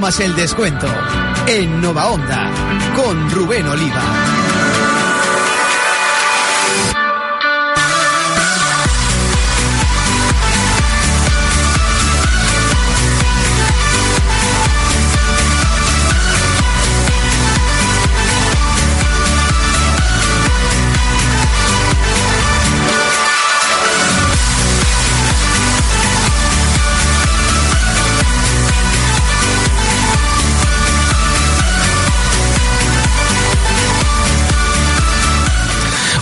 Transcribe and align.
Más 0.00 0.20
el 0.20 0.34
descuento 0.34 0.86
en 1.46 1.82
Nova 1.82 2.06
Onda 2.06 2.50
con 2.96 3.30
Rubén 3.30 3.66
Oliva. 3.66 4.39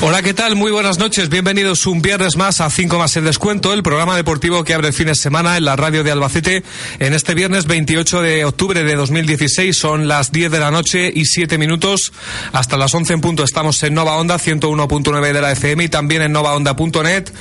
Hola, 0.01 0.23
¿qué 0.23 0.33
tal? 0.33 0.55
Muy 0.55 0.71
buenas 0.71 1.01
noches. 1.01 1.29
Bienvenidos 1.29 1.85
un 1.85 2.01
viernes 2.01 2.37
más 2.37 2.61
a 2.61 2.71
5 2.71 2.99
más 3.01 3.17
el 3.17 3.25
descuento, 3.25 3.73
el 3.73 3.83
programa 3.83 4.15
deportivo 4.15 4.63
que 4.63 4.73
abre 4.73 4.87
el 4.87 4.93
fin 4.95 5.09
de 5.09 5.17
semana 5.17 5.57
en 5.57 5.65
la 5.65 5.75
radio 5.75 6.05
de 6.05 6.13
Albacete. 6.13 6.63
En 7.01 7.15
este 7.15 7.35
viernes 7.35 7.67
28 7.67 8.23
de 8.23 8.45
octubre 8.45 8.85
de 8.85 8.95
2016 8.95 9.77
son 9.77 10.07
las 10.07 10.31
10 10.31 10.53
de 10.53 10.61
la 10.61 10.71
noche 10.71 11.11
y 11.13 11.25
7 11.25 11.59
minutos. 11.59 12.13
Hasta 12.53 12.77
las 12.77 12.95
11 12.95 13.15
en 13.15 13.21
punto 13.21 13.43
estamos 13.43 13.83
en 13.83 13.95
Nova 13.95 14.15
Onda 14.19 14.39
101.9 14.39 15.33
de 15.33 15.41
la 15.41 15.51
FM 15.51 15.83
y 15.83 15.89
también 15.89 16.23
en 16.23 16.31
novaonda.net 16.31 17.33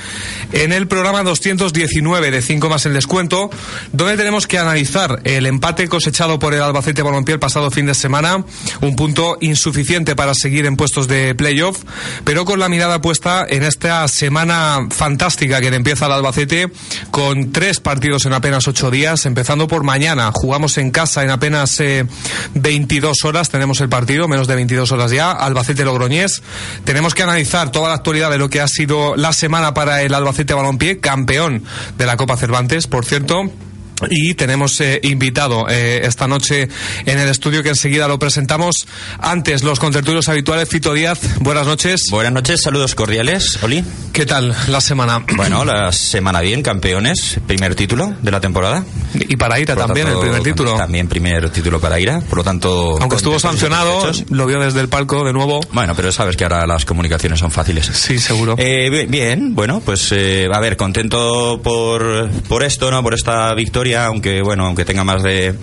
en 0.50 0.72
el 0.72 0.88
programa 0.88 1.22
219 1.22 2.32
de 2.32 2.42
5 2.42 2.68
más 2.68 2.84
el 2.86 2.94
descuento, 2.94 3.50
donde 3.92 4.16
tenemos 4.16 4.48
que 4.48 4.58
analizar 4.58 5.20
el 5.22 5.46
empate 5.46 5.86
cosechado 5.86 6.40
por 6.40 6.54
el 6.54 6.62
Albacete 6.62 7.02
Balompié 7.02 7.34
el 7.34 7.40
pasado 7.40 7.70
fin 7.70 7.86
de 7.86 7.94
semana, 7.94 8.44
un 8.80 8.96
punto 8.96 9.38
insuficiente 9.40 10.16
para 10.16 10.34
seguir 10.34 10.66
en 10.66 10.74
puestos 10.74 11.06
de 11.06 11.36
playoff, 11.36 11.84
pero 12.24 12.47
con 12.48 12.60
la 12.60 12.70
mirada 12.70 13.02
puesta 13.02 13.44
en 13.46 13.62
esta 13.62 14.08
semana 14.08 14.86
fantástica 14.88 15.60
que 15.60 15.66
empieza 15.66 16.06
el 16.06 16.12
Albacete 16.12 16.72
con 17.10 17.52
tres 17.52 17.78
partidos 17.78 18.24
en 18.24 18.32
apenas 18.32 18.66
ocho 18.66 18.90
días, 18.90 19.26
empezando 19.26 19.68
por 19.68 19.84
mañana. 19.84 20.30
Jugamos 20.32 20.78
en 20.78 20.90
casa 20.90 21.22
en 21.22 21.28
apenas 21.28 21.78
22 22.54 23.16
eh, 23.22 23.28
horas, 23.28 23.50
tenemos 23.50 23.82
el 23.82 23.90
partido, 23.90 24.28
menos 24.28 24.48
de 24.48 24.54
22 24.54 24.90
horas 24.92 25.10
ya, 25.10 25.30
Albacete 25.30 25.84
Logroñés. 25.84 26.42
Tenemos 26.84 27.14
que 27.14 27.22
analizar 27.22 27.70
toda 27.70 27.88
la 27.88 27.96
actualidad 27.96 28.30
de 28.30 28.38
lo 28.38 28.48
que 28.48 28.62
ha 28.62 28.68
sido 28.68 29.14
la 29.14 29.34
semana 29.34 29.74
para 29.74 30.00
el 30.00 30.14
Albacete 30.14 30.54
Balompié, 30.54 31.00
campeón 31.00 31.64
de 31.98 32.06
la 32.06 32.16
Copa 32.16 32.38
Cervantes, 32.38 32.86
por 32.86 33.04
cierto. 33.04 33.52
Y 34.10 34.34
tenemos 34.34 34.80
eh, 34.80 35.00
invitado 35.02 35.66
eh, 35.68 36.00
esta 36.04 36.28
noche 36.28 36.68
en 37.04 37.18
el 37.18 37.28
estudio 37.28 37.62
que 37.62 37.70
enseguida 37.70 38.06
lo 38.06 38.18
presentamos. 38.18 38.86
Antes, 39.18 39.62
los 39.64 39.80
contertulios 39.80 40.28
habituales, 40.28 40.68
Fito 40.68 40.94
Díaz, 40.94 41.18
buenas 41.40 41.66
noches. 41.66 42.02
Buenas 42.10 42.32
noches, 42.32 42.62
saludos 42.62 42.94
cordiales. 42.94 43.58
Oli. 43.62 43.84
¿Qué 44.12 44.26
tal 44.26 44.54
la 44.68 44.80
semana? 44.80 45.24
Bueno, 45.36 45.64
la 45.64 45.92
semana 45.92 46.40
bien, 46.40 46.62
campeones, 46.62 47.38
primer 47.46 47.74
título 47.74 48.14
de 48.22 48.30
la 48.30 48.40
temporada. 48.40 48.84
Y 49.14 49.36
para 49.36 49.58
Ira 49.58 49.74
también, 49.74 50.08
el 50.08 50.18
primer 50.18 50.42
título. 50.42 50.76
También 50.76 51.08
primer 51.08 51.50
título 51.50 51.80
para 51.80 51.98
Ira, 51.98 52.20
por 52.20 52.38
lo 52.38 52.44
tanto... 52.44 52.98
Aunque 53.00 53.16
estuvo 53.16 53.38
sancionado, 53.38 54.10
lo 54.30 54.46
vio 54.46 54.60
desde 54.60 54.80
el 54.80 54.88
palco 54.88 55.24
de 55.24 55.32
nuevo. 55.32 55.60
Bueno, 55.72 55.94
pero 55.96 56.12
sabes 56.12 56.36
que 56.36 56.44
ahora 56.44 56.66
las 56.66 56.84
comunicaciones 56.84 57.38
son 57.38 57.50
fáciles. 57.50 57.86
Sí, 57.86 58.18
seguro. 58.18 58.54
Eh, 58.58 59.06
bien, 59.08 59.54
bueno, 59.54 59.80
pues 59.84 60.12
a 60.12 60.60
ver, 60.60 60.76
contento 60.76 61.60
por, 61.62 62.30
por 62.48 62.62
esto, 62.62 62.90
¿no? 62.90 63.02
Por 63.02 63.14
esta 63.14 63.54
victoria, 63.54 63.87
aunque 63.94 64.42
bueno, 64.42 64.66
aunque 64.66 64.84
tenga 64.84 65.04
más 65.04 65.22
de, 65.22 65.54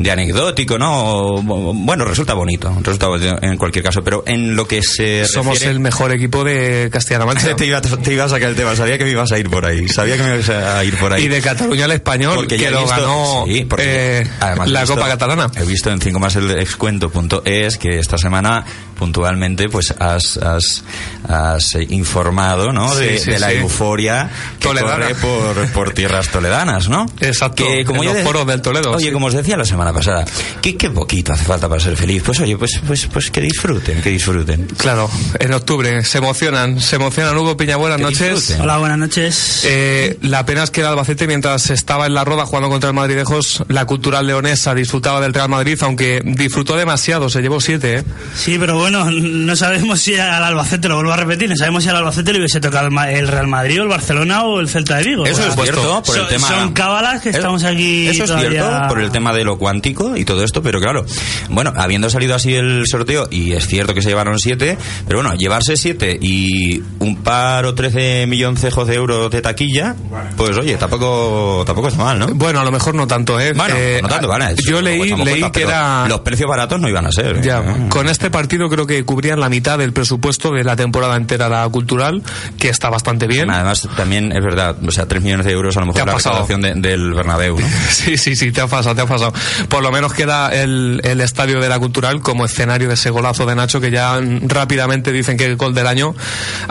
de 0.00 0.10
anecdótico, 0.10 0.78
¿no? 0.78 1.42
bueno, 1.42 2.04
resulta 2.04 2.34
bonito, 2.34 2.74
resulta 2.82 3.06
en 3.42 3.56
cualquier 3.58 3.84
caso, 3.84 4.00
pero 4.02 4.24
en 4.26 4.56
lo 4.56 4.66
que 4.66 4.80
se 4.82 5.26
Somos 5.26 5.62
el 5.62 5.78
mejor 5.78 6.12
equipo 6.12 6.42
de 6.42 6.88
Castilla-La 6.90 7.26
Mancha. 7.26 7.54
te, 7.56 7.66
iba, 7.66 7.80
te 7.80 8.12
iba 8.12 8.24
a 8.24 8.28
sacar 8.28 8.48
el 8.50 8.56
tema, 8.56 8.74
sabía 8.74 8.96
que 8.96 9.04
me 9.04 9.10
ibas 9.10 9.30
a 9.32 9.38
ir 9.38 9.50
por 9.50 9.66
ahí, 9.66 9.88
sabía 9.88 10.16
que 10.16 10.22
me 10.22 10.34
ibas 10.36 10.48
a 10.48 10.84
ir 10.84 10.96
por 10.96 11.12
ahí. 11.12 11.24
Y 11.24 11.28
de 11.28 11.42
Cataluña 11.42 11.84
al 11.84 11.92
Español, 11.92 12.34
porque 12.36 12.56
que 12.56 12.70
lo 12.70 12.86
ganó 12.86 13.44
eh, 13.46 14.26
la 14.66 14.86
Copa 14.86 15.06
Catalana. 15.06 15.50
He 15.54 15.64
visto 15.64 15.90
en 15.90 16.00
5 16.00 16.18
más 16.18 16.36
el 16.36 16.48
descuento.es 16.48 17.76
que 17.76 17.98
esta 17.98 18.16
semana 18.16 18.64
puntualmente 19.00 19.70
pues 19.70 19.94
has, 19.98 20.36
has, 20.36 20.84
has 21.26 21.74
informado, 21.88 22.70
¿no? 22.70 22.94
de, 22.94 23.38
la 23.40 23.50
euforia 23.52 24.30
que 24.58 24.68
corre 24.68 25.14
por, 25.14 25.68
por 25.72 25.94
tierras 25.94 26.28
toledanas, 26.28 26.90
¿no? 26.90 27.06
Exacto, 27.20 27.64
que, 27.64 27.86
como 27.86 28.04
yo 28.04 28.12
los 28.12 28.46
del 28.46 28.60
Toledo. 28.60 28.92
Oye, 28.92 29.10
como 29.10 29.26
os 29.26 29.34
decía 29.34 29.56
la 29.56 29.64
semana 29.64 29.92
pasada, 29.92 30.26
¿qué, 30.60 30.76
qué 30.76 30.90
poquito 30.90 31.32
hace 31.32 31.44
falta 31.44 31.66
para 31.66 31.80
ser 31.80 31.96
feliz? 31.96 32.22
Pues 32.24 32.40
oye, 32.40 32.58
pues, 32.58 32.80
pues, 32.86 33.06
pues 33.06 33.30
que 33.30 33.40
disfruten, 33.40 34.02
que 34.02 34.10
disfruten. 34.10 34.66
Claro, 34.76 35.10
en 35.38 35.52
octubre 35.54 36.04
se 36.04 36.18
emocionan, 36.18 36.78
se 36.80 36.96
emocionan. 36.96 37.36
Hugo 37.38 37.56
Piña, 37.56 37.76
buenas 37.76 38.00
noches. 38.00 38.58
Hola, 38.60 38.76
buenas 38.76 38.98
noches. 38.98 39.62
Eh, 39.64 40.18
la 40.20 40.44
pena 40.44 40.64
es 40.64 40.70
que 40.70 40.82
el 40.82 40.88
Albacete, 40.88 41.26
mientras 41.26 41.70
estaba 41.70 42.06
en 42.06 42.12
la 42.12 42.24
roda 42.24 42.44
jugando 42.44 42.68
contra 42.68 42.90
el 42.90 42.94
Madridejos, 42.94 43.64
la 43.68 43.86
cultural 43.86 44.26
leonesa 44.26 44.74
disfrutaba 44.74 45.20
del 45.22 45.32
Real 45.32 45.48
Madrid, 45.48 45.78
aunque 45.80 46.20
disfrutó 46.22 46.76
demasiado, 46.76 47.30
se 47.30 47.40
llevó 47.40 47.62
siete. 47.62 47.98
¿eh? 47.98 48.04
Sí, 48.34 48.58
pero 48.58 48.76
bueno, 48.78 48.89
no 48.90 49.56
sabemos 49.56 50.00
si 50.00 50.18
al 50.18 50.42
Albacete, 50.42 50.88
lo 50.88 50.96
vuelvo 50.96 51.12
a 51.12 51.16
repetir, 51.16 51.48
no 51.48 51.56
sabemos 51.56 51.82
si 51.82 51.88
al 51.88 51.96
Albacete 51.96 52.32
le 52.32 52.38
hubiese 52.38 52.60
tocado 52.60 52.88
el 52.88 53.28
Real 53.28 53.46
Madrid 53.46 53.80
o 53.80 53.82
el 53.84 53.88
Barcelona 53.88 54.44
o 54.44 54.60
el 54.60 54.68
Celta 54.68 54.96
de 54.96 55.04
Vigo. 55.04 55.26
Eso 55.26 55.46
es 55.46 55.54
cierto, 55.54 56.02
por 56.02 56.18
el 56.18 56.26
tema... 56.28 56.48
Son 56.48 56.72
cábalas 56.72 57.22
que 57.22 57.30
estamos 57.30 57.64
aquí 57.64 58.08
Eso 58.08 58.24
es 58.24 58.48
cierto, 58.48 58.88
por 58.88 59.00
el 59.00 59.10
tema 59.10 59.32
de 59.32 59.44
lo 59.44 59.58
cuántico 59.58 60.16
y 60.16 60.24
todo 60.24 60.44
esto, 60.44 60.62
pero 60.62 60.80
claro, 60.80 61.04
bueno, 61.48 61.72
habiendo 61.76 62.10
salido 62.10 62.34
así 62.34 62.54
el 62.54 62.84
sorteo, 62.86 63.28
y 63.30 63.52
es 63.52 63.66
cierto 63.66 63.94
que 63.94 64.02
se 64.02 64.08
llevaron 64.08 64.38
siete, 64.38 64.76
pero 65.06 65.22
bueno, 65.22 65.34
llevarse 65.36 65.76
siete 65.76 66.18
y 66.20 66.82
un 66.98 67.16
par 67.22 67.64
o 67.66 67.74
trece 67.74 68.26
milloncejos 68.26 68.86
de 68.86 68.94
euros 68.94 69.30
de 69.30 69.40
taquilla, 69.42 69.94
pues 70.36 70.56
oye, 70.56 70.76
tampoco 70.76 71.62
tampoco 71.66 71.88
está 71.88 72.02
mal, 72.02 72.18
¿no? 72.18 72.28
Bueno, 72.28 72.60
a 72.60 72.64
lo 72.64 72.72
mejor 72.72 72.94
no 72.94 73.06
tanto, 73.06 73.38
¿eh? 73.40 73.52
Bueno, 73.52 73.74
eh, 73.76 74.00
no 74.02 74.08
tanto, 74.08 74.28
vale. 74.28 74.54
Yo 74.66 74.80
leí, 74.80 75.14
leí 75.14 75.50
que 75.50 75.62
era... 75.62 76.06
Los 76.08 76.20
precios 76.20 76.48
baratos 76.48 76.80
no 76.80 76.88
iban 76.88 77.06
a 77.06 77.12
ser. 77.12 77.40
Ya, 77.40 77.60
¿eh? 77.60 77.88
con 77.88 78.08
este 78.08 78.30
partido 78.30 78.68
creo 78.68 78.79
que 78.86 79.04
cubrían 79.04 79.40
la 79.40 79.48
mitad 79.48 79.78
del 79.78 79.92
presupuesto 79.92 80.52
de 80.52 80.64
la 80.64 80.76
temporada 80.76 81.16
entera 81.16 81.48
la 81.48 81.68
cultural, 81.68 82.22
que 82.58 82.68
está 82.68 82.90
bastante 82.90 83.26
bien. 83.26 83.50
Además, 83.50 83.88
también 83.96 84.32
es 84.32 84.42
verdad, 84.42 84.76
o 84.86 84.90
sea, 84.90 85.06
tres 85.06 85.22
millones 85.22 85.46
de 85.46 85.52
euros 85.52 85.76
a 85.76 85.80
lo 85.80 85.86
mejor 85.86 86.06
la 86.06 86.14
recaudación 86.14 86.60
del 86.60 87.14
Bernabéu, 87.14 87.58
¿no? 87.58 87.66
sí, 87.90 88.16
sí, 88.16 88.36
sí, 88.36 88.52
te 88.52 88.60
ha 88.60 88.66
pasado, 88.66 88.94
te 88.94 89.02
ha 89.02 89.06
pasado. 89.06 89.32
Por 89.68 89.82
lo 89.82 89.90
menos 89.90 90.12
queda 90.12 90.48
el, 90.48 91.00
el 91.04 91.20
estadio 91.20 91.60
de 91.60 91.68
la 91.68 91.78
cultural 91.78 92.20
como 92.20 92.44
escenario 92.44 92.88
de 92.88 92.94
ese 92.94 93.10
golazo 93.10 93.46
de 93.46 93.54
Nacho 93.54 93.80
que 93.80 93.90
ya 93.90 94.20
rápidamente 94.42 95.12
dicen 95.12 95.36
que 95.36 95.44
es 95.44 95.50
el 95.50 95.56
gol 95.56 95.74
del 95.74 95.86
año. 95.86 96.14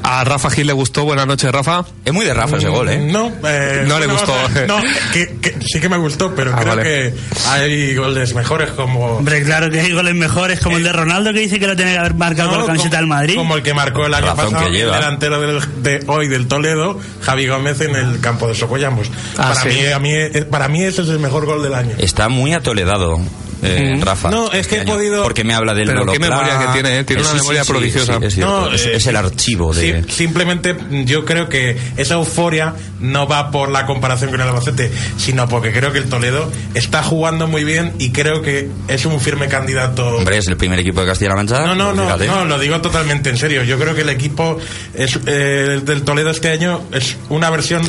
A 0.04 0.24
Rafa 0.24 0.50
Gil 0.50 0.68
le 0.68 0.74
gustó. 0.74 1.06
Buenas 1.06 1.28
noches, 1.28 1.52
Rafa. 1.52 1.86
Es 2.06 2.14
muy 2.14 2.26
de 2.26 2.34
Rafa 2.34 2.58
ese 2.58 2.70
gol, 2.70 2.90
¿eh? 2.90 3.00
No, 3.00 3.32
eh, 3.44 3.86
no 3.88 4.00
le 4.00 4.08
gustó. 4.08 4.34
no, 4.68 4.78
que, 5.14 5.56
sí 5.66 5.80
que 5.80 5.90
me 5.90 5.98
gustó, 5.98 6.34
pero 6.36 6.54
ah, 6.56 6.60
creo 6.62 6.78
que 6.82 7.14
hay 7.48 7.96
goles 7.96 8.34
mejores 8.34 8.72
como. 8.72 9.18
Hombre, 9.18 9.44
claro 9.44 9.70
que 9.70 9.80
hay 9.80 9.92
goles 9.92 10.16
mejores 10.16 10.60
como 10.60 10.78
el 10.78 10.84
de 10.84 10.94
Ronaldo 10.94 11.34
que 11.34 11.40
dice 11.40 11.60
que 11.60 11.68
lo 11.68 11.76
tiene 11.76 11.94
que 12.00 12.08
haber 12.08 12.16
marcado 12.16 12.50
con 12.50 12.60
la 12.60 12.66
camiseta 12.66 12.98
del 12.98 13.08
Madrid. 13.08 13.36
Como 13.36 13.56
el 13.56 13.64
que 13.64 13.74
marcó 13.74 14.06
el 14.06 14.14
año 14.14 14.36
pasado 14.36 14.68
el 14.68 14.74
delantero 14.74 15.40
de 15.40 16.04
hoy 16.08 16.28
del 16.28 16.48
Toledo, 16.48 17.00
Javi 17.22 17.48
Gómez 17.48 17.82
en 17.82 17.96
el 17.96 18.20
campo 18.20 18.48
de 18.48 18.56
Socollamos. 18.56 19.10
Ah, 19.38 19.54
para, 19.56 19.66
mí, 19.66 19.86
a 19.88 20.00
mí, 20.00 20.42
para 20.50 20.68
mí 20.68 20.84
ese 20.84 21.02
es 21.02 21.10
el 21.10 21.20
mejor 21.20 21.46
gol 21.46 21.64
del 21.64 21.74
año. 21.74 21.96
Está 21.98 22.30
muy 22.30 22.54
atoledado 22.54 23.20
eh, 23.62 24.00
Rafa. 24.02 24.30
No, 24.30 24.46
es 24.52 24.52
que 24.52 24.58
este 24.60 24.76
he 24.78 24.80
año, 24.82 24.94
podido- 24.94 25.24
Porque 25.24 25.44
me 25.44 25.54
habla 25.54 25.74
del 25.74 25.88
Pero 25.88 26.00
Lolo 26.00 26.12
qué 26.14 26.20
memoria 26.20 26.58
Pla. 26.58 26.68
que 26.68 26.74
tiene, 26.74 27.00
¿eh? 27.00 27.04
Tiene 27.04 27.22
Eh, 27.22 27.26
una 27.26 27.32
sí, 27.34 27.38
memoria 27.40 27.64
sí, 27.64 27.72
prodigiosa. 27.72 28.20
sí, 28.20 28.26
es. 28.26 28.38
No, 28.38 28.72
es, 28.72 28.86
eh, 28.86 28.96
es 28.96 29.08
el 29.08 29.16
archivo 29.16 29.74
de... 29.74 30.04
Sí, 30.04 30.12
simplemente 30.14 30.74
mm, 30.74 31.04
yo 31.06 31.26
creo 31.26 31.50
que 31.50 31.78
esa 31.98 32.16
euforia 32.16 32.74
no 33.00 33.28
va 33.28 33.52
por 33.52 33.70
la 33.72 33.86
comparación 33.86 34.32
con 34.32 34.42
el 34.42 34.48
Albacete, 34.48 34.92
sino 35.18 35.48
porque 35.48 35.72
creo 35.72 35.92
que 35.92 36.00
el 36.00 36.06
Toledo 36.10 36.52
está 36.74 37.04
jugando 37.04 37.48
muy 37.48 37.64
bien 37.64 37.94
y 38.00 38.12
creo 38.12 38.42
que 38.42 38.70
es 38.88 39.06
un 39.06 39.20
firme 39.20 39.48
candidato. 39.48 40.08
Hombre, 40.18 40.38
es 40.38 40.48
el 40.48 40.58
primer 40.58 40.80
equipo 40.80 41.02
de 41.02 41.08
Castilla-La 41.08 41.36
Mancha. 41.36 41.66
No, 41.66 41.76
no, 41.76 41.94
no, 41.94 42.18
no, 42.18 42.46
lo 42.46 42.60
digo 42.60 42.80
totalmente 42.82 43.30
en 43.30 43.38
serio. 43.38 43.64
Yo 43.64 43.78
creo 43.80 43.96
que 43.96 44.02
el 44.02 44.10
equipo 44.10 44.58
es, 44.94 45.20
eh, 45.26 45.66
el 45.76 45.86
del 45.86 46.04
Toledo 46.04 46.30
este 46.30 46.50
año 46.50 46.82
es 46.92 47.18
una 47.30 47.50
versión. 47.50 47.82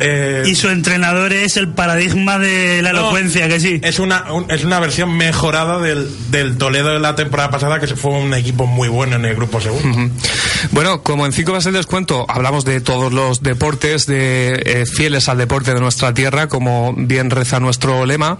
eh, 0.00 0.42
Y 0.46 0.54
su 0.54 0.68
entrenador 0.68 1.32
es 1.32 1.56
el 1.56 1.68
paradigma 1.68 2.38
de 2.38 2.82
la 2.82 2.92
no, 2.92 3.00
elocuencia, 3.00 3.48
que 3.48 3.60
sí. 3.60 3.80
Es 3.82 3.98
una, 3.98 4.32
un- 4.32 4.50
es 4.50 4.64
una 4.64 4.80
versión 4.80 4.97
mejorada 5.06 5.78
del, 5.78 6.08
del 6.30 6.58
Toledo 6.58 6.90
de 6.92 7.00
la 7.00 7.14
temporada 7.14 7.50
pasada, 7.50 7.80
que 7.80 7.86
fue 7.88 8.12
un 8.12 8.34
equipo 8.34 8.66
muy 8.66 8.88
bueno 8.88 9.16
en 9.16 9.24
el 9.24 9.34
grupo 9.34 9.60
segundo. 9.60 10.10
Bueno, 10.72 11.02
como 11.02 11.26
en 11.26 11.32
5 11.32 11.56
el 11.66 11.72
descuento 11.72 12.26
hablamos 12.28 12.64
de 12.64 12.80
todos 12.80 13.12
los 13.12 13.42
deportes, 13.42 14.06
de 14.06 14.62
eh, 14.64 14.86
fieles 14.86 15.28
al 15.28 15.38
deporte 15.38 15.74
de 15.74 15.80
nuestra 15.80 16.14
tierra, 16.14 16.48
como 16.48 16.94
bien 16.96 17.30
reza 17.30 17.60
nuestro 17.60 18.06
lema, 18.06 18.38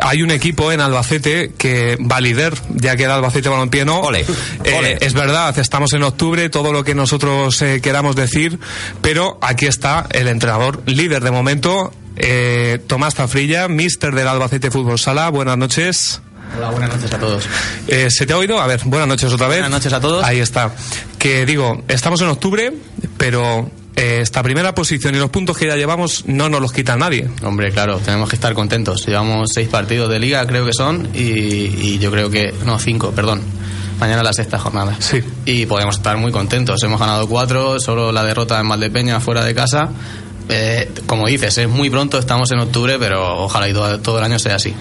hay 0.00 0.22
un 0.22 0.30
equipo 0.30 0.72
en 0.72 0.80
Albacete 0.80 1.52
que 1.56 1.96
va 1.96 2.20
líder, 2.20 2.54
ya 2.74 2.96
que 2.96 3.04
el 3.04 3.10
Albacete 3.10 3.48
Balompié 3.48 3.84
no. 3.84 4.00
Ole, 4.00 4.24
Eh, 4.64 4.74
ole. 4.78 4.98
es 5.00 5.14
verdad, 5.14 5.56
estamos 5.58 5.92
en 5.92 6.02
octubre, 6.02 6.48
todo 6.50 6.72
lo 6.72 6.84
que 6.84 6.94
nosotros 6.94 7.60
eh, 7.62 7.80
queramos 7.80 8.16
decir, 8.16 8.58
pero 9.00 9.38
aquí 9.40 9.66
está 9.66 10.06
el 10.10 10.28
entrenador 10.28 10.82
líder 10.86 11.22
de 11.22 11.30
momento, 11.30 11.92
eh, 12.16 12.80
Tomás 12.86 13.14
Zafrilla, 13.14 13.68
mister 13.68 14.14
del 14.14 14.28
Albacete 14.28 14.70
Fútbol 14.70 14.98
Sala. 14.98 15.30
Buenas 15.30 15.58
noches. 15.58 16.20
Hola, 16.56 16.70
buenas 16.70 16.94
noches 16.94 17.12
a 17.14 17.18
todos. 17.18 17.48
Eh, 17.88 18.08
¿Se 18.10 18.26
te 18.26 18.32
ha 18.34 18.36
oído? 18.36 18.60
A 18.60 18.66
ver, 18.66 18.80
buenas 18.84 19.08
noches 19.08 19.32
otra 19.32 19.48
vez. 19.48 19.60
Buenas 19.60 19.70
noches 19.70 19.92
a 19.92 20.00
todos. 20.00 20.22
Ahí 20.24 20.38
está. 20.38 20.70
Que 21.18 21.46
digo, 21.46 21.82
estamos 21.88 22.20
en 22.20 22.28
octubre, 22.28 22.74
pero 23.16 23.70
eh, 23.96 24.20
esta 24.20 24.42
primera 24.42 24.74
posición 24.74 25.14
y 25.14 25.18
los 25.18 25.30
puntos 25.30 25.56
que 25.56 25.66
ya 25.66 25.76
llevamos 25.76 26.24
no 26.26 26.50
nos 26.50 26.60
los 26.60 26.72
quita 26.72 26.96
nadie. 26.96 27.30
Hombre, 27.42 27.70
claro, 27.72 27.98
tenemos 27.98 28.28
que 28.28 28.36
estar 28.36 28.52
contentos. 28.52 29.06
Llevamos 29.06 29.50
seis 29.54 29.68
partidos 29.68 30.10
de 30.10 30.18
liga, 30.18 30.46
creo 30.46 30.66
que 30.66 30.74
son, 30.74 31.08
y, 31.14 31.20
y 31.22 31.98
yo 31.98 32.10
creo 32.10 32.28
que... 32.28 32.52
No, 32.66 32.78
cinco, 32.78 33.12
perdón. 33.12 33.40
Mañana 33.98 34.22
la 34.22 34.32
sexta 34.32 34.58
jornada. 34.58 34.96
Sí. 34.98 35.22
Y 35.46 35.64
podemos 35.66 35.96
estar 35.96 36.16
muy 36.16 36.32
contentos. 36.32 36.82
Hemos 36.82 36.98
ganado 36.98 37.28
cuatro, 37.28 37.78
solo 37.78 38.10
la 38.10 38.24
derrota 38.24 38.58
en 38.58 38.68
Valdepeña 38.68 39.20
fuera 39.20 39.44
de 39.44 39.54
casa. 39.54 39.90
Eh, 40.54 40.86
como 41.06 41.28
dices, 41.28 41.56
es 41.56 41.68
muy 41.68 41.88
pronto, 41.88 42.18
estamos 42.18 42.52
en 42.52 42.58
octubre, 42.58 42.98
pero 42.98 43.44
ojalá 43.44 43.72
todo, 44.02 44.18
el 44.18 44.24
año 44.24 44.38
sea 44.38 44.56
así. 44.56 44.74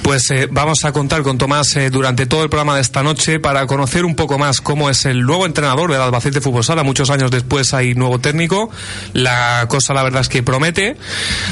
Pues 0.00 0.30
eh, 0.30 0.48
vamos 0.50 0.86
a 0.86 0.92
contar 0.92 1.22
con 1.22 1.36
Tomás 1.36 1.76
eh, 1.76 1.90
durante 1.90 2.24
todo 2.24 2.42
el 2.42 2.48
programa 2.48 2.76
de 2.76 2.80
esta 2.80 3.02
noche 3.02 3.38
para 3.38 3.66
conocer 3.66 4.06
un 4.06 4.14
poco 4.14 4.38
más 4.38 4.62
cómo 4.62 4.88
es 4.88 5.04
el 5.04 5.26
nuevo 5.26 5.44
entrenador 5.44 5.92
del 5.92 6.00
Albacete 6.00 6.40
Fútbol 6.40 6.64
Sala. 6.64 6.84
Muchos 6.84 7.10
años 7.10 7.30
después 7.30 7.74
hay 7.74 7.94
nuevo 7.94 8.18
técnico. 8.18 8.70
La 9.12 9.66
cosa, 9.68 9.92
la 9.92 10.02
verdad, 10.02 10.22
es 10.22 10.30
que 10.30 10.42
promete. 10.42 10.96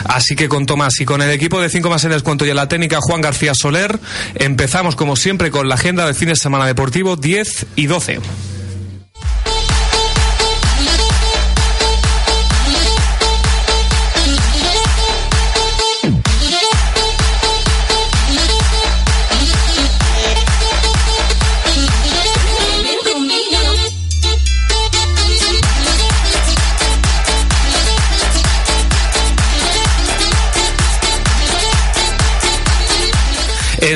Así 0.05 0.35
que 0.35 0.49
con 0.49 0.65
Tomás 0.65 0.99
y 1.01 1.05
con 1.05 1.21
el 1.21 1.31
equipo 1.31 1.61
de 1.61 1.69
5 1.69 1.91
más 1.91 2.05
en 2.05 2.13
descuento 2.13 2.47
y 2.47 2.51
en 2.51 2.57
la 2.57 2.69
técnica 2.69 3.01
Juan 3.03 3.21
García 3.21 3.53
Soler, 3.55 4.01
empezamos 4.37 4.97
como 4.97 5.15
siempre 5.15 5.51
con 5.51 5.69
la 5.69 5.75
agenda 5.75 6.07
del 6.07 6.15
fin 6.15 6.29
de 6.29 6.37
semana 6.37 6.65
deportivo 6.65 7.17
10 7.17 7.67
y 7.77 7.87
12. 7.87 8.21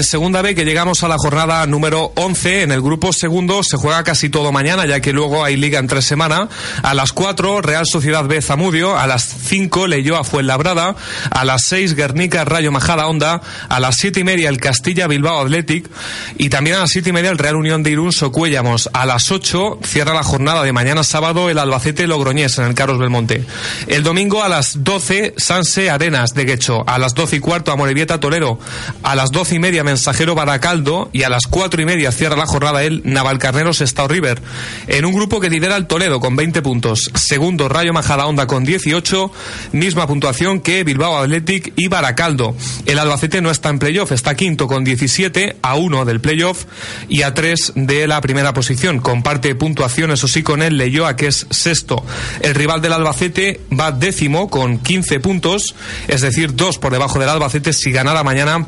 En 0.00 0.04
segunda 0.04 0.40
B, 0.40 0.54
que 0.54 0.64
llegamos 0.64 1.02
a 1.02 1.08
la 1.08 1.18
jornada 1.18 1.66
número 1.66 2.10
11, 2.14 2.62
en 2.62 2.72
el 2.72 2.80
grupo 2.80 3.12
segundo 3.12 3.62
se 3.62 3.76
juega 3.76 4.02
casi 4.02 4.30
todo 4.30 4.50
mañana, 4.50 4.86
ya 4.86 5.00
que 5.00 5.12
luego 5.12 5.44
hay 5.44 5.56
liga 5.56 5.78
en 5.78 5.88
tres 5.88 6.06
semanas. 6.06 6.48
A 6.82 6.94
las 6.94 7.12
4, 7.12 7.60
Real 7.60 7.84
Sociedad 7.84 8.24
B 8.24 8.40
Zamudio. 8.40 8.96
A 8.96 9.06
las 9.06 9.22
5, 9.24 9.88
Leyoa 9.88 10.24
Fuenlabrada. 10.24 10.96
A 11.30 11.44
las 11.44 11.66
6, 11.66 11.96
Guernica 11.96 12.46
Rayo 12.46 12.72
Majada 12.72 13.08
Onda. 13.08 13.42
A 13.68 13.78
las 13.78 13.96
siete 13.96 14.20
y 14.20 14.24
media, 14.24 14.48
el 14.48 14.56
Castilla 14.56 15.06
Bilbao 15.06 15.42
Athletic. 15.42 15.90
Y 16.38 16.48
también 16.48 16.76
a 16.76 16.80
las 16.80 16.88
siete 16.88 17.10
y 17.10 17.12
media, 17.12 17.28
el 17.28 17.36
Real 17.36 17.56
Unión 17.56 17.82
de 17.82 17.90
Irún 17.90 18.12
Socuéllamos. 18.12 18.88
A 18.94 19.04
las 19.04 19.30
8, 19.30 19.80
cierra 19.84 20.14
la 20.14 20.22
jornada 20.22 20.62
de 20.62 20.72
mañana 20.72 21.04
sábado, 21.04 21.50
el 21.50 21.58
Albacete 21.58 22.06
Logroñés 22.06 22.56
en 22.56 22.64
el 22.64 22.74
Carlos 22.74 22.98
Belmonte. 22.98 23.44
El 23.86 24.02
domingo 24.02 24.42
a 24.42 24.48
las 24.48 24.82
12, 24.82 25.34
Sanse 25.36 25.90
Arenas 25.90 26.32
de 26.32 26.46
Guecho. 26.46 26.88
A 26.88 26.98
las 26.98 27.12
12 27.12 27.36
y 27.36 27.40
cuarto, 27.40 27.70
Amorebieta 27.70 28.18
Torero. 28.18 28.58
A 29.02 29.14
las 29.14 29.30
12 29.30 29.56
y 29.56 29.58
media, 29.58 29.84
Mensajero 29.90 30.36
Baracaldo. 30.36 31.10
Y 31.12 31.24
a 31.24 31.28
las 31.28 31.48
4 31.50 31.82
y 31.82 31.84
media, 31.84 32.12
cierra 32.12 32.36
la 32.36 32.46
jornada 32.46 32.84
el 32.84 33.02
Navalcarneros 33.04 33.80
Estado 33.80 34.06
River. 34.06 34.40
En 34.86 35.04
un 35.04 35.12
grupo 35.12 35.40
que 35.40 35.50
lidera 35.50 35.76
el 35.76 35.88
Toledo 35.88 36.20
con 36.20 36.36
20 36.36 36.62
puntos. 36.62 37.10
Segundo, 37.14 37.68
Rayo 37.68 37.92
Majadahonda 37.92 38.46
con 38.46 38.64
18. 38.64 39.32
Misma 39.72 40.06
puntuación 40.06 40.60
que 40.60 40.84
Bilbao 40.84 41.18
Athletic 41.18 41.72
y 41.74 41.88
Baracaldo. 41.88 42.54
El 42.86 43.00
Albacete 43.00 43.42
no 43.42 43.50
está 43.50 43.68
en 43.70 43.80
playoff, 43.80 44.12
está 44.12 44.36
quinto 44.36 44.68
con 44.68 44.84
17 44.84 45.56
a 45.60 45.74
1 45.74 46.04
del 46.04 46.20
playoff 46.20 46.66
y 47.08 47.22
a 47.22 47.34
3 47.34 47.72
de 47.74 48.06
la 48.06 48.20
primera 48.20 48.54
posición. 48.54 49.00
Comparte 49.00 49.56
puntuación, 49.56 50.12
eso 50.12 50.28
sí, 50.28 50.44
con 50.44 50.62
el 50.62 50.78
Leyoa, 50.78 51.16
que 51.16 51.26
es 51.26 51.48
sexto. 51.50 52.04
El 52.42 52.54
rival 52.54 52.80
del 52.80 52.92
Albacete 52.92 53.60
va 53.76 53.90
décimo 53.90 54.48
con 54.48 54.78
15 54.78 55.18
puntos, 55.18 55.74
es 56.06 56.20
decir, 56.20 56.54
dos 56.54 56.78
por 56.78 56.92
debajo 56.92 57.18
del 57.18 57.28
Albacete 57.28 57.72
si 57.72 57.90
ganara 57.90 58.22
mañana 58.22 58.66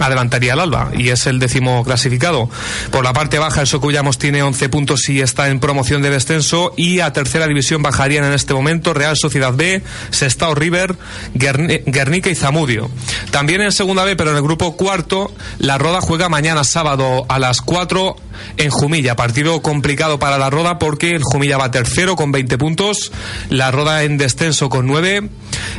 adelantaría 0.00 0.52
al 0.54 0.60
Alba 0.60 0.90
y 0.96 1.08
es 1.08 1.26
el 1.26 1.38
décimo 1.38 1.84
clasificado. 1.84 2.48
Por 2.90 3.04
la 3.04 3.12
parte 3.12 3.38
baja 3.38 3.60
el 3.60 3.66
Socuyamos 3.66 4.18
tiene 4.18 4.42
11 4.42 4.68
puntos 4.68 5.08
y 5.08 5.20
está 5.20 5.48
en 5.48 5.60
promoción 5.60 6.02
de 6.02 6.10
descenso 6.10 6.72
y 6.76 7.00
a 7.00 7.12
tercera 7.12 7.46
división 7.46 7.82
bajarían 7.82 8.24
en 8.24 8.32
este 8.32 8.54
momento 8.54 8.94
Real 8.94 9.16
Sociedad 9.16 9.52
B, 9.54 9.82
Sestao 10.10 10.54
River, 10.54 10.96
Guerni- 11.34 11.82
Guernica 11.86 12.30
y 12.30 12.34
Zamudio. 12.34 12.90
También 13.30 13.60
en 13.60 13.72
segunda 13.72 14.04
B, 14.04 14.16
pero 14.16 14.30
en 14.30 14.36
el 14.36 14.42
grupo 14.42 14.76
cuarto, 14.76 15.32
la 15.58 15.78
Roda 15.78 16.00
juega 16.00 16.28
mañana 16.28 16.64
sábado 16.64 17.24
a 17.28 17.38
las 17.38 17.60
4 17.60 18.16
en 18.56 18.70
Jumilla. 18.70 19.16
Partido 19.16 19.62
complicado 19.62 20.18
para 20.18 20.38
la 20.38 20.50
Roda 20.50 20.78
porque 20.78 21.10
el 21.14 21.22
Jumilla 21.22 21.56
va 21.58 21.70
tercero 21.70 22.16
con 22.16 22.32
20 22.32 22.58
puntos, 22.58 23.12
la 23.50 23.70
Roda 23.70 24.02
en 24.02 24.18
descenso 24.18 24.68
con 24.68 24.86
9. 24.86 25.28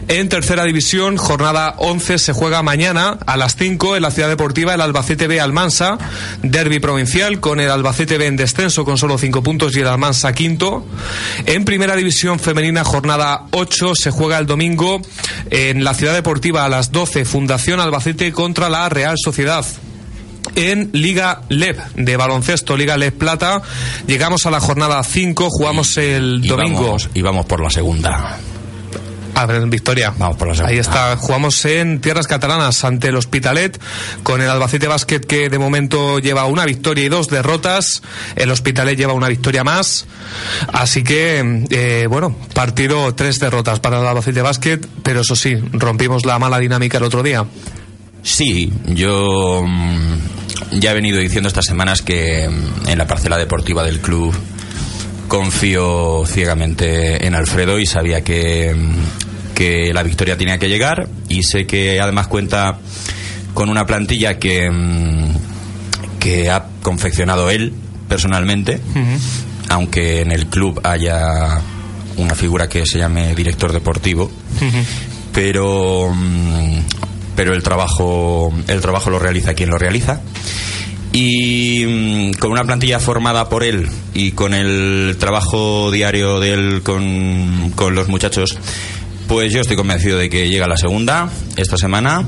En 0.07 0.29
tercera 0.29 0.63
división, 0.63 1.17
jornada 1.17 1.75
11 1.77 2.17
se 2.17 2.33
juega 2.33 2.61
mañana 2.63 3.17
a 3.25 3.37
las 3.37 3.55
5 3.55 3.95
en 3.95 4.01
la 4.05 4.11
Ciudad 4.11 4.29
Deportiva 4.29 4.75
el 4.75 4.81
Albacete 4.81 5.27
B 5.27 5.41
Almansa, 5.41 5.97
derby 6.43 6.79
provincial 6.79 7.39
con 7.39 7.59
el 7.59 7.71
Albacete 7.71 8.19
B 8.19 8.27
en 8.27 8.35
descenso 8.35 8.85
con 8.85 8.99
solo 8.99 9.17
5 9.17 9.41
puntos 9.41 9.75
y 9.75 9.79
el 9.79 9.87
Almansa 9.87 10.31
quinto. 10.33 10.85
En 11.47 11.65
primera 11.65 11.95
división 11.95 12.37
femenina, 12.37 12.83
jornada 12.83 13.47
8 13.51 13.95
se 13.95 14.11
juega 14.11 14.37
el 14.37 14.45
domingo 14.45 15.01
en 15.49 15.83
la 15.83 15.95
Ciudad 15.95 16.13
Deportiva 16.13 16.65
a 16.65 16.69
las 16.69 16.91
12 16.91 17.25
Fundación 17.25 17.79
Albacete 17.79 18.31
contra 18.31 18.69
la 18.69 18.87
Real 18.89 19.15
Sociedad 19.17 19.65
en 20.55 20.91
Liga 20.93 21.41
LEB 21.49 21.77
de 21.95 22.15
baloncesto, 22.15 22.77
Liga 22.77 22.97
LEB 22.97 23.17
Plata. 23.17 23.63
Llegamos 24.05 24.45
a 24.45 24.51
la 24.51 24.59
jornada 24.59 25.03
5, 25.03 25.49
jugamos 25.49 25.97
el 25.97 26.41
Y 26.43 26.47
domingo. 26.47 26.83
vamos, 26.83 27.09
y 27.15 27.21
vamos 27.23 27.47
por 27.47 27.59
la 27.59 27.71
segunda. 27.71 28.37
A 29.35 29.45
ver, 29.45 29.65
Victoria. 29.67 30.13
Vamos 30.17 30.37
por 30.37 30.47
la 30.47 30.55
segunda. 30.55 30.71
Ahí 30.71 30.79
está. 30.79 31.17
Jugamos 31.17 31.63
en 31.65 31.99
tierras 31.99 32.25
catalanas 32.25 32.83
ante 32.85 33.09
el 33.09 33.17
Hospitalet 33.17 33.79
con 34.23 34.41
el 34.41 34.49
Albacete 34.49 34.87
Basket 34.87 35.19
que 35.19 35.49
de 35.49 35.59
momento 35.59 36.19
lleva 36.19 36.45
una 36.45 36.65
victoria 36.65 37.03
y 37.03 37.09
dos 37.09 37.27
derrotas. 37.27 38.01
El 38.37 38.49
Hospitalet 38.49 38.97
lleva 38.97 39.13
una 39.13 39.27
victoria 39.27 39.65
más. 39.65 40.07
Así 40.71 41.03
que, 41.03 41.65
eh, 41.69 42.07
bueno, 42.09 42.35
partido 42.53 43.13
tres 43.13 43.39
derrotas 43.39 43.81
para 43.81 43.99
el 43.99 44.07
Albacete 44.07 44.41
Basket, 44.41 44.79
pero 45.03 45.21
eso 45.21 45.35
sí, 45.35 45.55
rompimos 45.73 46.25
la 46.25 46.39
mala 46.39 46.57
dinámica 46.57 46.97
el 46.97 47.03
otro 47.03 47.21
día. 47.21 47.45
Sí, 48.23 48.71
yo 48.85 49.63
mm, 49.67 50.79
ya 50.79 50.91
he 50.91 50.93
venido 50.95 51.19
diciendo 51.19 51.47
estas 51.49 51.65
semanas 51.65 52.01
que 52.01 52.49
mm, 52.49 52.87
en 52.87 52.97
la 52.97 53.05
parcela 53.05 53.37
deportiva 53.37 53.83
del 53.83 53.99
club 53.99 54.33
confío 55.27 56.23
ciegamente 56.25 57.25
en 57.25 57.35
Alfredo 57.35 57.79
y 57.79 57.85
sabía 57.85 58.23
que, 58.23 58.75
que 59.53 59.93
la 59.93 60.03
victoria 60.03 60.37
tenía 60.37 60.57
que 60.57 60.69
llegar. 60.69 61.07
Y 61.29 61.43
sé 61.43 61.65
que 61.65 61.99
además 61.99 62.27
cuenta 62.27 62.77
con 63.53 63.69
una 63.69 63.85
plantilla 63.85 64.37
que, 64.37 64.69
que 66.19 66.49
ha 66.49 66.65
confeccionado 66.81 67.49
él 67.49 67.73
personalmente, 68.07 68.79
aunque 69.69 70.21
en 70.21 70.31
el 70.31 70.47
club 70.47 70.79
haya 70.83 71.61
una 72.17 72.35
figura 72.35 72.69
que 72.69 72.85
se 72.85 72.99
llame 72.99 73.33
director 73.35 73.73
deportivo, 73.73 74.31
pero 75.33 76.11
mm, 76.13 76.79
pero 77.35 77.53
el 77.53 77.63
trabajo, 77.63 78.53
el 78.67 78.81
trabajo 78.81 79.09
lo 79.09 79.19
realiza 79.19 79.53
quien 79.53 79.69
lo 79.69 79.77
realiza. 79.77 80.21
Y 81.17 81.85
mm, 81.85 82.31
con 82.39 82.51
una 82.51 82.65
plantilla 82.65 82.99
formada 82.99 83.47
por 83.47 83.63
él 83.63 83.87
y 84.13 84.31
con 84.31 84.53
el 84.53 85.15
trabajo 85.17 85.89
diario 85.89 86.41
de 86.41 86.51
él 86.51 86.81
con, 86.83 87.71
con 87.73 87.95
los 87.95 88.09
muchachos, 88.09 88.57
pues 89.25 89.53
yo 89.53 89.61
estoy 89.61 89.77
convencido 89.77 90.17
de 90.17 90.29
que 90.29 90.49
llega 90.49 90.67
la 90.67 90.75
segunda 90.75 91.29
esta 91.55 91.77
semana 91.77 92.25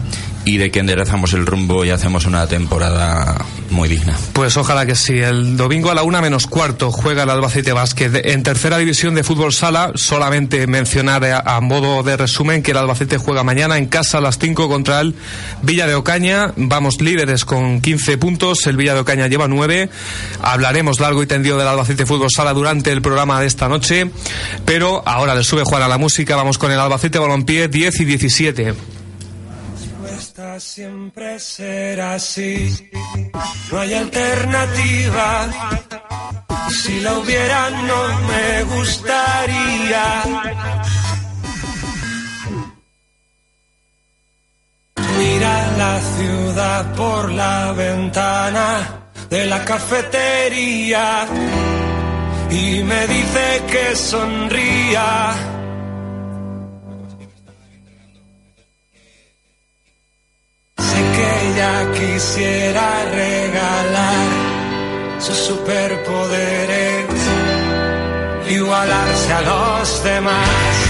y 0.47 0.57
de 0.57 0.71
que 0.71 0.79
enderezamos 0.79 1.33
el 1.33 1.45
rumbo 1.45 1.83
y 1.83 1.89
hacemos 1.89 2.25
una 2.25 2.47
temporada 2.47 3.45
muy 3.69 3.89
digna. 3.89 4.17
Pues 4.31 4.55
ojalá 4.55 4.85
que 4.85 4.95
sí. 4.95 5.19
El 5.19 5.57
domingo 5.57 5.91
a 5.91 5.93
la 5.93 6.03
una 6.03 6.21
menos 6.21 6.47
cuarto 6.47 6.89
juega 6.89 7.23
el 7.23 7.29
Albacete 7.29 7.73
Básquet 7.73 8.25
en 8.25 8.43
tercera 8.43 8.77
división 8.77 9.13
de 9.13 9.25
fútbol 9.25 9.51
sala. 9.51 9.91
Solamente 9.95 10.65
mencionar 10.65 11.25
a, 11.25 11.39
a 11.39 11.59
modo 11.59 12.01
de 12.01 12.15
resumen 12.15 12.63
que 12.63 12.71
el 12.71 12.77
Albacete 12.77 13.17
juega 13.17 13.43
mañana 13.43 13.77
en 13.77 13.87
casa 13.87 14.19
a 14.19 14.21
las 14.21 14.39
5 14.39 14.69
contra 14.69 15.01
el 15.01 15.15
Villa 15.63 15.85
de 15.85 15.95
Ocaña. 15.95 16.53
Vamos 16.55 17.01
líderes 17.01 17.43
con 17.43 17.81
15 17.81 18.17
puntos. 18.17 18.65
El 18.67 18.77
Villa 18.77 18.93
de 18.93 19.01
Ocaña 19.01 19.27
lleva 19.27 19.49
9. 19.49 19.89
Hablaremos 20.41 21.01
largo 21.01 21.21
y 21.23 21.27
tendido 21.27 21.57
del 21.57 21.67
Albacete 21.67 22.05
Fútbol 22.05 22.29
Sala 22.33 22.53
durante 22.53 22.93
el 22.93 23.01
programa 23.01 23.41
de 23.41 23.47
esta 23.47 23.67
noche. 23.67 24.09
Pero 24.63 25.03
ahora 25.05 25.35
le 25.35 25.43
sube 25.43 25.63
Juan 25.65 25.81
a 25.83 25.89
la 25.89 25.97
música. 25.97 26.37
Vamos 26.37 26.57
con 26.57 26.71
el 26.71 26.79
Albacete 26.79 27.19
Balompié 27.19 27.67
10 27.67 27.99
y 27.99 28.05
17. 28.05 28.96
Siempre 30.59 31.39
será 31.39 32.15
así, 32.15 32.89
no 33.71 33.79
hay 33.79 33.93
alternativa. 33.93 35.49
Si 36.69 36.99
la 37.01 37.19
hubiera 37.19 37.69
no 37.69 38.01
me 38.29 38.63
gustaría. 38.63 40.05
Mira 45.17 45.71
la 45.77 45.99
ciudad 46.15 46.95
por 46.95 47.31
la 47.31 47.73
ventana 47.73 49.09
de 49.29 49.45
la 49.45 49.63
cafetería 49.63 51.27
y 52.49 52.83
me 52.83 53.07
dice 53.07 53.63
que 53.71 53.95
sonría. 53.95 55.56
Que 61.17 61.49
ella 61.49 61.91
quisiera 61.93 62.87
regalar 63.11 64.27
sus 65.19 65.37
superpoderes, 65.37 67.05
igualarse 68.47 69.33
a 69.33 69.41
los 69.41 70.03
demás. 70.03 70.86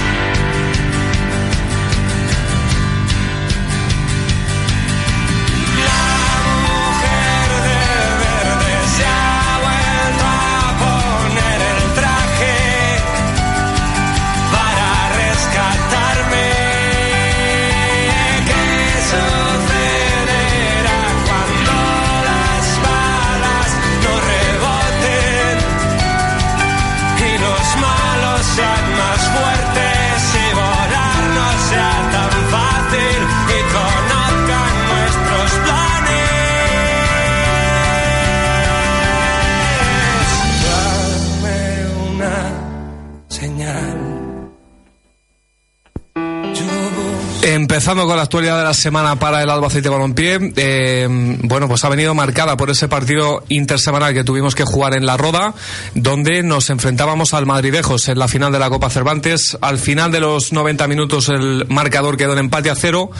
Empezando 47.69 48.07
con 48.07 48.15
la 48.15 48.23
actualidad 48.23 48.57
de 48.59 48.63
la 48.63 48.73
semana 48.73 49.19
para 49.19 49.43
el 49.43 49.49
Albacete 49.49 49.89
Balompié, 49.89 50.53
eh, 50.55 51.05
bueno, 51.41 51.67
pues 51.67 51.83
ha 51.83 51.89
venido 51.89 52.15
marcada 52.15 52.55
por 52.55 52.69
ese 52.69 52.87
partido 52.87 53.43
intersemanal 53.49 54.13
que 54.13 54.23
tuvimos 54.23 54.55
que 54.55 54.63
jugar 54.63 54.93
en 54.93 55.05
La 55.05 55.17
Roda, 55.17 55.53
donde 55.93 56.43
nos 56.43 56.69
enfrentábamos 56.69 57.33
al 57.33 57.45
Madridejos 57.45 58.07
en 58.07 58.19
la 58.19 58.29
final 58.29 58.53
de 58.53 58.59
la 58.59 58.69
Copa 58.69 58.89
Cervantes. 58.89 59.57
Al 59.59 59.79
final 59.79 60.13
de 60.13 60.21
los 60.21 60.53
90 60.53 60.87
minutos 60.87 61.27
el 61.27 61.65
marcador 61.67 62.15
quedó 62.15 62.31
en 62.31 62.39
empate 62.39 62.69
a 62.69 62.75
cero 62.75 63.11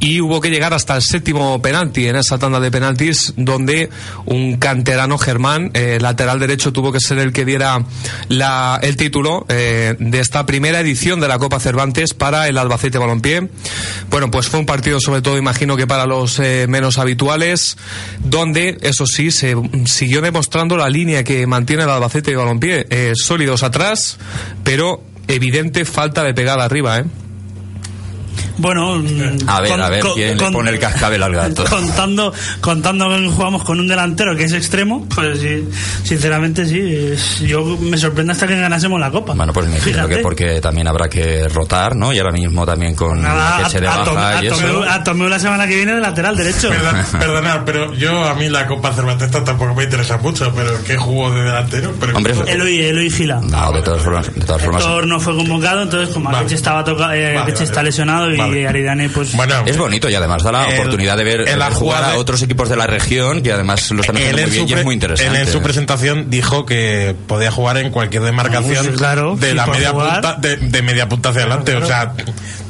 y 0.00 0.20
hubo 0.20 0.40
que 0.40 0.50
llegar 0.50 0.74
hasta 0.74 0.96
el 0.96 1.02
séptimo 1.02 1.62
penalti 1.62 2.08
en 2.08 2.16
esa 2.16 2.38
tanda 2.38 2.58
de 2.58 2.72
penaltis, 2.72 3.34
donde 3.36 3.88
un 4.24 4.56
canterano 4.56 5.16
Germán, 5.16 5.70
eh, 5.74 5.98
lateral 6.00 6.40
derecho, 6.40 6.72
tuvo 6.72 6.90
que 6.90 6.98
ser 6.98 7.18
el 7.18 7.32
que 7.32 7.44
diera 7.44 7.84
la, 8.26 8.80
el 8.82 8.96
título 8.96 9.46
eh, 9.48 9.94
de 10.00 10.18
esta 10.18 10.44
primera 10.44 10.80
edición 10.80 11.20
de 11.20 11.28
la 11.28 11.38
Copa 11.38 11.60
Cervantes 11.60 12.14
para 12.14 12.48
el 12.48 12.58
Albacete 12.58 12.98
Balompié. 12.98 13.48
Bueno, 14.10 14.30
pues 14.30 14.48
fue 14.48 14.60
un 14.60 14.66
partido 14.66 15.00
sobre 15.00 15.22
todo, 15.22 15.38
imagino 15.38 15.76
que 15.76 15.86
para 15.86 16.06
los 16.06 16.38
eh, 16.38 16.66
menos 16.68 16.98
habituales, 16.98 17.76
donde, 18.22 18.78
eso 18.82 19.06
sí, 19.06 19.30
se 19.30 19.56
siguió 19.86 20.20
demostrando 20.20 20.76
la 20.76 20.88
línea 20.88 21.24
que 21.24 21.46
mantiene 21.46 21.84
el 21.84 21.90
Albacete 21.90 22.36
Balompié. 22.36 22.86
Eh, 22.90 23.12
sólidos 23.14 23.62
atrás, 23.62 24.18
pero 24.64 25.02
evidente 25.28 25.84
falta 25.84 26.22
de 26.22 26.34
pegada 26.34 26.64
arriba, 26.64 26.98
¿eh? 26.98 27.04
Bueno, 28.58 28.96
mm, 28.96 29.48
A 29.48 29.60
ver, 29.60 29.70
con- 29.70 29.80
a 29.80 29.88
ver 29.88 30.00
con- 30.00 30.14
quién 30.14 30.36
le 30.38 30.50
pone 30.50 30.70
el 30.70 30.78
cascabel 30.78 31.22
al 31.22 31.34
gato. 31.34 31.64
Contando, 31.68 32.32
contando 32.60 33.08
que 33.08 33.28
jugamos 33.28 33.64
con 33.64 33.80
un 33.80 33.88
delantero 33.88 34.36
que 34.36 34.44
es 34.44 34.52
extremo, 34.52 35.06
pues 35.14 35.40
sí, 35.40 35.68
sinceramente 36.04 36.66
sí. 36.66 36.78
es- 37.12 37.40
yo 37.40 37.64
me 37.80 37.96
sorprende 37.96 38.32
hasta 38.32 38.46
que 38.46 38.56
ganásemos 38.58 39.00
la 39.00 39.10
copa. 39.10 39.34
Bueno, 39.34 39.52
pues 39.52 39.66
me 39.66 39.76
imagino 39.76 39.96
Fíjate. 39.98 40.16
que 40.16 40.22
porque 40.22 40.60
también 40.60 40.86
habrá 40.88 41.08
que 41.08 41.48
rotar, 41.48 41.96
¿no? 41.96 42.12
Y 42.12 42.18
ahora 42.18 42.32
mismo 42.32 42.64
también 42.66 42.94
con 42.94 43.20
Nada, 43.22 43.64
que 43.64 43.70
se 43.70 43.80
de 43.80 43.88
a, 43.88 43.94
a, 44.00 44.04
Tom- 44.04 44.14
baja 44.14 44.38
a 44.38 44.44
y 44.44 44.46
eso. 44.48 44.56
Tomeu- 44.56 44.86
a 44.88 45.04
Tomeu 45.04 45.28
la 45.28 45.38
semana 45.38 45.66
que 45.66 45.76
viene 45.76 45.94
de 45.94 46.00
lateral 46.00 46.36
derecho. 46.36 46.68
Perdón- 46.70 47.04
perdonad, 47.18 47.60
pero 47.64 47.94
yo 47.94 48.24
a 48.24 48.34
mí 48.34 48.48
la 48.48 48.66
Copa 48.66 48.92
Cervantesta 48.92 49.42
tampoco 49.44 49.74
me 49.74 49.84
interesa 49.84 50.18
mucho, 50.18 50.52
pero 50.54 50.70
¿qué 50.84 50.96
jugó 50.96 51.30
de 51.32 51.42
delantero? 51.42 51.92
Pero 51.98 52.16
Hombre, 52.16 52.32
eso- 52.32 52.46
Eloy, 52.46 52.78
Eloy 52.80 53.10
Gila. 53.10 53.40
No, 53.40 53.72
de 53.72 53.82
todas 53.82 54.02
formas, 54.02 54.34
de 54.34 54.40
todas 54.44 54.62
formas. 54.62 54.82
Héctor 54.82 55.06
no 55.06 55.20
fue 55.20 55.34
convocado, 55.36 55.82
entonces 55.82 56.12
como 56.14 56.30
Vale. 56.30 56.52
Estaba 56.52 56.84
toca, 56.84 57.16
eh, 57.16 57.24
Vale, 57.34 57.38
Akeche 57.38 57.54
vale, 57.54 57.64
está 57.64 57.82
lesionado 57.82 58.30
y 58.34 58.38
Vale. 58.38 58.68
Aridane 58.68 59.08
pues 59.08 59.34
bueno, 59.36 59.62
Es 59.66 59.76
bonito 59.76 60.08
y 60.08 60.14
además 60.14 60.42
da 60.42 60.52
la 60.52 60.64
El- 60.68 60.80
oportunidad 60.80 61.16
de 61.16 61.24
ver, 61.24 61.44
jugar 61.72 62.04
a 62.04 62.16
otros 62.16 62.42
equipos 62.42 62.68
de 62.68 62.76
la 62.76 62.86
región 62.86 63.42
que 63.42 63.52
además 63.52 63.90
lo 63.90 64.00
están 64.00 64.16
haciendo 64.16 64.36
muy 64.38 64.44
en, 64.44 64.50
bien 64.50 64.66
su 64.68 64.70
y 64.74 64.78
es 64.78 64.84
muy 64.84 64.92
él 64.94 64.96
interesante. 64.96 65.40
en 65.40 65.46
su 65.46 65.62
presentación 65.62 66.30
dijo 66.30 66.64
que 66.66 67.14
podía 67.26 67.50
jugar 67.50 67.76
en 67.78 67.90
cualquier 67.90 68.22
demarcación 68.22 68.84
Vamos, 68.86 68.98
claro, 68.98 69.36
de 69.36 69.54
la 69.54 69.66
media 69.66 69.90
jugar. 69.90 70.20
punta 70.22 70.36
de, 70.40 70.56
de 70.56 70.82
media 70.82 71.08
punta 71.08 71.30
hacia 71.30 71.42
adelante 71.42 71.74
o 71.76 71.86
sea 71.86 72.12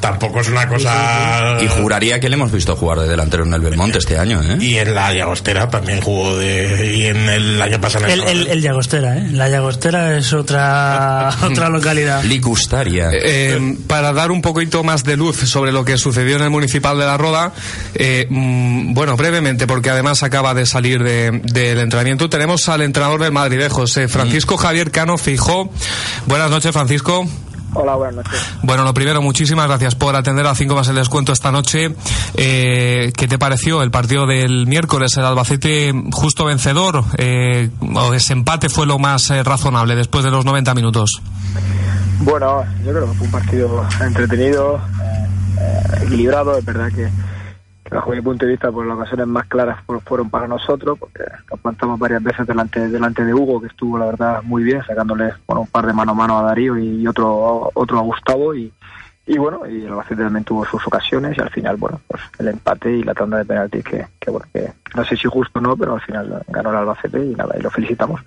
tampoco 0.00 0.40
es 0.40 0.48
una 0.48 0.66
cosa 0.68 1.58
Y 1.62 1.68
juraría 1.68 2.18
que 2.18 2.28
le 2.28 2.34
hemos 2.34 2.50
visto 2.50 2.74
jugar 2.76 2.98
de 3.00 3.08
delantero 3.08 3.44
en 3.44 3.54
el 3.54 3.60
Belmonte 3.60 3.98
este 3.98 4.18
año, 4.18 4.40
¿eh? 4.42 4.56
y 4.60 4.76
en 4.78 4.94
la 4.94 5.12
Llagostera 5.12 5.68
también 5.70 6.00
jugó 6.00 6.36
de 6.36 6.92
y 6.96 7.06
en 7.06 7.28
el 7.28 7.62
año 7.62 7.80
pasado 7.80 8.06
en 8.06 8.10
el, 8.12 8.22
el, 8.22 8.46
el 8.48 8.62
Llagostera, 8.62 9.16
¿eh? 9.18 9.28
La 9.32 9.48
Llagostera 9.48 10.16
es 10.18 10.32
otra 10.32 11.30
otra 11.42 11.68
localidad. 11.68 12.24
Licustaria. 12.24 13.10
Eh, 13.12 13.76
para 13.86 14.12
dar 14.12 14.30
un 14.32 14.42
poquito 14.42 14.82
más 14.82 15.04
de 15.04 15.16
luz 15.16 15.42
sobre 15.52 15.70
lo 15.72 15.84
que 15.84 15.98
sucedió 15.98 16.36
en 16.36 16.42
el 16.42 16.50
municipal 16.50 16.98
de 16.98 17.04
La 17.06 17.16
Roda, 17.16 17.52
eh, 17.94 18.26
mm, 18.28 18.94
bueno, 18.94 19.16
brevemente, 19.16 19.66
porque 19.66 19.90
además 19.90 20.22
acaba 20.22 20.54
de 20.54 20.66
salir 20.66 21.02
de- 21.02 21.30
del 21.44 21.78
entrenamiento, 21.78 22.28
tenemos 22.28 22.68
al 22.68 22.82
entrenador 22.82 23.20
del 23.22 23.32
Madridejos, 23.32 23.96
eh, 23.98 24.08
Francisco 24.08 24.56
Javier 24.56 24.90
Cano 24.90 25.16
Fijó. 25.18 25.70
Buenas 26.26 26.50
noches, 26.50 26.72
Francisco. 26.72 27.26
Hola, 27.74 27.94
buenas 27.94 28.16
noches. 28.16 28.38
Bueno, 28.62 28.84
lo 28.84 28.92
primero, 28.92 29.22
muchísimas 29.22 29.66
gracias 29.66 29.94
por 29.94 30.14
atender 30.14 30.46
a 30.46 30.54
5 30.54 30.74
más 30.74 30.88
el 30.88 30.94
descuento 30.96 31.32
esta 31.32 31.50
noche. 31.50 31.94
Eh, 32.34 33.12
¿Qué 33.16 33.26
te 33.28 33.38
pareció 33.38 33.82
el 33.82 33.90
partido 33.90 34.26
del 34.26 34.66
miércoles? 34.66 35.16
El 35.16 35.24
Albacete 35.24 35.92
justo 36.12 36.44
vencedor, 36.44 37.02
eh, 37.16 37.70
o 37.94 38.12
ese 38.12 38.34
empate 38.34 38.68
fue 38.68 38.84
lo 38.86 38.98
más 38.98 39.30
eh, 39.30 39.42
razonable 39.42 39.96
después 39.96 40.22
de 40.22 40.30
los 40.30 40.44
90 40.44 40.74
minutos. 40.74 41.22
Bueno, 42.20 42.62
yo 42.84 42.92
creo 42.92 43.10
que 43.10 43.16
fue 43.16 43.26
un 43.26 43.32
partido 43.32 43.84
entretenido, 44.00 44.78
equilibrado. 46.02 46.56
Es 46.58 46.64
verdad 46.64 46.88
que, 46.94 47.08
bajo 47.90 48.10
mi 48.10 48.20
punto 48.20 48.46
de 48.46 48.52
vista, 48.52 48.70
pues 48.72 48.86
las 48.86 48.96
ocasiones 48.96 49.26
más 49.26 49.46
claras 49.46 49.78
fu- 49.84 50.00
fueron 50.00 50.30
para 50.30 50.48
nosotros, 50.48 50.98
porque 50.98 51.24
nos 51.50 51.60
plantamos 51.60 51.98
varias 51.98 52.22
veces 52.22 52.46
delante 52.46 52.88
delante 52.88 53.24
de 53.24 53.34
Hugo, 53.34 53.60
que 53.60 53.66
estuvo 53.66 53.98
la 53.98 54.06
verdad 54.06 54.42
muy 54.42 54.62
bien, 54.62 54.82
sacándole 54.84 55.32
bueno, 55.46 55.62
un 55.62 55.66
par 55.68 55.86
de 55.86 55.92
mano 55.92 56.12
a 56.12 56.14
mano 56.14 56.38
a 56.38 56.42
Darío 56.42 56.78
y 56.78 57.06
otro 57.06 57.70
otro 57.74 57.98
a 57.98 58.02
Gustavo 58.02 58.54
y 58.54 58.72
y 59.24 59.38
bueno, 59.38 59.60
y 59.68 59.82
el 59.84 59.88
Albacete 59.92 60.24
también 60.24 60.42
tuvo 60.44 60.64
sus 60.64 60.84
ocasiones 60.84 61.38
y 61.38 61.40
al 61.40 61.50
final, 61.50 61.76
bueno, 61.76 62.00
pues 62.08 62.20
el 62.40 62.48
empate 62.48 62.90
y 62.90 63.04
la 63.04 63.14
tanda 63.14 63.38
de 63.38 63.44
penaltis 63.44 63.84
que, 63.84 64.06
que 64.18 64.30
bueno, 64.32 64.46
que 64.52 64.72
no 64.96 65.04
sé 65.04 65.16
si 65.16 65.28
justo 65.28 65.60
o 65.60 65.62
no, 65.62 65.76
pero 65.76 65.94
al 65.94 66.00
final 66.00 66.42
ganó 66.48 66.70
el 66.70 66.76
Albacete 66.76 67.24
y 67.24 67.34
nada, 67.36 67.54
y 67.56 67.62
lo 67.62 67.70
felicitamos. 67.70 68.20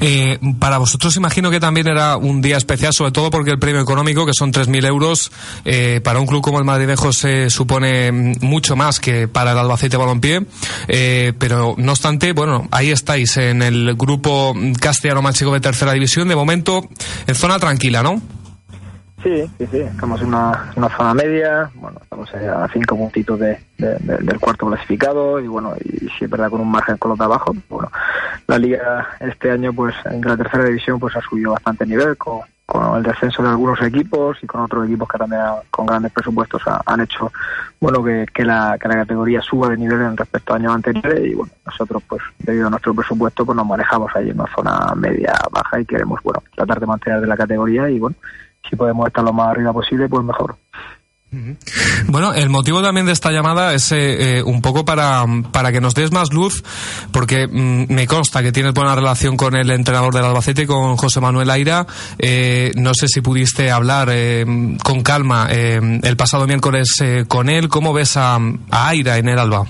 Eh, 0.00 0.38
para 0.58 0.78
vosotros 0.78 1.16
imagino 1.16 1.50
que 1.50 1.58
también 1.58 1.88
era 1.88 2.16
un 2.16 2.42
día 2.42 2.56
especial, 2.56 2.92
sobre 2.92 3.12
todo 3.12 3.30
porque 3.30 3.50
el 3.50 3.58
premio 3.58 3.80
económico, 3.80 4.26
que 4.26 4.32
son 4.34 4.52
3.000 4.52 4.86
euros, 4.86 5.32
eh, 5.64 6.00
para 6.02 6.20
un 6.20 6.26
club 6.26 6.42
como 6.42 6.58
el 6.58 6.64
Madridejo 6.64 7.12
se 7.12 7.48
supone 7.48 8.12
mucho 8.12 8.76
más 8.76 9.00
que 9.00 9.26
para 9.28 9.52
el 9.52 9.58
Albacete 9.58 9.96
Balompié, 9.96 10.42
eh, 10.88 11.32
pero 11.38 11.74
no 11.78 11.92
obstante, 11.92 12.32
bueno, 12.32 12.68
ahí 12.70 12.90
estáis 12.90 13.36
en 13.38 13.62
el 13.62 13.94
grupo 13.94 14.54
castellano 14.80 15.22
más 15.22 15.36
chico 15.36 15.52
de 15.52 15.60
tercera 15.60 15.92
división, 15.92 16.28
de 16.28 16.36
momento 16.36 16.88
en 17.26 17.34
zona 17.34 17.58
tranquila, 17.58 18.02
¿no? 18.02 18.20
Sí, 19.26 19.42
sí, 19.58 19.66
sí, 19.72 19.78
estamos 19.80 20.20
en 20.20 20.28
una, 20.28 20.70
una 20.76 20.88
zona 20.96 21.12
media, 21.12 21.68
bueno, 21.74 21.98
estamos 22.00 22.32
a 22.32 22.68
cinco 22.72 22.96
puntitos 22.96 23.40
de, 23.40 23.58
de- 23.76 23.96
de- 23.98 24.18
del 24.18 24.38
cuarto 24.38 24.66
clasificado 24.68 25.40
y 25.40 25.48
bueno, 25.48 25.74
y 25.84 25.98
sí 26.10 26.26
es 26.26 26.30
verdad 26.30 26.48
con 26.48 26.60
un 26.60 26.70
margen 26.70 26.96
con 26.96 27.08
los 27.08 27.18
de 27.18 27.24
abajo, 27.24 27.52
bueno, 27.68 27.90
la 28.46 28.56
liga 28.56 29.08
este 29.18 29.50
año 29.50 29.72
pues 29.72 29.96
en 30.04 30.20
la 30.20 30.36
tercera 30.36 30.64
división 30.66 31.00
pues 31.00 31.16
ha 31.16 31.20
subido 31.22 31.50
bastante 31.50 31.84
nivel 31.86 32.16
con, 32.16 32.38
con 32.66 32.96
el 32.98 33.02
descenso 33.02 33.42
de 33.42 33.48
algunos 33.48 33.82
equipos 33.82 34.38
y 34.42 34.46
con 34.46 34.60
otros 34.60 34.86
equipos 34.86 35.08
que 35.08 35.18
también 35.18 35.42
ha- 35.42 35.56
con 35.72 35.86
grandes 35.86 36.12
presupuestos 36.12 36.62
ha- 36.68 36.80
han 36.86 37.00
hecho 37.00 37.32
bueno 37.80 38.04
que, 38.04 38.26
que, 38.32 38.44
la, 38.44 38.78
que 38.80 38.86
la 38.86 38.94
categoría 38.94 39.40
suba 39.42 39.70
de 39.70 39.76
nivel 39.76 40.02
en 40.02 40.16
respecto 40.16 40.52
a 40.52 40.56
años 40.56 40.72
anteriores 40.72 41.26
y 41.26 41.34
bueno 41.34 41.50
nosotros 41.66 42.00
pues 42.08 42.22
debido 42.38 42.68
a 42.68 42.70
nuestro 42.70 42.94
presupuesto 42.94 43.44
pues 43.44 43.56
nos 43.56 43.66
manejamos 43.66 44.14
ahí 44.14 44.30
en 44.30 44.38
una 44.40 44.54
zona 44.54 44.94
media 44.94 45.34
baja 45.50 45.80
y 45.80 45.84
queremos 45.84 46.20
bueno 46.22 46.40
tratar 46.54 46.78
de 46.78 46.86
mantener 46.86 47.20
de 47.20 47.26
la 47.26 47.36
categoría 47.36 47.90
y 47.90 47.98
bueno 47.98 48.14
si 48.68 48.76
podemos 48.76 49.06
estar 49.06 49.24
lo 49.24 49.32
más 49.32 49.48
arriba 49.48 49.72
posible 49.72 50.08
pues 50.08 50.24
mejor 50.24 50.56
Bueno, 52.06 52.32
el 52.32 52.48
motivo 52.48 52.82
también 52.82 53.06
de 53.06 53.12
esta 53.12 53.30
llamada 53.30 53.74
es 53.74 53.92
eh, 53.92 54.38
eh, 54.38 54.42
un 54.42 54.62
poco 54.62 54.84
para, 54.84 55.24
para 55.52 55.72
que 55.72 55.80
nos 55.80 55.94
des 55.94 56.12
más 56.12 56.32
luz, 56.32 56.62
porque 57.12 57.46
mm, 57.46 57.92
me 57.92 58.06
consta 58.06 58.42
que 58.42 58.52
tienes 58.52 58.72
buena 58.72 58.94
relación 58.94 59.36
con 59.36 59.56
el 59.56 59.70
entrenador 59.70 60.14
del 60.14 60.24
Albacete, 60.24 60.66
con 60.66 60.96
José 60.96 61.20
Manuel 61.20 61.50
Aira. 61.50 61.86
Eh, 62.18 62.72
no 62.76 62.92
sé 62.94 63.08
si 63.08 63.20
pudiste 63.20 63.70
hablar 63.70 64.08
eh, 64.10 64.46
con 64.82 65.02
calma 65.02 65.48
eh, 65.50 66.00
el 66.02 66.16
pasado 66.16 66.46
miércoles 66.46 66.88
con 67.28 67.48
él. 67.48 67.68
¿Cómo 67.68 67.92
ves 67.92 68.16
a, 68.16 68.36
a 68.70 68.88
Aira 68.88 69.18
en 69.18 69.28
el 69.28 69.38
Alba? 69.38 69.66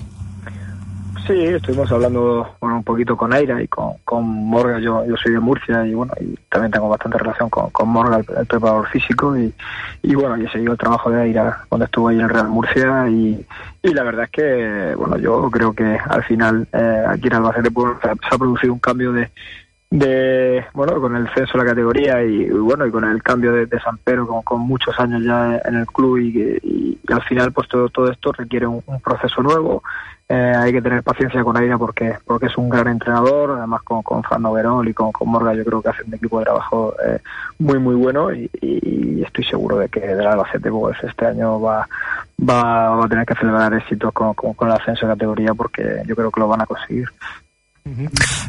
Sí, 1.26 1.44
estuvimos 1.44 1.90
hablando 1.90 2.56
bueno, 2.60 2.76
un 2.76 2.84
poquito 2.84 3.16
con 3.16 3.32
Aira 3.32 3.60
y 3.60 3.66
con, 3.66 3.94
con 4.04 4.24
Morga. 4.24 4.78
Yo, 4.78 5.04
yo 5.06 5.16
soy 5.16 5.32
de 5.32 5.40
Murcia 5.40 5.84
y 5.84 5.92
bueno, 5.94 6.12
y 6.20 6.36
también 6.48 6.70
tengo 6.70 6.88
bastante 6.88 7.18
relación 7.18 7.50
con, 7.50 7.70
con 7.70 7.88
Morga, 7.88 8.18
el, 8.18 8.46
preparador 8.46 8.86
físico. 8.88 9.36
Y, 9.36 10.14
bueno, 10.14 10.36
yo 10.36 10.46
he 10.46 10.52
seguido 10.52 10.72
el 10.72 10.78
trabajo 10.78 11.10
de 11.10 11.20
Aira 11.22 11.64
cuando 11.68 11.86
estuvo 11.86 12.08
ahí 12.08 12.16
en 12.16 12.22
el 12.22 12.28
Real 12.30 12.48
Murcia. 12.48 13.08
Y, 13.08 13.44
y 13.82 13.92
la 13.92 14.04
verdad 14.04 14.24
es 14.26 14.30
que, 14.30 14.94
bueno, 14.96 15.18
yo 15.18 15.50
creo 15.50 15.72
que 15.72 15.98
al 16.08 16.22
final 16.24 16.68
eh, 16.72 17.04
aquí 17.08 17.26
en 17.26 17.34
Albacete 17.34 17.70
pues, 17.72 17.96
se 18.02 18.08
ha- 18.08 18.38
producido 18.38 18.72
un 18.72 18.78
cambio 18.78 19.12
de, 19.12 20.64
bueno 20.74 21.00
con 21.00 21.16
el 21.16 21.28
censo 21.32 21.52
de 21.56 21.64
la 21.64 21.70
categoría 21.70 22.22
y, 22.22 22.50
bueno 22.50 22.86
y 22.86 22.90
con 22.90 23.04
el 23.04 23.22
cambio 23.22 23.52
de, 23.52 23.66
de 23.66 23.80
San 23.80 23.96
Pedro 23.98 24.26
con, 24.44 24.60
muchos 24.60 24.98
años 25.00 25.22
ya 25.24 25.60
en 25.64 25.76
el 25.76 25.86
club 25.86 26.18
y, 26.18 26.58
y- 26.62 26.98
y 27.08 27.12
al 27.12 27.22
final 27.22 27.52
pues 27.52 27.68
todo, 27.68 27.88
todo 27.88 28.10
esto 28.10 28.32
requiere 28.32 28.66
un 28.66 28.82
proceso 29.02 29.42
nuevo 29.42 29.82
Eh, 30.28 30.54
hay 30.56 30.72
que 30.72 30.82
tener 30.82 31.04
paciencia 31.04 31.44
con 31.44 31.56
Aira 31.56 31.78
porque 31.78 32.16
porque 32.24 32.46
es 32.46 32.58
un 32.58 32.68
gran 32.68 32.88
entrenador 32.88 33.52
además 33.58 33.80
con, 33.84 34.02
con 34.02 34.24
Fran 34.24 34.42
Noverol 34.42 34.88
y 34.88 34.92
con, 34.92 35.12
con 35.12 35.28
Morga 35.28 35.54
yo 35.54 35.64
creo 35.64 35.80
que 35.80 35.88
hacen 35.88 36.08
un 36.08 36.14
equipo 36.14 36.40
de 36.40 36.46
trabajo 36.46 36.94
eh, 37.06 37.20
muy 37.60 37.78
muy 37.78 37.94
bueno 37.94 38.32
y, 38.32 38.50
y 38.60 39.22
estoy 39.22 39.44
seguro 39.44 39.78
de 39.78 39.88
que 39.88 40.00
del 40.00 40.26
Albacete 40.26 40.68
pues 40.68 40.96
este 41.04 41.26
año 41.26 41.60
va 41.60 41.88
va, 42.40 42.96
va 42.96 43.04
a 43.04 43.08
tener 43.08 43.24
que 43.24 43.36
celebrar 43.36 43.72
éxitos 43.74 44.12
con, 44.12 44.34
con, 44.34 44.54
con 44.54 44.66
el 44.66 44.74
ascenso 44.74 45.06
de 45.06 45.12
categoría 45.12 45.54
porque 45.54 46.02
yo 46.06 46.16
creo 46.16 46.32
que 46.32 46.40
lo 46.40 46.48
van 46.48 46.62
a 46.62 46.66
conseguir 46.66 47.08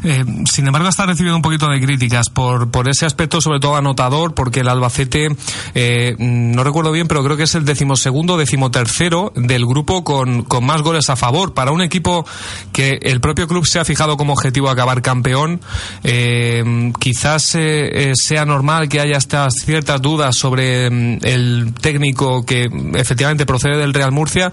Eh, 0.04 0.24
sin 0.50 0.66
embargo, 0.66 0.88
está 0.88 1.06
recibiendo 1.06 1.36
un 1.36 1.42
poquito 1.42 1.68
de 1.68 1.80
críticas 1.80 2.28
por, 2.30 2.70
por 2.70 2.88
ese 2.88 3.06
aspecto, 3.06 3.40
sobre 3.40 3.60
todo 3.60 3.76
anotador, 3.76 4.34
porque 4.34 4.60
el 4.60 4.68
Albacete, 4.68 5.28
eh, 5.74 6.16
no 6.18 6.64
recuerdo 6.64 6.92
bien, 6.92 7.08
pero 7.08 7.22
creo 7.24 7.36
que 7.36 7.44
es 7.44 7.54
el 7.54 7.64
decimosegundo, 7.64 8.36
decimotercero 8.36 9.32
del 9.34 9.66
grupo 9.66 10.04
con, 10.04 10.42
con 10.42 10.64
más 10.64 10.82
goles 10.82 11.10
a 11.10 11.16
favor. 11.16 11.54
Para 11.54 11.72
un 11.72 11.82
equipo 11.82 12.26
que 12.72 12.98
el 13.02 13.20
propio 13.20 13.48
club 13.48 13.66
se 13.66 13.78
ha 13.78 13.84
fijado 13.84 14.16
como 14.16 14.32
objetivo 14.32 14.70
acabar 14.70 15.02
campeón, 15.02 15.60
eh, 16.04 16.92
quizás 16.98 17.54
eh, 17.54 18.10
eh, 18.10 18.12
sea 18.14 18.44
normal 18.44 18.88
que 18.88 19.00
haya 19.00 19.16
estas 19.16 19.54
ciertas 19.64 20.00
dudas 20.00 20.36
sobre 20.36 20.90
mm, 20.90 21.18
el 21.22 21.74
técnico 21.80 22.44
que 22.44 22.68
efectivamente 22.94 23.46
procede 23.46 23.76
del 23.76 23.94
Real 23.94 24.12
Murcia. 24.12 24.52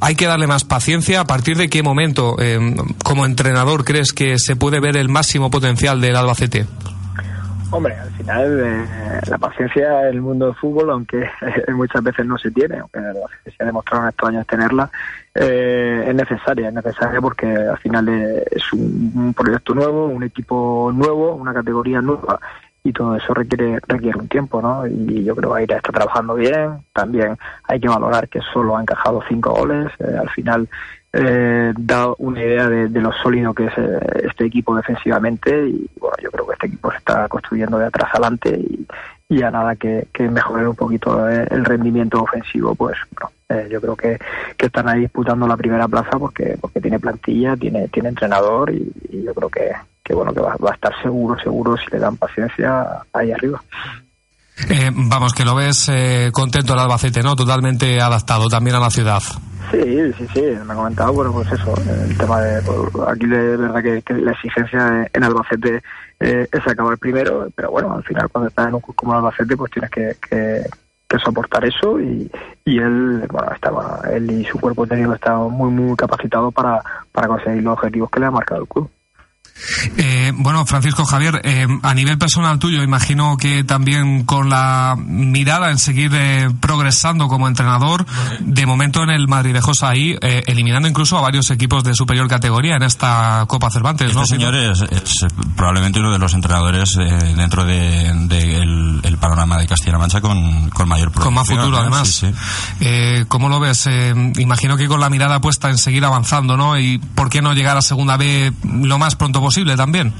Hay 0.00 0.14
que 0.14 0.26
darle 0.26 0.46
más 0.46 0.64
paciencia. 0.64 1.20
¿A 1.20 1.26
partir 1.26 1.56
de 1.56 1.68
qué 1.68 1.82
momento, 1.82 2.36
como 3.02 3.26
entrenador, 3.26 3.84
crees 3.84 4.12
que 4.12 4.25
se 4.38 4.56
puede 4.56 4.80
ver 4.80 4.96
el 4.96 5.08
máximo 5.08 5.50
potencial 5.50 6.00
del 6.00 6.16
Albacete? 6.16 6.66
Hombre, 7.70 7.96
al 7.96 8.10
final 8.12 8.60
eh, 8.64 9.20
la 9.28 9.38
paciencia 9.38 10.08
en 10.08 10.14
el 10.14 10.22
mundo 10.22 10.46
del 10.46 10.54
fútbol, 10.54 10.90
aunque 10.90 11.28
muchas 11.74 12.02
veces 12.02 12.24
no 12.24 12.38
se 12.38 12.50
tiene, 12.50 12.78
aunque 12.78 13.00
se 13.44 13.62
ha 13.62 13.66
demostrado 13.66 14.04
en 14.04 14.08
estos 14.10 14.28
años 14.28 14.46
tenerla, 14.46 14.90
eh, 15.34 16.04
es 16.06 16.14
necesaria, 16.14 16.68
es 16.68 16.74
necesaria 16.74 17.20
porque 17.20 17.46
al 17.46 17.78
final 17.78 18.08
es 18.08 18.72
un, 18.72 19.12
un 19.14 19.34
proyecto 19.34 19.74
nuevo, 19.74 20.06
un 20.06 20.22
equipo 20.22 20.92
nuevo, 20.94 21.34
una 21.34 21.52
categoría 21.52 22.00
nueva 22.00 22.38
y 22.86 22.92
todo 22.92 23.16
eso 23.16 23.34
requiere 23.34 23.80
requiere 23.88 24.16
un 24.16 24.28
tiempo, 24.28 24.62
¿no? 24.62 24.86
Y 24.86 25.24
yo 25.24 25.34
creo 25.34 25.52
que 25.52 25.58
Aira 25.60 25.76
está 25.76 25.90
trabajando 25.90 26.34
bien. 26.34 26.78
También 26.92 27.36
hay 27.64 27.80
que 27.80 27.88
valorar 27.88 28.28
que 28.28 28.40
solo 28.52 28.76
ha 28.76 28.80
encajado 28.80 29.22
cinco 29.28 29.50
goles. 29.50 29.90
eh, 29.98 30.16
al 30.18 30.30
final 30.30 30.68
eh, 31.18 31.72
da 31.78 32.12
una 32.18 32.42
idea 32.42 32.68
de, 32.68 32.88
de 32.88 33.00
lo 33.00 33.10
sólido 33.12 33.54
que 33.54 33.66
es 33.66 33.72
eh, 33.78 33.98
este 34.24 34.44
equipo 34.44 34.76
defensivamente 34.76 35.68
y 35.68 35.88
bueno, 35.98 36.16
yo 36.22 36.30
creo 36.30 36.46
que 36.46 36.52
este 36.52 36.66
equipo 36.66 36.90
se 36.90 36.98
está 36.98 37.26
construyendo 37.28 37.78
de 37.78 37.86
atrás 37.86 38.10
adelante 38.12 38.50
y, 38.50 38.86
y 39.28 39.42
a 39.42 39.50
nada 39.50 39.76
que, 39.76 40.08
que 40.12 40.28
mejore 40.28 40.68
un 40.68 40.76
poquito 40.76 41.28
eh, 41.28 41.46
el 41.50 41.64
rendimiento 41.64 42.22
ofensivo, 42.22 42.74
pues 42.74 42.98
bueno, 43.12 43.32
eh, 43.48 43.68
yo 43.70 43.80
creo 43.80 43.96
que, 43.96 44.18
que 44.56 44.66
están 44.66 44.88
ahí 44.88 45.00
disputando 45.00 45.46
la 45.46 45.56
primera 45.56 45.88
plaza 45.88 46.18
porque 46.18 46.58
porque 46.60 46.80
tiene 46.80 47.00
plantilla, 47.00 47.56
tiene 47.56 47.88
tiene 47.88 48.10
entrenador 48.10 48.70
y, 48.70 48.92
y 49.10 49.22
yo 49.22 49.34
creo 49.34 49.48
que, 49.48 49.72
que 50.04 50.14
bueno 50.14 50.34
que 50.34 50.40
va, 50.40 50.56
va 50.56 50.70
a 50.70 50.74
estar 50.74 50.92
seguro, 51.02 51.38
seguro 51.38 51.76
si 51.78 51.90
le 51.90 51.98
dan 51.98 52.16
paciencia 52.16 53.02
ahí 53.12 53.32
arriba. 53.32 53.62
Eh, 54.70 54.90
vamos, 54.92 55.34
que 55.34 55.44
lo 55.44 55.54
ves 55.54 55.90
eh, 55.90 56.30
contento 56.32 56.72
el 56.72 56.78
Albacete, 56.78 57.22
¿no? 57.22 57.36
Totalmente 57.36 58.00
adaptado 58.00 58.48
también 58.48 58.76
a 58.76 58.80
la 58.80 58.90
ciudad. 58.90 59.22
Sí, 59.70 60.12
sí, 60.16 60.26
sí, 60.32 60.42
me 60.64 60.72
ha 60.72 60.76
comentado, 60.76 61.12
bueno, 61.12 61.32
pues 61.32 61.50
eso, 61.50 61.74
el 62.06 62.16
tema 62.16 62.40
de, 62.40 62.58
aquí 63.08 63.26
de 63.26 63.56
verdad 63.56 63.82
que, 63.82 64.14
la 64.14 64.30
exigencia 64.30 65.10
en 65.12 65.24
Albacete 65.24 65.82
eh, 66.20 66.46
es 66.50 66.66
acabar 66.66 66.96
primero, 66.98 67.48
pero 67.54 67.72
bueno, 67.72 67.92
al 67.92 68.04
final 68.04 68.28
cuando 68.30 68.48
estás 68.48 68.68
en 68.68 68.74
un 68.74 68.80
club 68.80 68.94
como 68.94 69.14
Albacete, 69.14 69.56
pues 69.56 69.72
tienes 69.72 69.90
que, 69.90 70.16
que, 70.30 70.64
soportar 71.18 71.64
eso 71.64 71.98
y, 71.98 72.30
él, 72.66 73.26
bueno, 73.30 73.50
estaba, 73.52 74.02
él 74.12 74.30
y 74.30 74.44
su 74.44 74.60
cuerpo 74.60 74.86
técnico 74.86 75.14
estaban 75.14 75.50
muy, 75.50 75.70
muy 75.70 75.96
capacitados 75.96 76.52
para, 76.52 76.82
para 77.10 77.26
conseguir 77.26 77.62
los 77.62 77.72
objetivos 77.72 78.10
que 78.10 78.20
le 78.20 78.26
ha 78.26 78.30
marcado 78.30 78.60
el 78.62 78.68
club. 78.68 78.90
Eh, 79.96 80.32
bueno, 80.36 80.64
Francisco 80.66 81.04
Javier, 81.04 81.40
eh, 81.42 81.66
a 81.82 81.94
nivel 81.94 82.18
personal 82.18 82.58
tuyo, 82.58 82.82
imagino 82.82 83.36
que 83.36 83.64
también 83.64 84.24
con 84.24 84.50
la 84.50 84.94
mirada 84.98 85.70
en 85.70 85.78
seguir 85.78 86.10
eh, 86.14 86.48
progresando 86.60 87.26
como 87.28 87.48
entrenador, 87.48 88.04
de 88.40 88.66
momento 88.66 89.02
en 89.02 89.10
el 89.10 89.28
Madridejosa 89.28 89.88
ahí, 89.88 90.16
eh, 90.20 90.42
eliminando 90.46 90.88
incluso 90.88 91.16
a 91.18 91.20
varios 91.22 91.50
equipos 91.50 91.82
de 91.84 91.94
superior 91.94 92.28
categoría 92.28 92.76
en 92.76 92.82
esta 92.82 93.44
Copa 93.48 93.70
Cervantes, 93.70 94.14
¿no? 94.14 94.22
Este 94.22 94.36
señor 94.36 94.54
es, 94.54 94.82
es 94.82 95.26
probablemente 95.56 96.00
uno 96.00 96.12
de 96.12 96.18
los 96.18 96.34
entrenadores 96.34 96.96
eh, 97.00 97.34
dentro 97.36 97.64
del 97.64 98.28
de, 98.28 98.56
el- 98.58 99.00
el 99.02 99.18
panorama 99.18 99.56
de 99.58 99.66
Castilla-La 99.66 99.98
Mancha 99.98 100.20
con, 100.20 100.68
con 100.70 100.88
mayor 100.88 101.12
Con 101.12 101.32
más 101.34 101.46
futuro, 101.48 101.78
además. 101.78 102.08
Sí, 102.08 102.26
sí. 102.28 102.34
Eh, 102.80 103.24
¿Cómo 103.28 103.48
lo 103.48 103.58
ves? 103.60 103.86
Eh, 103.86 104.14
imagino 104.38 104.76
que 104.76 104.86
con 104.86 105.00
la 105.00 105.08
mirada 105.10 105.40
puesta 105.40 105.70
en 105.70 105.78
seguir 105.78 106.04
avanzando, 106.04 106.56
¿no? 106.56 106.78
Y 106.78 106.98
por 106.98 107.30
qué 107.30 107.40
no 107.42 107.52
llegar 107.54 107.76
a 107.76 107.82
segunda 107.82 108.16
B 108.16 108.52
lo 108.64 108.98
más 108.98 109.16
pronto 109.16 109.40
posible 109.40 109.45
también. 109.76 110.12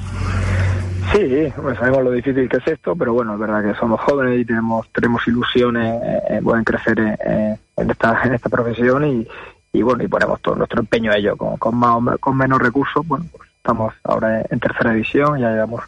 Sí, 1.12 1.52
pues 1.56 1.78
sabemos 1.78 2.04
lo 2.04 2.10
difícil 2.10 2.48
que 2.48 2.56
es 2.56 2.66
esto, 2.66 2.96
pero 2.96 3.12
bueno, 3.12 3.34
es 3.34 3.40
verdad 3.40 3.62
que 3.62 3.78
somos 3.78 4.00
jóvenes 4.00 4.40
y 4.40 4.44
tenemos 4.44 4.86
tenemos 4.92 5.26
ilusiones 5.26 6.02
en, 6.28 6.64
crecer 6.64 6.98
en, 6.98 7.90
esta 7.90 8.22
en 8.24 8.34
esta 8.34 8.48
profesión 8.48 9.04
y, 9.04 9.26
y 9.72 9.82
bueno, 9.82 10.02
y 10.02 10.08
ponemos 10.08 10.40
todo 10.40 10.56
nuestro 10.56 10.80
empeño 10.80 11.12
a 11.12 11.16
ello 11.16 11.36
con, 11.36 11.56
con 11.56 11.76
más 11.76 12.18
con 12.18 12.36
menos 12.36 12.60
recursos, 12.60 13.06
bueno, 13.06 13.24
pues 13.30 13.48
estamos 13.56 13.94
ahora 14.04 14.42
en 14.50 14.58
tercera 14.58 14.90
división, 14.92 15.38
ya 15.38 15.50
llevamos 15.50 15.82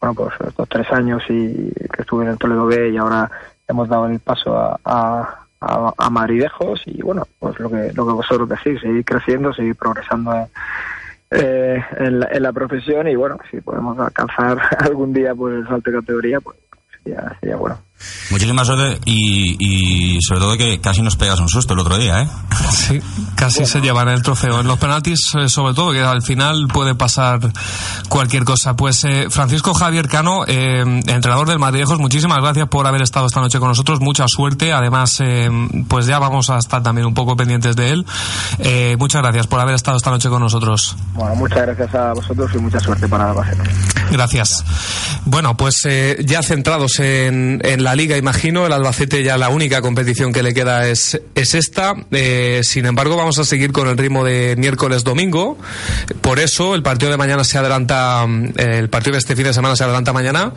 bueno, 0.00 0.14
pues 0.14 0.48
estos 0.48 0.68
tres 0.68 0.90
años 0.92 1.22
y 1.28 1.70
que 1.92 2.02
estuve 2.02 2.24
en 2.24 2.30
el 2.30 2.38
Toledo 2.38 2.66
B 2.66 2.90
y 2.90 2.96
ahora 2.96 3.30
hemos 3.68 3.88
dado 3.88 4.06
el 4.06 4.18
paso 4.20 4.56
a, 4.58 4.78
a, 4.84 5.46
a, 5.60 5.92
a 5.96 6.26
y 6.86 7.02
bueno, 7.02 7.26
pues 7.38 7.58
lo 7.60 7.70
que 7.70 7.92
lo 7.92 8.06
que 8.06 8.12
vosotros 8.12 8.48
decís, 8.48 8.80
seguir 8.80 9.04
creciendo, 9.04 9.52
seguir 9.52 9.76
progresando 9.76 10.34
en, 10.34 10.46
eh, 11.34 11.82
en, 11.98 12.20
la, 12.20 12.28
en 12.30 12.42
la 12.42 12.52
profesión 12.52 13.08
y 13.08 13.16
bueno, 13.16 13.38
si 13.50 13.60
podemos 13.60 13.98
alcanzar 13.98 14.58
algún 14.78 15.12
día 15.12 15.34
pues 15.34 15.56
el 15.56 15.68
salto 15.68 15.90
de 15.90 15.98
categoría, 15.98 16.40
pues 16.40 16.56
sería, 17.02 17.36
sería 17.40 17.56
bueno. 17.56 17.78
Muchísima 18.30 18.64
suerte 18.64 19.00
y, 19.04 19.56
y 19.58 20.18
sobre 20.22 20.40
todo 20.40 20.56
que 20.56 20.80
casi 20.80 21.02
nos 21.02 21.16
pegas 21.16 21.38
un 21.40 21.48
susto 21.48 21.74
el 21.74 21.80
otro 21.80 21.98
día, 21.98 22.22
¿eh? 22.22 22.28
Sí, 22.70 23.00
casi 23.36 23.66
se 23.66 23.80
llevan 23.80 24.08
el 24.08 24.22
trofeo. 24.22 24.60
En 24.60 24.66
los 24.66 24.78
penaltis, 24.78 25.20
eh, 25.38 25.48
sobre 25.48 25.74
todo, 25.74 25.92
que 25.92 26.00
al 26.00 26.22
final 26.22 26.66
puede 26.72 26.94
pasar 26.94 27.40
cualquier 28.08 28.44
cosa. 28.44 28.74
Pues 28.76 29.04
eh, 29.04 29.26
Francisco 29.30 29.74
Javier 29.74 30.08
Cano, 30.08 30.44
eh, 30.46 30.80
entrenador 31.06 31.48
del 31.48 31.58
Madridejos, 31.58 31.98
muchísimas 31.98 32.38
gracias 32.40 32.68
por 32.68 32.86
haber 32.86 33.02
estado 33.02 33.26
esta 33.26 33.40
noche 33.40 33.58
con 33.58 33.68
nosotros. 33.68 34.00
Mucha 34.00 34.26
suerte. 34.28 34.72
Además, 34.72 35.18
eh, 35.20 35.48
pues 35.88 36.06
ya 36.06 36.18
vamos 36.18 36.50
a 36.50 36.58
estar 36.58 36.82
también 36.82 37.06
un 37.06 37.14
poco 37.14 37.36
pendientes 37.36 37.76
de 37.76 37.90
él. 37.90 38.06
Eh, 38.58 38.96
muchas 38.98 39.22
gracias 39.22 39.46
por 39.46 39.60
haber 39.60 39.74
estado 39.74 39.96
esta 39.96 40.10
noche 40.10 40.28
con 40.28 40.40
nosotros. 40.40 40.96
Bueno, 41.14 41.34
muchas 41.36 41.66
gracias 41.66 41.94
a 41.94 42.12
vosotros 42.12 42.50
y 42.54 42.58
mucha 42.58 42.80
suerte 42.80 43.08
para 43.08 43.30
Albacete. 43.30 43.62
Gracias. 44.10 44.64
Bueno, 45.24 45.56
pues 45.56 45.82
eh, 45.86 46.18
ya 46.24 46.42
centrados 46.42 46.98
en, 47.00 47.60
en 47.64 47.82
la 47.84 47.93
liga, 47.96 48.16
imagino, 48.16 48.66
el 48.66 48.72
Albacete 48.72 49.22
ya 49.22 49.36
la 49.38 49.48
única 49.48 49.80
competición 49.82 50.32
que 50.32 50.42
le 50.42 50.54
queda 50.54 50.88
es, 50.88 51.20
es 51.34 51.54
esta. 51.54 51.94
Eh, 52.10 52.60
sin 52.64 52.86
embargo, 52.86 53.16
vamos 53.16 53.38
a 53.38 53.44
seguir 53.44 53.72
con 53.72 53.88
el 53.88 53.96
ritmo 53.98 54.24
de 54.24 54.54
miércoles-domingo. 54.58 55.58
Por 56.20 56.38
eso 56.38 56.74
el 56.74 56.82
partido 56.82 57.10
de 57.10 57.16
mañana 57.16 57.44
se 57.44 57.58
adelanta, 57.58 58.26
eh, 58.56 58.76
el 58.78 58.88
partido 58.88 59.12
de 59.12 59.18
este 59.18 59.36
fin 59.36 59.44
de 59.44 59.54
semana 59.54 59.76
se 59.76 59.84
adelanta 59.84 60.12
mañana. 60.12 60.52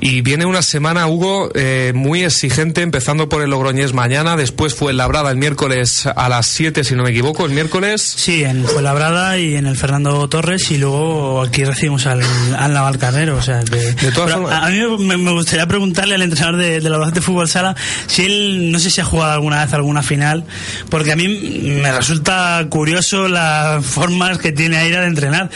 Y 0.00 0.20
viene 0.22 0.46
una 0.46 0.62
semana, 0.62 1.06
Hugo, 1.06 1.50
eh, 1.54 1.92
muy 1.94 2.22
exigente, 2.24 2.82
empezando 2.82 3.28
por 3.28 3.42
el 3.42 3.50
Logroñés 3.50 3.92
mañana. 3.92 4.36
Después 4.36 4.74
fue 4.74 4.92
el 4.92 4.96
Labrada 4.98 5.30
el 5.30 5.36
miércoles 5.36 6.06
a 6.06 6.28
las 6.28 6.46
7, 6.46 6.84
si 6.84 6.94
no 6.94 7.02
me 7.04 7.10
equivoco, 7.10 7.46
el 7.46 7.52
miércoles. 7.52 8.02
Sí, 8.16 8.44
en 8.44 8.64
Fuenlabrada 8.66 9.38
y 9.38 9.56
en 9.56 9.66
el 9.66 9.76
Fernando 9.76 10.28
Torres 10.28 10.70
y 10.70 10.78
luego 10.78 11.42
aquí 11.42 11.64
recibimos 11.64 12.06
al, 12.06 12.20
al 12.56 12.72
Navalcarnero. 12.72 13.36
O 13.36 13.42
sea, 13.42 13.62
que- 13.62 13.76
De 13.76 14.12
todas 14.12 14.32
formas- 14.32 14.52
a, 14.64 14.68
mí 14.70 14.78
me 15.16 15.32
gustaría 15.32 15.66
preguntarle 15.66 16.14
al 16.14 16.22
entrenador 16.22 16.49
de, 16.56 16.80
de 16.80 16.88
la 16.88 16.96
Albacete 16.96 17.20
Fútbol 17.20 17.48
Sala 17.48 17.74
si 18.06 18.24
él, 18.24 18.72
no 18.72 18.78
sé 18.78 18.90
si 18.90 19.00
ha 19.00 19.04
jugado 19.04 19.32
alguna 19.32 19.64
vez 19.64 19.72
alguna 19.72 20.02
final, 20.02 20.44
porque 20.88 21.12
a 21.12 21.16
mí 21.16 21.28
me 21.28 21.92
resulta 21.92 22.66
curioso 22.68 23.28
las 23.28 23.84
formas 23.84 24.38
que 24.38 24.52
tiene 24.52 24.76
Aira 24.76 25.02
de 25.02 25.06
entrenar. 25.06 25.50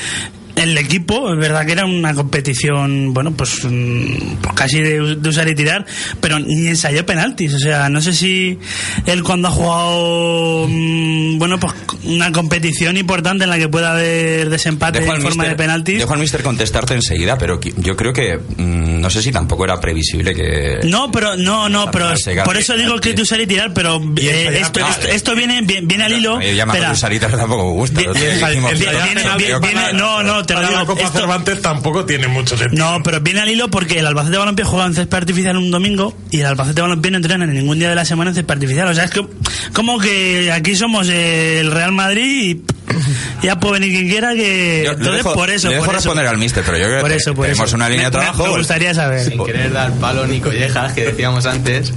El 0.56 0.78
equipo, 0.78 1.32
es 1.32 1.38
verdad 1.38 1.66
que 1.66 1.72
era 1.72 1.84
una 1.84 2.14
competición, 2.14 3.12
bueno, 3.12 3.32
pues, 3.32 3.64
mm, 3.64 4.36
pues 4.40 4.54
casi 4.54 4.80
de, 4.80 5.16
de 5.16 5.28
usar 5.28 5.48
y 5.48 5.54
tirar, 5.54 5.84
pero 6.20 6.38
ni 6.38 6.68
ensayó 6.68 7.04
penaltis. 7.04 7.54
O 7.54 7.58
sea, 7.58 7.88
no 7.88 8.00
sé 8.00 8.12
si 8.12 8.58
él 9.06 9.22
cuando 9.24 9.48
ha 9.48 9.50
jugado, 9.50 10.66
mm, 10.68 11.38
bueno, 11.38 11.58
pues 11.58 11.72
una 12.04 12.30
competición 12.32 12.96
importante 12.96 13.44
en 13.44 13.50
la 13.50 13.58
que 13.58 13.68
pueda 13.68 13.92
haber 13.92 14.48
desempate 14.48 14.98
en 14.98 15.06
forma 15.06 15.24
mister- 15.30 15.48
de 15.48 15.54
penaltis. 15.56 15.98
dejo 15.98 16.12
al 16.12 16.20
mister 16.20 16.42
contestarte 16.42 16.94
enseguida, 16.94 17.36
pero 17.36 17.58
yo 17.60 17.96
creo 17.96 18.12
que 18.12 18.36
mm, 18.38 19.00
no 19.00 19.10
sé 19.10 19.22
si 19.22 19.32
tampoco 19.32 19.64
era 19.64 19.80
previsible 19.80 20.34
que. 20.34 20.80
No, 20.84 21.10
pero 21.10 21.36
no, 21.36 21.68
no, 21.68 21.90
pero 21.90 22.10
por 22.44 22.56
eso 22.56 22.76
digo 22.76 23.00
que 23.00 23.12
de 23.14 23.22
usar 23.22 23.40
y 23.40 23.46
tirar, 23.46 23.72
pero 23.74 24.00
Y 24.16 24.28
eh, 24.28 24.60
esto, 24.60 24.80
esto, 24.86 25.08
esto 25.08 25.34
viene, 25.34 25.62
viene, 25.62 25.86
viene 25.86 26.04
al 26.04 26.12
hilo. 26.12 26.36
A 26.36 26.38
mí 26.38 26.54
llamarlo 26.54 26.74
Espera. 26.80 26.92
Usarita 26.92 27.28
tampoco 27.28 27.64
me 27.66 27.72
gusta. 27.72 27.98
Vi- 28.00 28.04
El 28.04 28.10
otro 28.10 28.22
día 28.22 28.34
vi- 28.34 28.46
dijimos, 28.46 28.70
vi- 28.78 28.84
"Hostia, 28.86 29.04
viene- 29.04 29.20
tío, 29.22 29.36
vi- 29.36 29.44
tío, 29.44 29.60
viene- 29.60 29.92
no, 29.94 30.22
no, 30.22 30.43
te 30.46 30.54
digo. 30.54 30.87
Copa 30.87 31.02
esto- 31.02 31.18
Cervantes 31.18 31.61
tampoco 31.62 32.04
tiene 32.04 32.28
mucho 32.28 32.57
sentido. 32.57 32.85
No, 32.96 33.02
pero 33.02 33.20
viene 33.20 33.40
al 33.40 33.48
hilo 33.48 33.70
porque 33.70 33.98
el 33.98 34.07
Albacete 34.07 34.37
Balompié 34.37 34.64
juega 34.64 34.87
en 34.87 34.94
césped 34.94 35.16
artificial 35.16 35.57
un 35.57 35.70
domingo 35.70 36.16
y 36.30 36.40
el 36.40 36.46
Albacete 36.46 36.80
Balompié 36.83 37.11
no 37.11 37.16
entrena 37.18 37.44
en 37.44 37.54
ningún 37.54 37.78
día 37.78 37.88
de 37.88 37.94
la 37.94 38.04
semana 38.04 38.30
en 38.30 38.35
césped 38.37 38.54
artificial. 38.54 38.88
O 38.88 38.94
sea, 38.94 39.04
es 39.04 39.11
que 39.11 39.26
como 39.72 39.98
que 39.98 40.50
aquí 40.52 40.76
somos 40.76 41.09
el 41.09 41.70
Real 41.70 41.92
Madrid 41.92 42.57
y 42.57 42.62
ya 43.42 43.59
puede 43.59 43.80
venir 43.80 43.92
quien 43.96 44.09
quiera 44.09 44.35
que... 44.35 44.83
Yo 44.85 44.92
Entonces, 44.92 45.16
dejo, 45.16 45.35
por 45.35 45.50
eso, 45.50 45.68
le 45.68 45.74
dejo 45.74 45.87
por 45.87 45.94
eso. 45.94 46.02
responder 46.02 46.26
al 46.26 46.38
mister, 46.38 46.62
pero 46.64 46.78
yo 46.78 46.87
creo 46.87 47.00
Por 47.00 47.11
que 47.11 47.16
eso, 47.16 47.35
por 47.35 47.46
tenemos 47.46 47.66
eso. 47.68 47.76
una 47.76 47.88
línea 47.88 48.11
de 48.11 48.16
Me- 48.16 48.18
me- 48.18 48.24
trabajo. 48.33 48.52
Me 48.52 48.59
gustaría 48.59 48.94
saber. 48.94 49.24
Sin 49.28 49.44
querer 49.44 49.72
dar 49.72 49.92
palo 49.94 50.26
ni 50.26 50.40
collejas, 50.40 50.92
que 50.92 51.04
decíamos 51.07 51.46
antes, 51.46 51.92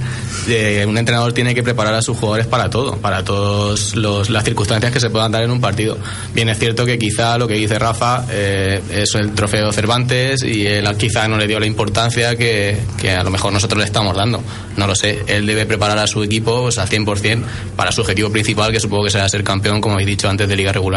eh, 0.48 0.84
un 0.88 0.96
entrenador 0.98 1.32
tiene 1.32 1.54
que 1.54 1.62
preparar 1.62 1.94
a 1.94 2.02
sus 2.02 2.16
jugadores 2.16 2.46
para 2.46 2.70
todo, 2.70 2.96
para 2.96 3.24
todas 3.24 3.94
las 3.96 4.44
circunstancias 4.44 4.92
que 4.92 5.00
se 5.00 5.10
puedan 5.10 5.32
dar 5.32 5.42
en 5.42 5.50
un 5.50 5.60
partido. 5.60 5.98
Bien 6.34 6.48
es 6.48 6.58
cierto 6.58 6.84
que 6.86 6.98
quizá 6.98 7.38
lo 7.38 7.46
que 7.48 7.54
dice 7.54 7.78
Rafa 7.78 8.24
eh, 8.30 8.80
es 8.90 9.14
el 9.14 9.32
trofeo 9.32 9.72
Cervantes 9.72 10.42
y 10.42 10.66
él 10.66 10.88
quizá 10.96 11.28
no 11.28 11.36
le 11.36 11.46
dio 11.46 11.60
la 11.60 11.66
importancia 11.66 12.36
que, 12.36 12.78
que 13.00 13.10
a 13.12 13.22
lo 13.22 13.30
mejor 13.30 13.52
nosotros 13.52 13.78
le 13.78 13.84
estamos 13.84 14.16
dando. 14.16 14.42
No 14.76 14.86
lo 14.86 14.94
sé, 14.94 15.22
él 15.26 15.46
debe 15.46 15.66
preparar 15.66 15.98
a 15.98 16.06
su 16.06 16.22
equipo 16.22 16.62
pues, 16.62 16.78
al 16.78 16.88
100% 16.88 17.42
para 17.76 17.92
su 17.92 18.00
objetivo 18.00 18.30
principal, 18.30 18.70
que 18.72 18.80
supongo 18.80 19.04
que 19.04 19.10
será 19.10 19.28
ser 19.28 19.42
campeón, 19.44 19.80
como 19.80 19.94
habéis 19.94 20.06
dicho 20.08 20.28
antes, 20.28 20.48
de 20.48 20.56
liga 20.56 20.72
regular. 20.72 20.87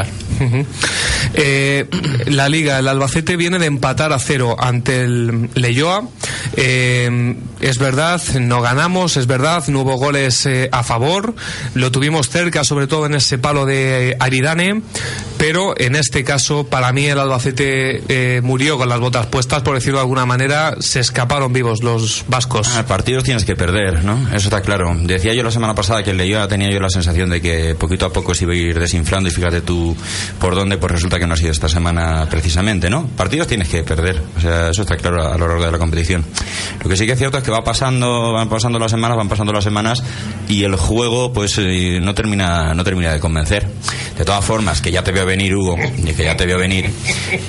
Eh, 1.33 1.85
la 2.25 2.49
liga, 2.49 2.79
el 2.79 2.87
Albacete 2.87 3.37
viene 3.37 3.59
de 3.59 3.67
empatar 3.67 4.11
a 4.11 4.19
cero 4.19 4.55
ante 4.59 5.03
el 5.03 5.49
Leyoa. 5.53 6.07
Eh, 6.57 7.35
es 7.61 7.77
verdad, 7.77 8.21
no 8.39 8.61
ganamos, 8.61 9.17
es 9.17 9.27
verdad, 9.27 9.63
no 9.67 9.81
hubo 9.81 9.95
goles 9.97 10.45
eh, 10.45 10.69
a 10.71 10.83
favor. 10.83 11.35
Lo 11.75 11.91
tuvimos 11.91 12.29
cerca, 12.29 12.63
sobre 12.63 12.87
todo 12.87 13.05
en 13.05 13.15
ese 13.15 13.37
palo 13.37 13.65
de 13.65 14.17
Aridane. 14.19 14.81
Pero 15.37 15.73
en 15.77 15.95
este 15.95 16.23
caso, 16.23 16.65
para 16.65 16.91
mí, 16.91 17.05
el 17.05 17.19
Albacete 17.19 18.03
eh, 18.07 18.41
murió 18.41 18.77
con 18.77 18.89
las 18.89 18.99
botas 18.99 19.27
puestas, 19.27 19.61
por 19.61 19.75
decirlo 19.75 19.99
de 19.99 20.03
alguna 20.03 20.25
manera. 20.25 20.75
Se 20.79 20.99
escaparon 20.99 21.53
vivos 21.53 21.83
los 21.83 22.25
vascos. 22.27 22.67
Ah, 22.75 22.85
partidos 22.85 23.23
tienes 23.23 23.45
que 23.45 23.55
perder, 23.55 24.03
¿no? 24.03 24.27
Eso 24.29 24.47
está 24.47 24.61
claro. 24.61 24.95
Decía 25.01 25.33
yo 25.33 25.43
la 25.43 25.51
semana 25.51 25.75
pasada 25.75 26.03
que 26.03 26.11
el 26.11 26.17
Leyoa 26.17 26.47
tenía 26.47 26.69
yo 26.71 26.79
la 26.79 26.89
sensación 26.89 27.29
de 27.29 27.41
que 27.41 27.75
poquito 27.75 28.05
a 28.05 28.13
poco 28.13 28.33
se 28.33 28.43
iba 28.43 28.53
a 28.53 28.55
ir 28.55 28.79
desinflando 28.79 29.29
y 29.29 29.31
fíjate 29.31 29.61
tú 29.61 29.80
por 30.39 30.55
dónde, 30.55 30.77
pues 30.77 30.91
resulta 30.91 31.19
que 31.19 31.27
no 31.27 31.33
ha 31.33 31.37
sido 31.37 31.51
esta 31.51 31.69
semana 31.69 32.27
precisamente, 32.29 32.89
¿no? 32.89 33.07
Partidos 33.07 33.47
tienes 33.47 33.67
que 33.67 33.83
perder, 33.83 34.21
o 34.37 34.41
sea, 34.41 34.69
eso 34.69 34.81
está 34.81 34.97
claro 34.97 35.21
a 35.31 35.37
lo 35.37 35.47
largo 35.47 35.65
de 35.65 35.71
la 35.71 35.77
competición. 35.77 36.23
Lo 36.83 36.89
que 36.89 36.95
sí 36.97 37.05
que 37.05 37.13
es 37.13 37.17
cierto 37.19 37.37
es 37.37 37.43
que 37.43 37.51
va 37.51 37.63
pasando, 37.63 38.33
van 38.33 38.49
pasando 38.49 38.79
las 38.79 38.91
semanas, 38.91 39.17
van 39.17 39.29
pasando 39.29 39.53
las 39.53 39.63
semanas 39.63 40.03
y 40.47 40.63
el 40.63 40.75
juego 40.75 41.31
pues 41.33 41.55
eh, 41.59 41.99
no 42.01 42.13
termina, 42.15 42.73
no 42.73 42.83
termina 42.83 43.11
de 43.13 43.19
convencer. 43.19 43.67
De 44.17 44.25
todas 44.25 44.43
formas, 44.45 44.81
que 44.81 44.91
ya 44.91 45.03
te 45.03 45.11
veo 45.11 45.25
venir, 45.25 45.55
Hugo, 45.55 45.77
y 45.97 46.13
que 46.13 46.23
ya 46.25 46.35
te 46.37 46.45
veo 46.45 46.57
venir, 46.59 46.91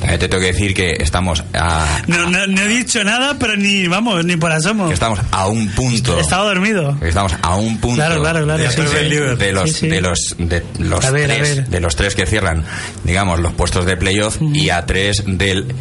también 0.00 0.18
te 0.20 0.28
tengo 0.28 0.40
que 0.40 0.52
decir 0.52 0.72
que 0.72 0.92
estamos 1.00 1.42
a, 1.52 2.00
No, 2.06 2.30
no, 2.30 2.46
no 2.46 2.60
he 2.62 2.68
dicho 2.68 3.02
nada, 3.04 3.36
pero 3.38 3.56
ni, 3.56 3.86
vamos, 3.88 4.24
ni 4.24 4.36
por 4.36 4.52
asomo. 4.52 4.88
que 4.88 4.94
estamos 4.94 5.18
a 5.32 5.48
un 5.48 5.68
punto. 5.72 6.18
Estaba 6.18 6.44
dormido. 6.44 6.96
Estamos 7.02 7.34
a 7.42 7.56
un 7.56 7.78
punto 7.78 7.96
Claro, 7.96 8.20
claro, 8.22 8.44
claro, 8.44 8.62
de, 8.62 8.70
sí, 8.70 8.80
de- 8.80 8.88
sí. 8.88 9.36
de 9.36 9.52
los 9.52 9.72
Sí, 9.72 9.88
de 9.88 10.00
los 10.00 10.34
de 10.38 10.62
los 10.78 11.10
ver, 11.10 11.28
tres 11.30 11.70
de 11.70 11.80
los 11.80 11.96
tres 11.96 12.14
que 12.14 12.21
cierran 12.26 12.64
digamos 13.04 13.40
los 13.40 13.52
puestos 13.52 13.86
de 13.86 13.96
playoff 13.96 14.40
y 14.40 14.70
a 14.70 14.84
tres 14.86 15.22
del 15.26 15.74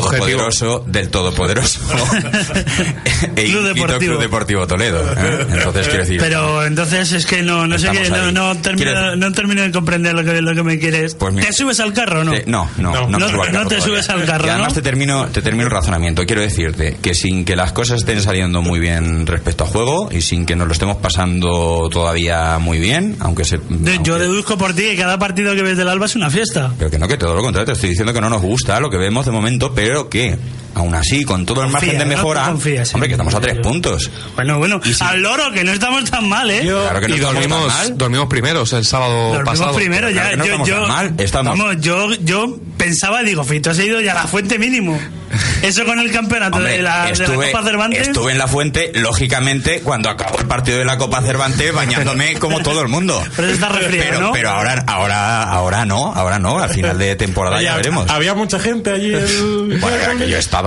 todopoderoso 0.00 0.84
del 0.86 1.08
todopoderoso 1.10 1.80
e 3.36 3.44
Club 3.44 3.64
Deportivo. 3.64 3.98
Club 4.12 4.20
Deportivo 4.20 4.66
Toledo 4.66 5.02
¿eh? 5.16 5.46
entonces 5.50 5.86
quiero 5.88 6.02
decir 6.04 6.18
Pero 6.20 6.64
entonces 6.64 7.12
es 7.12 7.26
que 7.26 7.42
no, 7.42 7.66
no 7.66 7.78
sé 7.78 7.88
qué, 7.90 8.10
no, 8.32 8.56
termino, 8.56 8.90
¿Quieres- 8.92 9.16
no 9.18 9.32
termino 9.32 9.62
de 9.62 9.70
comprender 9.72 10.14
lo 10.14 10.24
que, 10.24 10.40
lo 10.42 10.54
que 10.54 10.62
me 10.62 10.78
quieres. 10.78 11.14
Pues 11.14 11.32
mira. 11.32 11.46
¿Te 11.46 11.52
subes 11.52 11.80
al 11.80 11.92
carro 11.92 12.20
o 12.20 12.24
no? 12.24 12.32
Te- 12.32 12.44
no, 12.46 12.68
no, 12.78 13.08
no, 13.08 13.18
No, 13.18 13.26
al 13.26 13.52
carro 13.52 13.68
te 13.68 13.80
subes 13.80 14.08
al 14.10 14.24
carro, 14.24 14.46
Y 14.46 14.50
además 14.50 14.74
te 14.74 14.82
termino, 14.82 15.26
te 15.26 15.42
termino 15.42 15.64
el 15.64 15.70
razonamiento. 15.70 16.24
Quiero 16.26 16.42
decirte 16.42 16.98
que 17.00 17.14
sin 17.14 17.44
que 17.44 17.56
las 17.56 17.72
cosas 17.72 17.98
estén 18.00 18.22
saliendo 18.22 18.62
muy 18.62 18.80
bien 18.80 19.26
respecto 19.26 19.64
a 19.64 19.66
juego 19.66 20.08
y 20.10 20.20
sin 20.22 20.46
que 20.46 20.56
nos 20.56 20.66
lo 20.66 20.72
estemos 20.72 20.96
pasando 20.98 21.88
todavía 21.90 22.58
muy 22.58 22.78
bien, 22.78 23.16
aunque 23.20 23.44
se. 23.44 23.58
De- 23.58 23.94
aunque- 23.94 24.00
Yo 24.02 24.18
deduzco 24.18 24.56
por 24.58 24.74
ti 24.74 24.82
que 24.82 24.96
cada 24.96 25.18
partido 25.18 25.54
que 25.54 25.62
ves 25.62 25.76
del 25.76 25.88
Alba 25.88 26.06
es 26.06 26.16
una 26.16 26.30
fiesta. 26.30 26.72
Pero 26.78 26.90
que 26.90 26.98
no, 26.98 27.08
que 27.08 27.16
todo 27.16 27.34
lo 27.34 27.42
contrario, 27.42 27.66
te 27.66 27.72
estoy 27.72 27.90
diciendo 27.90 28.12
que 28.12 28.20
no 28.20 28.28
nos 28.30 28.42
gusta 28.42 28.78
lo 28.80 28.90
que 28.90 28.96
vemos 28.98 29.24
de 29.26 29.32
momento, 29.32 29.72
pero 29.74 29.81
que 30.08 30.36
aún 30.74 30.94
así, 30.94 31.24
con 31.24 31.44
todo 31.46 31.62
el 31.62 31.70
margen 31.70 31.98
de 31.98 32.04
¿no? 32.04 32.06
mejora, 32.06 32.44
confías, 32.46 32.88
sí. 32.88 32.94
hombre, 32.94 33.08
que 33.08 33.14
estamos 33.14 33.34
a 33.34 33.40
tres 33.40 33.58
puntos. 33.58 34.10
Bueno, 34.34 34.58
bueno, 34.58 34.80
al 35.00 35.20
loro, 35.22 35.50
que 35.52 35.64
no 35.64 35.72
estamos 35.72 36.10
tan 36.10 36.28
mal, 36.28 36.50
¿eh? 36.50 36.60
Claro 36.62 37.00
que 37.00 37.08
no 37.08 37.14
y 37.14 37.18
estamos 37.18 37.34
tan 37.40 37.48
dormimos, 37.50 37.66
mal. 37.74 37.98
dormimos 37.98 38.28
primeros 38.28 38.72
el 38.72 38.84
sábado 38.84 39.14
Dormimos 39.34 39.44
pasado. 39.58 39.74
primero, 39.74 40.10
Claro 40.10 40.24
ya, 40.24 40.30
que 40.30 40.36
no 40.36 40.44
yo, 40.44 40.50
estamos 40.52 40.68
yo, 40.68 40.80
tan 40.80 40.88
mal, 40.88 41.14
estamos- 41.18 41.58
vamos, 41.58 41.76
yo, 41.80 42.12
yo 42.20 42.58
pensaba, 42.76 43.22
digo, 43.22 43.44
Fito 43.44 43.70
has 43.70 43.78
ido 43.78 44.00
ya 44.00 44.12
a 44.12 44.14
la 44.14 44.24
fuente 44.26 44.58
mínimo. 44.58 44.98
Eso 45.62 45.84
con 45.86 45.98
el 45.98 46.10
campeonato 46.12 46.56
Hombre, 46.58 46.72
de, 46.76 46.82
la, 46.82 47.04
de 47.06 47.16
la 47.16 47.24
estuve, 47.24 47.52
Copa 47.52 47.64
Cervantes. 47.64 48.08
estuve 48.08 48.32
en 48.32 48.38
la 48.38 48.48
fuente, 48.48 48.92
lógicamente, 48.94 49.80
cuando 49.80 50.10
acabó 50.10 50.38
el 50.38 50.46
partido 50.46 50.78
de 50.78 50.84
la 50.84 50.98
Copa 50.98 51.22
Cervantes, 51.22 51.72
bañándome 51.72 52.34
como 52.38 52.60
todo 52.60 52.82
el 52.82 52.88
mundo. 52.88 53.22
Pero 53.36 53.48
eso 53.48 53.54
está 53.54 53.68
resfriado, 53.70 54.08
pero, 54.10 54.20
¿no? 54.20 54.32
pero 54.32 54.50
ahora, 54.50 54.84
ahora, 54.86 55.42
ahora 55.44 55.84
no, 55.86 56.12
ahora 56.14 56.38
no, 56.38 56.58
al 56.58 56.68
final 56.70 56.98
de 56.98 57.16
temporada 57.16 57.56
Oye, 57.56 57.64
ya 57.66 57.76
veremos. 57.76 58.10
Había 58.10 58.34
mucha 58.34 58.58
gente 58.58 58.90
allí. 58.90 59.14
El... 59.14 59.78
Bueno, 59.80 59.96
era 59.96 60.14
que 60.16 60.28
yo 60.28 60.36
estaba. 60.36 60.61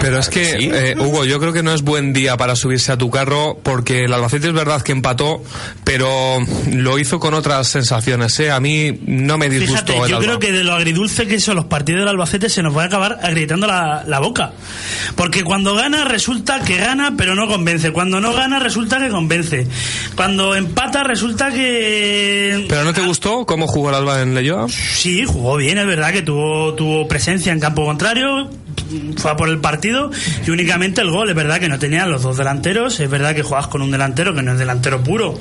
Pero 0.00 0.18
es 0.18 0.28
que, 0.28 0.44
Sí. 0.44 0.70
eh, 0.72 0.94
Hugo, 0.98 1.24
yo 1.24 1.38
creo 1.40 1.52
que 1.52 1.62
no 1.62 1.72
es 1.72 1.82
buen 1.82 2.12
día 2.12 2.36
para 2.36 2.56
subirse 2.56 2.92
a 2.92 2.96
tu 2.98 3.10
carro 3.10 3.58
porque 3.62 4.04
el 4.04 4.12
Albacete 4.12 4.48
es 4.48 4.52
verdad 4.52 4.82
que 4.82 4.92
empató, 4.92 5.42
pero 5.84 6.38
lo 6.72 6.98
hizo 6.98 7.20
con 7.20 7.34
otras 7.34 7.68
sensaciones. 7.68 8.38
¿eh? 8.40 8.50
A 8.50 8.60
mí 8.60 8.98
no 9.06 9.38
me 9.38 9.48
disgustó 9.48 9.92
Fíjate, 9.92 9.92
el 9.92 9.98
yo 10.10 10.16
Alba. 10.16 10.18
creo 10.26 10.38
que 10.38 10.52
de 10.52 10.64
lo 10.64 10.74
agridulce 10.74 11.26
que 11.26 11.40
son 11.40 11.56
los 11.56 11.66
partidos 11.66 12.00
del 12.00 12.08
Albacete 12.08 12.48
se 12.48 12.62
nos 12.62 12.76
va 12.76 12.82
a 12.84 12.86
acabar 12.86 13.18
agrietando 13.22 13.66
la, 13.66 14.04
la 14.06 14.18
boca. 14.20 14.52
Porque 15.16 15.44
cuando 15.44 15.74
gana 15.74 16.04
resulta 16.04 16.60
que 16.60 16.76
gana 16.76 17.14
pero 17.16 17.34
no 17.34 17.46
convence. 17.46 17.92
Cuando 17.92 18.20
no 18.20 18.32
gana 18.32 18.58
resulta 18.58 18.98
que 18.98 19.08
convence. 19.10 19.66
Cuando 20.16 20.54
empata 20.54 21.02
resulta 21.02 21.50
que... 21.50 22.66
¿Pero 22.68 22.84
no 22.84 22.92
te 22.92 23.00
gustó 23.02 23.44
cómo 23.46 23.66
jugó 23.66 23.90
el 23.90 23.96
Alba 23.96 24.22
en 24.22 24.34
Leyoa? 24.34 24.66
Sí, 24.68 25.24
jugó 25.26 25.56
bien, 25.56 25.78
es 25.78 25.86
verdad 25.86 26.12
que 26.12 26.22
tuvo, 26.22 26.74
tuvo 26.74 27.08
presencia 27.08 27.52
en 27.52 27.60
campo 27.60 27.84
contrario, 27.84 28.50
fue 29.16 29.30
a 29.30 29.36
por 29.36 29.48
el 29.48 29.58
partido 29.58 30.10
y 30.46 30.50
únicamente 30.50 31.00
el 31.00 31.10
gol. 31.10 31.28
Es 31.28 31.34
verdad 31.34 31.60
que 31.60 31.68
no 31.68 31.78
tenían 31.78 32.10
los 32.10 32.22
dos 32.22 32.36
delanteros, 32.36 33.00
es 33.00 33.10
verdad 33.10 33.34
que 33.34 33.42
jugabas 33.42 33.68
con 33.68 33.82
un 33.82 33.90
delantero 33.90 34.34
que 34.34 34.42
no 34.42 34.52
es 34.52 34.58
delantero 34.58 35.02
puro, 35.02 35.38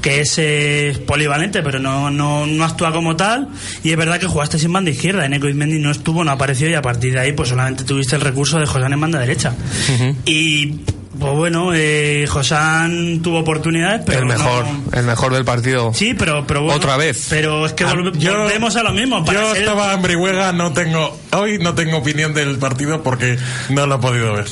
que 0.00 0.20
es 0.20 0.34
eh, 0.38 1.02
polivalente, 1.06 1.62
pero 1.62 1.78
no, 1.78 2.10
no, 2.10 2.46
no 2.46 2.64
actúa 2.64 2.92
como 2.92 3.16
tal. 3.16 3.48
Y 3.82 3.90
es 3.90 3.96
verdad 3.96 4.18
que 4.18 4.26
jugaste 4.26 4.58
sin 4.58 4.72
banda 4.72 4.90
izquierda. 4.90 5.26
Eneco 5.26 5.48
Izmendi 5.48 5.78
no 5.78 5.90
estuvo, 5.90 6.24
no 6.24 6.30
apareció 6.30 6.68
y 6.68 6.74
a 6.74 6.82
partir 6.82 7.12
de 7.12 7.20
ahí 7.20 7.32
pues 7.32 7.48
solamente 7.48 7.84
tuviste 7.84 8.16
el 8.16 8.22
recurso 8.22 8.58
de 8.58 8.66
Josán 8.66 8.92
en 8.92 9.00
banda 9.00 9.18
derecha. 9.18 9.54
Y 10.24 10.80
pues 11.18 11.32
bueno, 11.34 11.72
eh, 11.74 12.26
Josán 12.28 13.20
tuvo 13.22 13.40
oportunidades, 13.40 14.02
pero 14.06 14.20
el 14.20 14.26
mejor, 14.26 14.64
no- 14.66 14.98
el 14.98 15.04
mejor 15.04 15.34
del 15.34 15.44
partido. 15.44 15.92
Sí, 15.94 16.14
pero, 16.14 16.46
pero 16.46 16.62
bueno, 16.62 16.76
Otra 16.76 16.96
vez. 16.96 17.26
Pero 17.30 17.66
es 17.66 17.72
que 17.74 17.84
Ah, 17.84 17.92
volve- 17.94 18.12
yo- 18.18 18.36
volvemos 18.38 18.74
a 18.76 18.82
lo 18.82 18.92
mismo. 18.92 19.24
Para 19.24 19.40
Yo 19.42 19.48
ser- 19.52 19.62
estaba 19.62 19.92
en 19.94 20.02
Brihuega, 20.02 20.52
no 20.52 20.72
tengo. 20.72 21.18
Hoy 21.32 21.58
no 21.58 21.74
tengo 21.74 21.98
opinión 21.98 22.32
del 22.34 22.58
partido 22.58 23.02
porque 23.02 23.38
no 23.68 23.86
lo 23.86 23.96
he 23.96 23.98
podido 23.98 24.32
ver. 24.34 24.46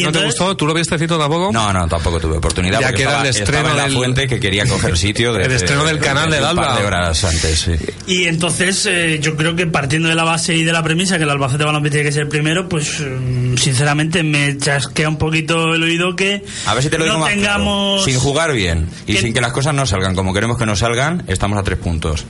Y 0.00 0.04
¿No 0.04 0.12
te 0.12 0.24
gustó? 0.24 0.56
¿Tú 0.56 0.66
lo 0.66 0.74
viste 0.74 0.98
Cito 0.98 1.18
tampoco? 1.18 1.50
No, 1.52 1.72
no, 1.72 1.86
tampoco 1.88 2.18
tuve 2.20 2.36
oportunidad. 2.38 2.80
Ya 2.80 2.92
que 2.92 3.02
era 3.02 3.20
el 3.22 3.26
estreno 3.28 3.70
en 3.70 3.76
la 3.76 3.84
del- 3.84 3.92
fuente 3.94 4.26
que 4.26 4.40
quería 4.40 4.66
coger 4.66 4.96
sitio. 4.96 5.32
De, 5.32 5.44
El 5.46 5.52
estreno 5.52 5.84
del 5.84 5.98
canal 5.98 6.30
del 6.30 6.40
un 6.42 6.56
par 6.56 6.64
Alba. 6.70 6.78
de 6.80 6.86
horas 6.86 7.24
antes, 7.24 7.58
sí. 7.58 7.72
Y 8.06 8.24
entonces, 8.24 8.86
eh, 8.86 9.18
yo 9.20 9.36
creo 9.36 9.54
que 9.56 9.66
partiendo 9.66 10.08
de 10.08 10.14
la 10.14 10.24
base 10.24 10.54
y 10.54 10.64
de 10.64 10.72
la 10.72 10.82
premisa 10.82 11.16
que 11.18 11.24
el 11.24 11.30
Albacete 11.30 11.64
Balompié 11.64 11.90
tiene 11.90 12.04
que 12.06 12.12
ser 12.12 12.28
primero, 12.28 12.68
pues 12.68 13.00
mm, 13.00 13.56
sinceramente 13.56 14.22
me 14.22 14.56
chasquea 14.58 15.08
un 15.08 15.18
poquito 15.18 15.74
el 15.74 15.82
oído 15.82 16.14
que 16.16 16.44
A 16.66 16.74
ver 16.74 16.82
si 16.82 16.90
te 16.90 16.98
lo 16.98 17.04
digo 17.04 17.16
no 17.16 17.20
más 17.24 17.32
claro. 17.34 17.42
tengamos... 17.42 18.04
Sin 18.04 18.18
jugar 18.18 18.52
bien 18.52 18.88
y 19.06 19.14
que- 19.14 19.20
sin 19.20 19.32
que 19.34 19.40
las 19.40 19.52
cosas 19.52 19.74
no 19.74 19.86
salgan 19.86 20.14
como 20.14 20.32
queremos 20.34 20.58
que 20.58 20.66
no 20.66 20.76
salgan, 20.76 21.24
estamos 21.28 21.58
a 21.58 21.62
tres 21.62 21.78
puntos. 21.78 22.24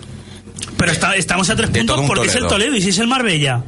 Pero 0.76 0.92
está- 0.92 1.14
estamos 1.16 1.48
a 1.50 1.56
tres 1.56 1.72
De 1.72 1.80
puntos 1.80 2.00
porque 2.06 2.26
es 2.26 2.34
el 2.34 2.40
Toledo. 2.42 2.48
Toledo 2.56 2.76
y 2.76 2.80
si 2.82 2.88
es 2.90 2.98
el 2.98 3.06
Marbella 3.08 3.62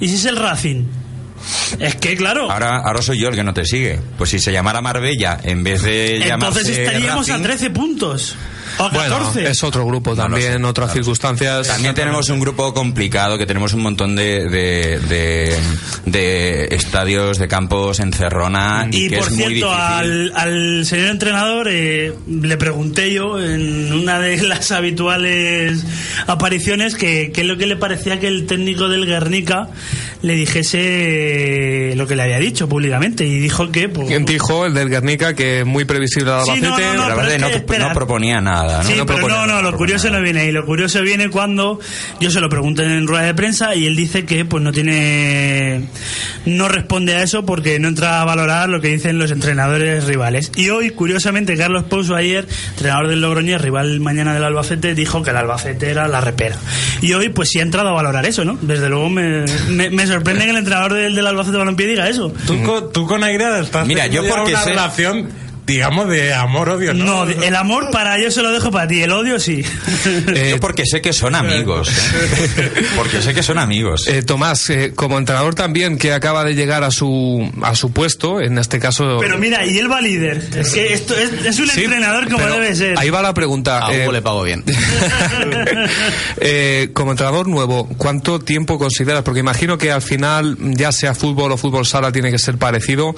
y 0.00 0.08
si 0.08 0.14
es 0.16 0.24
el 0.26 0.36
Racing. 0.36 0.84
Es 1.78 1.96
que, 1.96 2.16
claro, 2.16 2.50
Ahora, 2.50 2.78
ahora 2.78 3.02
soy 3.02 3.20
yo 3.20 3.28
el 3.28 3.34
que 3.34 3.44
no 3.44 3.54
te 3.54 3.64
sigue. 3.64 3.98
Pues 4.18 4.30
si 4.30 4.38
se 4.38 4.52
llamara 4.52 4.80
Marbella 4.80 5.38
en 5.42 5.62
vez 5.62 5.82
de 5.82 6.18
llamarse 6.18 6.60
entonces 6.60 6.78
estaríamos 6.78 7.28
a 7.28 7.32
Racing, 7.32 7.42
13 7.44 7.70
puntos. 7.70 8.36
O 8.78 8.84
a 8.84 8.88
Bueno, 8.90 9.18
14. 9.18 9.48
es 9.50 9.62
otro 9.64 9.86
grupo 9.86 10.10
No 10.10 10.22
también, 10.22 10.52
sé, 10.58 10.64
otras 10.64 10.86
claro. 10.88 10.92
circunstancias. 10.94 11.68
También 11.68 11.94
tenemos 11.94 12.28
un 12.28 12.40
grupo 12.40 12.72
complicado, 12.74 13.38
que 13.38 13.46
tenemos 13.46 13.72
un 13.74 13.82
montón 13.82 14.16
de, 14.16 14.48
de, 14.48 14.98
de, 15.00 15.56
de 16.06 16.64
estadios, 16.74 17.38
de 17.38 17.48
campos 17.48 18.00
en 18.00 18.12
Cerrona. 18.12 18.86
Y, 18.90 19.06
Y 19.06 19.08
que 19.08 19.18
por 19.18 19.26
es 19.28 19.32
muy 19.34 19.54
cierto, 19.54 19.68
difícil. 19.70 19.82
al, 19.82 20.32
al 20.34 20.86
señor 20.86 21.08
entrenador 21.08 21.68
eh, 21.70 22.12
le 22.28 22.56
pregunté 22.56 23.12
yo 23.12 23.40
en 23.42 23.92
una 23.92 24.18
de 24.18 24.40
las 24.42 24.70
habituales 24.72 25.84
apariciones 26.26 26.94
que 26.94 27.30
qué 27.32 27.42
es 27.42 27.46
lo 27.46 27.56
que 27.56 27.66
le 27.66 27.76
parecía 27.76 28.18
que 28.20 28.28
el 28.28 28.46
técnico 28.46 28.88
del 28.88 29.06
Guernica 29.06 29.68
le 30.22 30.34
dijese 30.34 31.94
lo 31.96 32.06
que 32.06 32.16
le 32.16 32.22
había 32.22 32.38
dicho 32.38 32.68
públicamente 32.68 33.24
y 33.26 33.38
dijo 33.38 33.70
que 33.70 33.88
pues, 33.88 34.08
¿Quién 34.08 34.24
dijo? 34.24 34.66
El 34.66 34.74
del 34.74 34.88
Guernica, 34.88 35.34
que 35.34 35.60
es 35.60 35.66
muy 35.66 35.84
previsible 35.84 36.30
al 36.32 36.44
Sí, 36.44 36.50
Albacete. 36.52 36.68
no, 36.68 36.70
no, 36.70 36.76
Pero 36.76 37.02
pero 37.04 37.16
verdad 37.16 37.34
es 37.34 37.40
no, 37.40 37.66
que, 37.66 37.78
no 37.78 37.92
proponía 37.92 38.40
nada. 38.40 38.71
¿No? 38.78 38.84
Sí, 38.84 38.94
No 38.96 39.06
pero 39.06 39.28
no, 39.28 39.46
no, 39.46 39.62
lo 39.62 39.76
curioso 39.76 40.06
nada. 40.08 40.18
no 40.18 40.24
viene 40.24 40.40
ahí. 40.40 40.52
Lo 40.52 40.64
curioso 40.64 41.02
viene 41.02 41.28
cuando 41.30 41.78
yo 42.20 42.30
se 42.30 42.40
lo 42.40 42.48
pregunté 42.48 42.84
en 42.84 43.06
rueda 43.06 43.24
de 43.24 43.34
prensa 43.34 43.74
y 43.74 43.86
él 43.86 43.96
dice 43.96 44.24
que 44.24 44.44
pues 44.44 44.62
no 44.62 44.72
tiene, 44.72 45.88
no 46.46 46.68
responde 46.68 47.14
a 47.14 47.22
eso 47.22 47.44
porque 47.44 47.78
no 47.78 47.88
entra 47.88 48.20
a 48.20 48.24
valorar 48.24 48.68
lo 48.68 48.80
que 48.80 48.88
dicen 48.88 49.18
los 49.18 49.30
entrenadores 49.30 50.04
rivales. 50.04 50.50
Y 50.56 50.70
hoy, 50.70 50.90
curiosamente, 50.90 51.56
Carlos 51.56 51.84
Pouso 51.84 52.14
ayer, 52.14 52.46
entrenador 52.70 53.08
del 53.08 53.20
Logroñés, 53.20 53.60
rival 53.60 54.00
mañana 54.00 54.34
del 54.34 54.44
Albacete, 54.44 54.94
dijo 54.94 55.22
que 55.22 55.30
el 55.30 55.36
Albacete 55.36 55.90
era 55.90 56.08
la 56.08 56.20
repera. 56.20 56.56
Y 57.00 57.12
hoy 57.14 57.28
pues 57.30 57.48
sí 57.50 57.58
ha 57.58 57.62
entrado 57.62 57.88
a 57.88 57.92
valorar 57.92 58.24
eso, 58.26 58.44
¿no? 58.44 58.58
Desde 58.62 58.88
luego 58.88 59.08
me, 59.10 59.44
me, 59.70 59.90
me 59.90 60.06
sorprende 60.06 60.44
que 60.44 60.50
el 60.50 60.56
entrenador 60.56 60.94
del, 60.94 61.14
del 61.14 61.26
Albacete 61.26 61.56
Balompié 61.58 61.86
diga 61.86 62.08
eso. 62.08 62.32
Tú, 62.46 62.62
con, 62.62 62.92
tú 62.92 63.06
con 63.06 63.22
Aira 63.24 63.58
estás 63.60 63.86
Mira, 63.86 64.06
yo 64.06 64.22
porque 64.26 64.50
una 64.52 64.62
sé- 64.62 64.70
relación, 64.70 65.28
digamos, 65.66 66.08
de 66.08 66.34
amor-odio, 66.34 66.92
¿no? 66.92 67.24
No, 67.24 67.30
el 67.30 67.54
amor 67.56 67.90
para 67.90 68.20
yo 68.20 68.30
se 68.30 68.42
lo 68.42 68.50
dejo 68.50 68.70
para 68.70 68.88
ti, 68.88 69.02
el 69.02 69.12
odio 69.12 69.38
sí. 69.38 69.64
Eh, 70.34 70.48
Yo 70.50 70.60
porque 70.60 70.84
sé 70.86 71.00
que 71.00 71.12
son 71.12 71.34
amigos. 71.34 71.88
¿eh? 71.88 72.72
porque 72.96 73.22
sé 73.22 73.32
que 73.32 73.42
son 73.42 73.58
amigos. 73.58 74.08
Eh, 74.08 74.22
Tomás, 74.22 74.68
eh, 74.70 74.92
como 74.94 75.18
entrenador 75.18 75.54
también 75.54 75.98
que 75.98 76.12
acaba 76.12 76.44
de 76.44 76.54
llegar 76.54 76.82
a 76.84 76.90
su 76.90 77.48
a 77.62 77.74
su 77.74 77.92
puesto, 77.92 78.40
en 78.40 78.58
este 78.58 78.78
caso. 78.78 79.18
Pero 79.20 79.38
mira, 79.38 79.64
y 79.64 79.78
él 79.78 79.90
va 79.90 80.00
líder. 80.00 80.42
Es 80.56 80.70
que 80.70 80.92
esto 80.92 81.16
es, 81.16 81.32
es 81.44 81.58
un 81.58 81.68
Sí, 81.68 81.84
entrenador 81.84 82.28
como 82.30 82.44
debe 82.44 82.74
ser. 82.74 82.98
Ahí 82.98 83.10
va 83.10 83.22
la 83.22 83.34
pregunta. 83.34 83.86
A 83.86 83.94
eh, 83.94 84.02
Hugo 84.02 84.12
le 84.12 84.22
pago 84.22 84.42
bien. 84.42 84.64
eh, 86.38 86.90
como 86.92 87.12
entrenador 87.12 87.46
nuevo, 87.46 87.88
¿cuánto 87.96 88.40
tiempo 88.40 88.78
consideras? 88.78 89.22
Porque 89.22 89.40
imagino 89.40 89.78
que 89.78 89.92
al 89.92 90.02
final, 90.02 90.56
ya 90.58 90.92
sea 90.92 91.14
fútbol 91.14 91.52
o 91.52 91.56
fútbol 91.56 91.86
sala, 91.86 92.10
tiene 92.12 92.30
que 92.30 92.38
ser 92.38 92.58
parecido. 92.58 93.14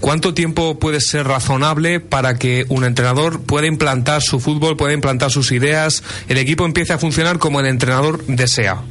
¿Cuánto 0.00 0.34
tiempo 0.34 0.78
puede 0.78 1.00
ser 1.00 1.26
razonable 1.26 1.85
para 2.00 2.36
que 2.36 2.66
un 2.68 2.84
entrenador 2.84 3.40
pueda 3.42 3.66
implantar 3.66 4.22
su 4.22 4.40
fútbol, 4.40 4.76
pueda 4.76 4.92
implantar 4.92 5.30
sus 5.30 5.52
ideas, 5.52 6.02
el 6.28 6.38
equipo 6.38 6.64
empiece 6.64 6.92
a 6.92 6.98
funcionar 6.98 7.38
como 7.38 7.60
el 7.60 7.66
entrenador 7.66 8.24
desea? 8.26 8.82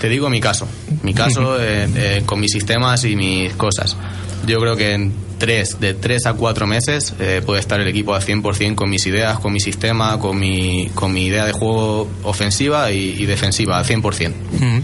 Te 0.00 0.08
digo 0.08 0.28
mi 0.28 0.40
caso. 0.40 0.68
Mi 1.02 1.14
caso 1.14 1.60
eh, 1.60 1.88
eh, 1.94 2.22
con 2.26 2.40
mis 2.40 2.52
sistemas 2.52 3.04
y 3.04 3.16
mis 3.16 3.54
cosas. 3.54 3.96
Yo 4.46 4.58
creo 4.60 4.76
que 4.76 4.92
en 4.92 5.25
tres, 5.38 5.78
de 5.80 5.94
tres 5.94 6.26
a 6.26 6.34
cuatro 6.34 6.66
meses 6.66 7.14
eh, 7.20 7.42
puede 7.44 7.60
estar 7.60 7.80
el 7.80 7.88
equipo 7.88 8.14
al 8.14 8.22
100% 8.22 8.74
con 8.74 8.90
mis 8.90 9.06
ideas, 9.06 9.38
con 9.38 9.52
mi 9.52 9.60
sistema, 9.60 10.18
con 10.18 10.38
mi, 10.38 10.90
con 10.94 11.12
mi 11.12 11.26
idea 11.26 11.44
de 11.46 11.52
juego 11.52 12.08
ofensiva 12.22 12.90
y, 12.92 13.16
y 13.18 13.26
defensiva 13.26 13.78
al 13.78 13.84
100%. 13.84 14.32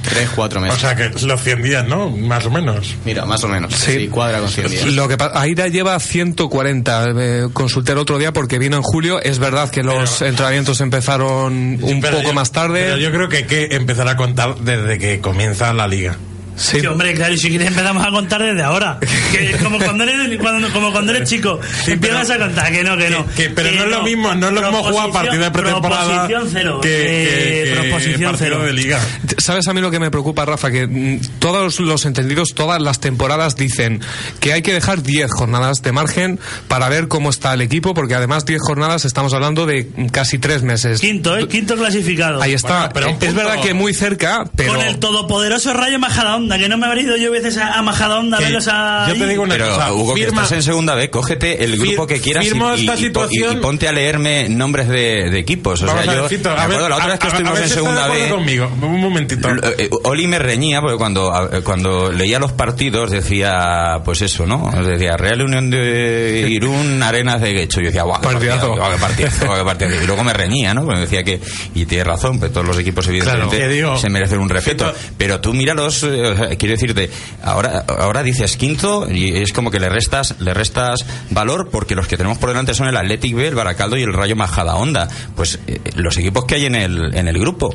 Tres, 0.03 0.31
cuatro 0.35 0.61
O 0.61 0.62
meses. 0.62 0.81
sea, 0.81 0.95
que 0.97 1.11
los 1.25 1.43
100 1.43 1.62
días, 1.62 1.87
¿no? 1.87 2.11
Más 2.11 2.45
o 2.47 2.51
menos. 2.51 2.95
Mira, 3.05 3.25
más 3.25 3.43
o 3.45 3.49
menos. 3.49 3.75
Sí, 3.75 4.09
cuadra 4.09 4.41
con 4.41 4.49
100 4.49 4.69
días. 4.71 4.87
Lo 4.87 5.09
que 5.09 5.17
Aida 5.35 5.69
lleva 5.69 5.99
140. 5.99 7.05
eh, 7.17 7.49
consulté 7.53 7.93
el 7.93 7.99
otro 7.99 8.19
día 8.19 8.33
porque 8.33 8.59
vino 8.59 8.77
en 8.77 8.83
julio. 8.83 9.21
Es 9.23 9.38
verdad 9.38 9.71
que 9.71 9.83
los 9.83 10.23
entrenamientos 10.23 10.81
empezaron 10.81 11.79
un 11.83 12.01
poco 12.01 12.23
yo- 12.23 12.33
más 12.33 12.53
tarde. 12.53 12.83
Pero 12.85 12.97
yo 12.99 13.11
creo 13.11 13.29
que 13.29 13.38
hay 13.38 13.45
que 13.45 13.69
empezar 13.73 14.09
a 14.09 14.17
contar 14.17 14.57
desde 14.57 14.99
que 14.99 15.21
comienza 15.21 15.73
la 15.73 15.87
liga. 15.88 16.17
Sí. 16.57 16.81
Sí, 16.81 16.87
hombre, 16.87 17.15
claro, 17.15 17.35
y 17.35 17.38
si 17.38 17.49
quieres 17.49 17.69
empezamos 17.69 18.07
a 18.07 18.11
contar 18.11 18.43
desde 18.43 18.62
ahora. 18.62 18.99
Que 19.33 19.53
como 19.62 19.79
cuando 19.79 20.05
eres, 20.05 20.38
cuando, 20.38 20.69
como 20.73 20.93
cuando 20.93 21.12
eres 21.15 21.29
chico, 21.29 21.59
Sí, 21.85 21.93
empiezas 21.93 22.29
pero- 22.29 22.45
a 22.45 22.47
contar, 22.49 22.73
que 22.73 22.85
no, 22.85 22.97
que, 22.97 23.11
no. 23.11 23.27
que- 23.35 23.51
pero 23.51 23.71
Que 23.71 23.77
no 23.77 23.85
es 23.85 23.91
lo 23.91 24.03
mismo, 24.03 24.35
no 24.35 24.49
es 24.49 24.53
lo 24.55 24.61
mismo 24.62 24.83
jugar 24.85 25.11
partido 25.11 25.43
de 25.45 25.51
pretemporada 25.51 26.05
Proposición 26.27 26.49
cero. 26.53 26.81
que, 26.83 26.88
eh, 26.88 27.65
que- 27.65 27.71
que 27.73 27.81
proposición 27.81 28.35
cero. 28.38 28.62
de 28.62 28.73
liga. 28.73 29.01
¿Sabes 29.38 29.67
a 29.69 29.73
mí 29.75 29.81
lo 29.81 29.91
que 29.91 29.99
me 29.99 30.11
preocupa, 30.11 30.45
Rafa? 30.45 30.71
Que 30.71 30.87
mm, 30.87 31.21
todos 31.38 31.81
los 31.81 32.05
entendidos, 32.07 32.51
todas 32.55 32.81
las 32.81 33.01
temporadas 33.01 33.57
dicen 33.57 34.01
que 34.41 34.53
hay 34.53 34.62
que 34.62 34.73
dejar 34.73 35.03
10 35.03 35.31
jornadas 35.33 35.83
de 35.83 35.93
margen 35.93 36.38
para 36.69 36.88
ver 36.88 37.09
cómo 37.09 37.31
está 37.31 37.55
el 37.55 37.61
equipo, 37.62 37.95
porque 37.95 38.15
además 38.15 38.45
10 38.45 38.61
jornadas 38.62 39.05
estamos 39.05 39.33
hablando 39.35 39.67
de 39.67 39.88
casi 40.12 40.38
3 40.38 40.62
meses. 40.62 41.01
Quinto, 41.01 41.37
¿eh? 41.37 41.49
Quinto 41.49 41.77
clasificado. 41.77 42.43
Ahí 42.43 42.53
está. 42.53 42.88
Bueno, 42.93 43.17
pero 43.21 43.29
es 43.31 43.35
verdad 43.35 43.61
que 43.62 43.75
muy 43.75 43.95
cerca, 43.95 44.45
pero... 44.55 44.73
Con 44.75 44.83
el 44.83 44.99
todopoderoso 44.99 45.73
Rayo 45.73 45.99
Majadahonda, 45.99 46.41
que 46.48 46.68
no 46.68 46.76
me 46.78 46.87
habré 46.87 47.02
ido 47.02 47.16
yo 47.16 47.31
veces 47.31 47.57
a, 47.59 47.78
a 47.78 47.83
Majadahonda 47.83 48.38
a 48.38 48.40
verlos 48.40 48.68
a... 48.68 49.07
yo 49.09 49.14
te 49.14 49.26
digo 49.28 49.42
una 49.42 49.55
Pero, 49.55 49.68
cosa, 49.68 49.92
Hugo, 49.92 50.14
que 50.14 50.22
estás 50.24 50.52
en 50.52 50.62
segunda 50.62 50.94
vez, 50.94 51.09
cógete 51.11 51.64
el 51.64 51.76
grupo 51.78 52.05
Fir- 52.05 52.09
que 52.09 52.20
quieras 52.20 52.44
y, 52.44 52.48
firmo 52.48 52.74
y- 52.74 52.81
esta 52.81 52.94
y 52.94 53.11
po- 53.11 53.24
y- 53.24 53.28
situación- 53.28 53.59
y 53.59 53.61
ponte 53.61 53.88
a 53.88 53.92
leerme 53.92 54.48
nombres 54.48 54.88
de, 54.88 55.31
de 55.31 55.38
equipos. 55.38 55.83
O 55.83 55.87
sea, 55.87 56.05
yo 56.05 56.28
ver, 56.28 56.40
me 56.42 56.50
acuerdo 56.50 56.88
la 56.88 56.94
otra 56.96 57.05
a- 57.07 57.09
vez 57.11 57.18
que 57.18 57.26
a- 57.26 57.31
estuvimos 57.31 57.52
a 57.52 57.61
ver 57.61 57.62
en 57.64 57.68
segunda 57.70 58.09
vez. 58.09 58.31
conmigo. 58.33 58.70
Un 58.83 59.00
momentito. 59.00 59.48
Eh, 59.78 59.90
Oli 60.05 60.26
me 60.26 60.38
reñía 60.38 60.81
porque 60.81 60.96
cuando, 60.96 61.50
cuando 61.64 62.11
leía 62.12 62.38
los 62.38 62.52
partidos 62.52 63.11
decía, 63.11 64.00
pues 64.05 64.22
eso, 64.22 64.46
¿no? 64.46 64.70
Decía 64.85 65.16
Real 65.16 65.42
Unión 65.42 65.70
de 65.70 66.46
Irún, 66.48 67.02
Arenas 67.02 67.40
de 67.40 67.52
Guecho. 67.52 67.81
Yo 67.81 67.87
decía, 67.87 68.02
guau, 68.02 68.20
qué 68.20 68.28
Partidazo. 68.28 68.74
guau, 68.76 68.92
qué 68.92 68.98
partidazo, 68.98 69.46
guau, 69.46 69.59
qué 69.59 69.64
partidazo. 69.64 70.02
Y 70.02 70.07
luego 70.07 70.24
me 70.24 70.33
reñía, 70.33 70.74
¿no? 70.74 70.85
Porque 70.85 71.00
decía 71.00 71.22
que, 71.24 71.40
y 71.74 71.85
tiene 71.87 72.05
razón, 72.05 72.38
pues 72.38 72.52
todos 72.52 72.66
los 72.66 72.78
equipos 72.78 73.07
evidentemente 73.09 73.57
Claro. 73.57 73.96
Se 73.98 74.09
merecen 74.11 74.38
un 74.40 74.48
respeto. 74.48 74.92
Pero 75.16 75.40
tú 75.40 75.55
míralos, 75.55 76.02
eh, 76.05 76.32
quiero 76.59 76.75
decirte, 76.75 77.11
ahora, 77.42 77.85
ahora 77.87 78.23
dices 78.23 78.57
quinto 78.57 79.11
y 79.11 79.37
es 79.37 79.53
como 79.53 79.71
que 79.71 79.81
le 79.81 79.88
restas, 79.88 80.37
le 80.40 80.55
restas 80.55 81.05
valor 81.31 81.68
porque 81.71 81.95
los 81.95 82.07
que 82.07 82.16
tenemos 82.16 82.38
por 82.38 82.49
delante 82.49 82.75
son 82.75 82.88
el 82.88 82.97
Athletic 82.97 83.35
B, 83.35 83.49
el 83.49 83.55
Baracaldo 83.55 83.97
y 83.97 84.03
el 84.03 84.12
Rayo 84.12 84.37
Majadahonda. 84.37 85.09
Pues 85.37 85.59
eh, 85.66 85.81
los 85.97 86.16
equipos 86.16 86.45
que 86.45 86.57
hay 86.57 86.66
en 86.66 86.75
el, 86.75 87.14
en 87.14 87.29
el 87.29 87.38
grupo. 87.38 87.75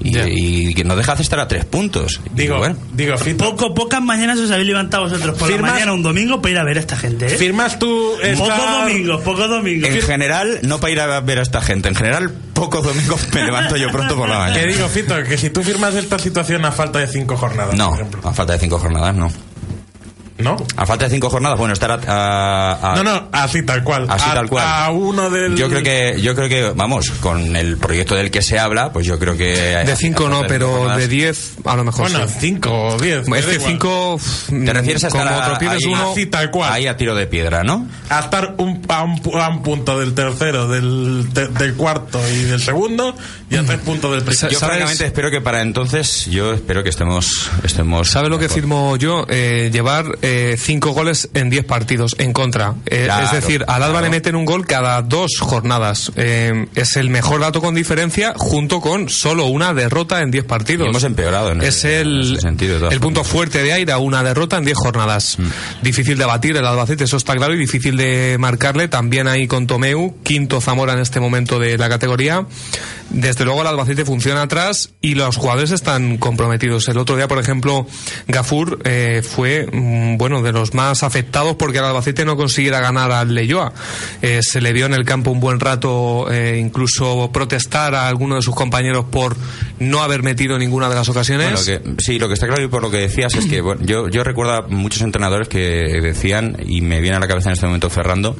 Y, 0.00 0.12
Ya. 0.12 0.24
y 0.28 0.74
que 0.74 0.84
no 0.84 0.94
deja 0.94 1.14
de 1.16 1.22
estar 1.22 1.40
a 1.40 1.48
tres 1.48 1.64
puntos. 1.64 2.20
Y 2.34 2.42
digo, 2.42 2.58
bueno, 2.58 2.76
digo, 2.92 3.16
Fito, 3.18 3.44
Poco, 3.50 3.74
pocas 3.74 4.00
mañanas 4.00 4.38
os 4.38 4.50
habéis 4.50 4.68
levantado 4.68 5.04
vosotros 5.04 5.36
por 5.36 5.48
Firmas- 5.50 5.66
la 5.66 5.72
mañana 5.74 5.92
un 5.92 6.02
domingo 6.02 6.40
para 6.40 6.52
ir 6.52 6.58
a 6.58 6.64
ver 6.64 6.76
a 6.76 6.80
esta 6.80 6.96
gente, 6.96 7.26
¿eh? 7.26 7.30
firmas 7.30 7.78
tú 7.80 8.12
Pocos 8.36 8.48
esta... 8.48 8.78
domingos, 8.84 9.20
pocos 9.22 9.48
domingos. 9.48 9.90
en 9.90 10.00
general, 10.02 10.60
no 10.62 10.78
para 10.78 10.92
ir 10.92 11.00
a 11.00 11.20
ver 11.20 11.38
a 11.40 11.42
esta 11.42 11.60
gente, 11.60 11.88
en 11.88 11.94
general, 11.96 12.30
pocos 12.54 12.84
domingos 12.84 13.26
me 13.34 13.42
levanto 13.42 13.76
yo 13.76 13.90
pronto 13.90 14.16
por 14.16 14.28
la 14.28 14.46
Que 14.46 14.50
mañana. 14.60 14.72
digo, 14.72 14.88
Fito, 14.88 15.14
que 15.24 15.36
si 15.36 15.50
tú 15.50 15.62
firmas 15.64 15.94
esta 15.96 16.18
situación 16.18 16.64
a 16.64 16.70
falta 16.72 17.00
de 17.00 17.08
cinco 17.08 17.36
jornadas, 17.36 17.74
No, 17.76 17.88
por 17.90 17.94
ejemplo. 18.00 18.20
a 18.28 18.32
falta 18.32 18.52
de 18.52 18.58
cinco 18.60 18.78
jornadas, 18.78 19.14
no. 19.16 19.30
¿No? 20.38 20.56
A 20.76 20.86
falta 20.86 21.06
de 21.06 21.10
cinco 21.10 21.28
jornadas, 21.30 21.58
bueno, 21.58 21.74
estar 21.74 21.90
a, 21.90 21.98
a- 22.06 22.92
a- 22.92 22.96
No, 22.96 23.02
no, 23.02 23.28
así 23.32 23.64
tal 23.64 23.82
cual. 23.82 24.06
Así 24.08 24.28
a, 24.30 24.34
tal 24.34 24.48
cual. 24.48 24.64
A 24.66 24.90
uno 24.90 25.30
del. 25.30 25.56
Yo 25.56 25.68
creo 25.68 25.82
que, 25.82 26.20
yo 26.20 26.34
creo 26.36 26.48
que, 26.48 26.70
vamos, 26.76 27.10
con 27.20 27.56
el 27.56 27.76
proyecto 27.76 28.14
del 28.14 28.30
que 28.30 28.40
se 28.40 28.58
habla, 28.58 28.92
pues 28.92 29.04
yo 29.06 29.18
creo 29.18 29.36
que... 29.36 29.48
De 29.84 29.96
5 29.96 30.28
no, 30.28 30.42
pero 30.46 30.96
de 30.96 31.08
10 31.08 31.54
a 31.64 31.76
lo 31.76 31.84
mejor 31.84 32.10
Bueno, 32.10 32.26
sí. 32.28 32.34
5 32.40 32.70
o 32.70 32.98
10. 32.98 33.28
Es 33.28 33.46
que 33.46 33.58
5... 33.58 34.20
¿Te 34.64 34.72
refieres 34.72 35.04
a 35.04 35.08
estar 35.08 35.26
como 35.58 35.70
ahí, 35.70 35.84
uno... 35.86 36.12
Así 36.12 36.26
tal 36.26 36.50
cual. 36.50 36.72
ahí 36.72 36.86
a 36.86 36.96
tiro 36.96 37.14
de 37.16 37.26
piedra, 37.26 37.64
¿no? 37.64 37.86
A 38.08 38.20
estar 38.20 38.54
un, 38.58 38.80
a, 38.88 39.02
un, 39.02 39.18
pu- 39.20 39.40
a 39.42 39.48
un 39.48 39.62
punto 39.62 39.98
del 39.98 40.14
tercero, 40.14 40.68
del, 40.68 41.28
te- 41.34 41.48
del 41.48 41.74
cuarto 41.74 42.20
y 42.32 42.44
del 42.44 42.60
segundo, 42.60 43.14
y 43.50 43.56
a 43.56 43.64
tres 43.64 43.80
puntos 43.80 44.12
del 44.12 44.22
primero. 44.22 44.48
Yo 44.50 44.58
¿Sabes? 44.60 44.76
francamente 44.76 45.04
espero 45.06 45.30
que 45.30 45.40
para 45.40 45.62
entonces, 45.62 46.26
yo 46.26 46.52
espero 46.52 46.82
que 46.84 46.90
estemos... 46.90 47.50
estemos 47.64 48.08
¿Sabe 48.08 48.28
lo 48.28 48.38
que 48.38 48.48
firmo 48.48 48.96
yo? 48.96 49.26
Eh, 49.28 49.70
llevar 49.72 50.06
5 50.58 50.90
goles 50.92 51.30
en 51.34 51.50
10 51.50 51.64
partidos 51.64 52.16
en 52.18 52.32
contra. 52.32 52.74
Eh, 52.86 53.04
Claro, 53.04 53.24
es 53.24 53.32
decir, 53.32 53.64
al 53.66 53.82
Alba 53.82 54.00
claro. 54.00 54.04
le 54.06 54.10
meten 54.10 54.36
un 54.36 54.44
gol 54.44 54.66
cada 54.66 55.00
dos 55.02 55.38
jornadas. 55.40 56.12
Eh, 56.16 56.66
es 56.74 56.96
el 56.96 57.10
mejor 57.10 57.40
dato 57.40 57.60
con 57.60 57.74
diferencia, 57.74 58.34
junto 58.36 58.80
con 58.80 59.08
solo 59.08 59.46
una 59.46 59.72
derrota 59.72 60.20
en 60.20 60.30
10 60.30 60.44
partidos. 60.44 60.86
Y 60.86 60.90
hemos 60.90 61.04
empeorado 61.04 61.52
en 61.52 61.62
es 61.62 61.84
el, 61.84 62.38
sentido, 62.40 62.90
punto 63.00 63.24
fuerte 63.24 63.62
de 63.62 63.72
Aira, 63.72 63.98
una 63.98 64.22
derrota 64.22 64.58
en 64.58 64.64
10 64.64 64.76
jornadas. 64.76 65.38
Mm. 65.38 65.46
Difícil 65.82 66.18
de 66.18 66.24
batir 66.24 66.56
el 66.56 66.66
Albacete, 66.66 67.04
eso 67.04 67.16
está 67.16 67.34
claro, 67.34 67.54
y 67.54 67.58
difícil 67.58 67.96
de 67.96 68.36
marcarle. 68.38 68.88
También 68.88 69.28
ahí 69.28 69.46
con 69.46 69.66
Tomeu, 69.66 70.16
quinto 70.22 70.60
Zamora 70.60 70.92
en 70.92 71.00
este 71.00 71.20
momento 71.20 71.58
de 71.58 71.78
la 71.78 71.88
categoría. 71.88 72.46
Desde 73.10 73.44
luego 73.44 73.62
el 73.62 73.68
Albacete 73.68 74.04
funciona 74.04 74.42
atrás 74.42 74.90
y 75.00 75.14
los 75.14 75.36
jugadores 75.36 75.70
están 75.70 76.18
comprometidos. 76.18 76.88
El 76.88 76.98
otro 76.98 77.16
día, 77.16 77.26
por 77.26 77.38
ejemplo, 77.38 77.86
Gafur 78.26 78.80
eh, 78.84 79.22
fue 79.26 79.66
mm, 79.72 80.17
bueno 80.18 80.42
de 80.42 80.52
los 80.52 80.74
más 80.74 81.02
afectados 81.02 81.56
porque 81.56 81.78
el 81.78 81.84
Albacete 81.84 82.24
no 82.24 82.36
consiguiera 82.36 82.80
ganar 82.80 83.10
al 83.12 83.34
Leyoa. 83.34 83.72
Eh, 84.20 84.40
se 84.42 84.60
le 84.60 84.72
vio 84.72 84.86
en 84.86 84.94
el 84.94 85.04
campo 85.04 85.30
un 85.30 85.40
buen 85.40 85.60
rato 85.60 86.30
eh, 86.30 86.58
incluso 86.58 87.30
protestar 87.32 87.94
a 87.94 88.08
alguno 88.08 88.36
de 88.36 88.42
sus 88.42 88.54
compañeros 88.54 89.06
por 89.10 89.36
no 89.78 90.02
haber 90.02 90.22
metido 90.22 90.58
ninguna 90.58 90.88
de 90.88 90.94
las 90.96 91.08
ocasiones. 91.08 91.70
Sí, 91.98 92.18
lo 92.18 92.28
que 92.28 92.34
está 92.34 92.46
claro 92.46 92.62
y 92.62 92.68
por 92.68 92.82
lo 92.82 92.90
que 92.90 92.98
decías 92.98 93.34
es 93.34 93.46
que 93.46 93.60
bueno, 93.60 93.82
yo, 93.84 94.08
yo 94.08 94.24
recuerdo 94.24 94.52
a 94.52 94.62
muchos 94.68 95.02
entrenadores 95.02 95.48
que 95.48 95.58
decían, 96.02 96.56
y 96.66 96.80
me 96.80 97.00
viene 97.00 97.16
a 97.16 97.20
la 97.20 97.28
cabeza 97.28 97.48
en 97.48 97.54
este 97.54 97.66
momento 97.66 97.90
Ferrando, 97.90 98.36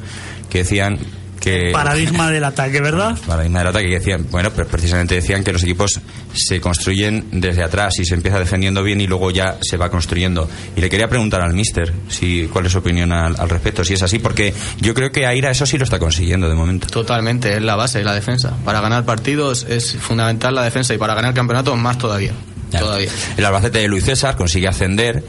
que 0.49 0.59
decían 0.59 0.99
que... 1.39 1.71
Paradigma 1.71 2.29
del 2.31 2.43
ataque, 2.43 2.81
¿verdad? 2.81 3.17
Paradigma 3.25 3.59
del 3.59 3.67
ataque 3.69 3.87
que 3.87 3.99
decían, 3.99 4.27
bueno, 4.29 4.51
pues 4.51 4.67
precisamente 4.67 5.15
decían 5.15 5.43
que 5.43 5.53
los 5.53 5.63
equipos 5.63 5.99
se 6.33 6.61
construyen 6.61 7.27
desde 7.31 7.63
atrás 7.63 7.99
y 7.99 8.05
se 8.05 8.15
empieza 8.15 8.39
defendiendo 8.39 8.83
bien 8.83 9.01
y 9.01 9.07
luego 9.07 9.31
ya 9.31 9.57
se 9.61 9.77
va 9.77 9.89
construyendo. 9.89 10.49
Y 10.75 10.81
le 10.81 10.89
quería 10.89 11.07
preguntar 11.07 11.41
al 11.41 11.53
mister 11.53 11.93
si 12.07 12.49
cuál 12.51 12.65
es 12.65 12.71
su 12.71 12.79
opinión 12.79 13.11
al, 13.11 13.35
al 13.39 13.49
respecto, 13.49 13.83
si 13.83 13.93
es 13.93 14.03
así, 14.03 14.19
porque 14.19 14.53
yo 14.79 14.93
creo 14.93 15.11
que 15.11 15.25
Aira 15.25 15.51
eso 15.51 15.65
sí 15.65 15.77
lo 15.77 15.83
está 15.83 15.99
consiguiendo 15.99 16.49
de 16.49 16.55
momento. 16.55 16.87
Totalmente, 16.87 17.53
es 17.53 17.61
la 17.61 17.75
base, 17.75 18.03
la 18.03 18.13
defensa. 18.13 18.55
Para 18.65 18.81
ganar 18.81 19.05
partidos 19.05 19.65
es 19.69 19.95
fundamental 19.95 20.55
la 20.55 20.63
defensa 20.63 20.93
y 20.93 20.97
para 20.97 21.13
ganar 21.15 21.33
campeonatos 21.33 21.77
más 21.77 21.97
todavía. 21.97 22.33
Ya. 22.71 22.79
Todavía. 22.79 23.09
El 23.35 23.45
Albacete 23.45 23.79
de 23.79 23.87
Luis 23.87 24.05
César 24.05 24.35
consigue 24.35 24.67
ascender. 24.67 25.23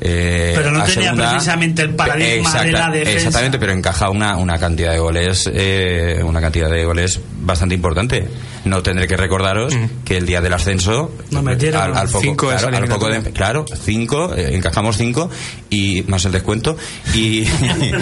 Eh, 0.00 0.52
Pero 0.56 0.70
no 0.72 0.84
tenía 0.84 1.04
segunda. 1.10 1.30
precisamente 1.30 1.82
el 1.82 1.94
paradigma 1.94 2.62
de 2.62 2.72
la 2.72 2.90
defensa. 2.90 3.12
Exactamente, 3.16 3.58
pero 3.58 3.72
encaja 3.72 4.10
una, 4.10 4.36
una 4.36 4.58
cantidad 4.58 4.92
de 4.92 4.98
goles, 4.98 5.48
eh, 5.52 6.20
una 6.24 6.40
cantidad 6.40 6.70
de 6.70 6.84
goles 6.84 7.20
bastante 7.40 7.74
importante. 7.74 8.26
No 8.64 8.82
tendré 8.82 9.06
que 9.06 9.16
recordaros 9.16 9.72
que 10.04 10.16
el 10.16 10.26
día 10.26 10.40
del 10.40 10.52
ascenso, 10.52 11.14
Nos 11.30 11.42
metieron 11.44 11.80
al, 11.82 11.96
al 11.96 12.08
poco, 12.08 12.20
cinco 12.20 12.50
de 12.50 12.56
claro, 12.56 12.76
al 12.76 12.88
poco 12.88 13.08
de- 13.08 13.20
claro, 13.32 13.64
cinco, 13.84 14.34
eh, 14.34 14.56
encajamos 14.56 14.96
cinco 14.96 15.30
y 15.70 16.02
más 16.08 16.24
el 16.24 16.32
descuento 16.32 16.76
y, 17.14 17.46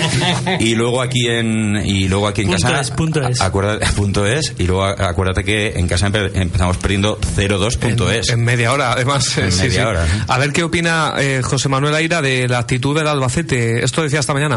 y 0.61 0.74
luego 0.74 1.02
aquí 1.02 1.28
en 1.28 1.76
y 1.85 2.09
luego 2.09 2.26
aquí 2.28 2.40
en 2.42 2.48
Punto 2.48 2.62
casa 2.62 2.80
es, 2.80 2.90
punto 2.92 3.22
es. 3.28 3.40
acuérdate- 3.42 3.87
punto 3.92 4.26
es 4.26 4.54
y 4.59 4.64
luego 4.66 4.85
acuérdate 4.85 5.44
que 5.44 5.74
en 5.76 5.87
casa 5.87 6.09
empe- 6.09 6.30
empezamos 6.33 6.78
perdiendo 6.78 7.18
0-2 7.37 7.76
punto 7.76 8.11
en, 8.11 8.20
es 8.20 8.30
en 8.30 8.42
media 8.42 8.72
hora, 8.72 8.92
además. 8.92 9.37
En 9.37 9.52
sí, 9.52 9.64
media 9.64 9.83
sí. 9.83 9.87
hora, 9.87 10.07
¿no? 10.07 10.33
A 10.33 10.38
ver 10.38 10.50
qué 10.52 10.62
opina 10.62 11.12
eh, 11.18 11.40
José 11.44 11.68
Manuel 11.68 11.83
Aira 11.92 12.22
de 12.22 12.48
la 12.48 12.60
actitud 12.60 12.96
del 12.96 13.08
Albacete. 13.08 13.84
Esto 13.84 14.02
decía 14.02 14.20
esta 14.20 14.32
mañana. 14.32 14.56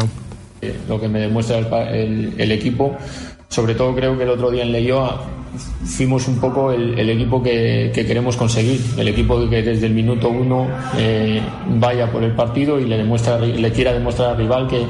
Eh, 0.62 0.74
lo 0.88 1.00
que 1.00 1.08
me 1.08 1.18
demuestra 1.20 1.58
el, 1.58 1.66
el- 1.94 2.34
el 2.38 2.52
equipo. 2.52 2.96
Sobre 3.48 3.74
todo 3.74 3.94
creo 3.94 4.16
que 4.16 4.22
el 4.24 4.30
otro 4.30 4.50
día 4.50 4.62
en 4.62 4.72
Leyoa 4.72 5.22
fuimos 5.84 6.28
un 6.28 6.38
poco 6.38 6.70
el, 6.72 7.08
equipo 7.10 7.42
que, 7.42 7.90
que 7.94 8.04
queremos 8.06 8.36
conseguir, 8.36 8.80
el 8.98 9.08
equipo 9.08 9.48
que 9.48 9.62
desde 9.62 9.86
el 9.86 9.94
minuto 9.94 10.28
uno 10.28 10.68
eh, 10.98 11.40
vaya 11.70 12.12
por 12.12 12.22
el 12.22 12.32
partido 12.32 12.78
y 12.78 12.84
le 12.84 12.98
demuestra 12.98 13.38
le 13.38 13.72
quiera 13.72 13.92
demostrar 13.94 14.32
al 14.32 14.36
rival 14.36 14.68
que, 14.68 14.84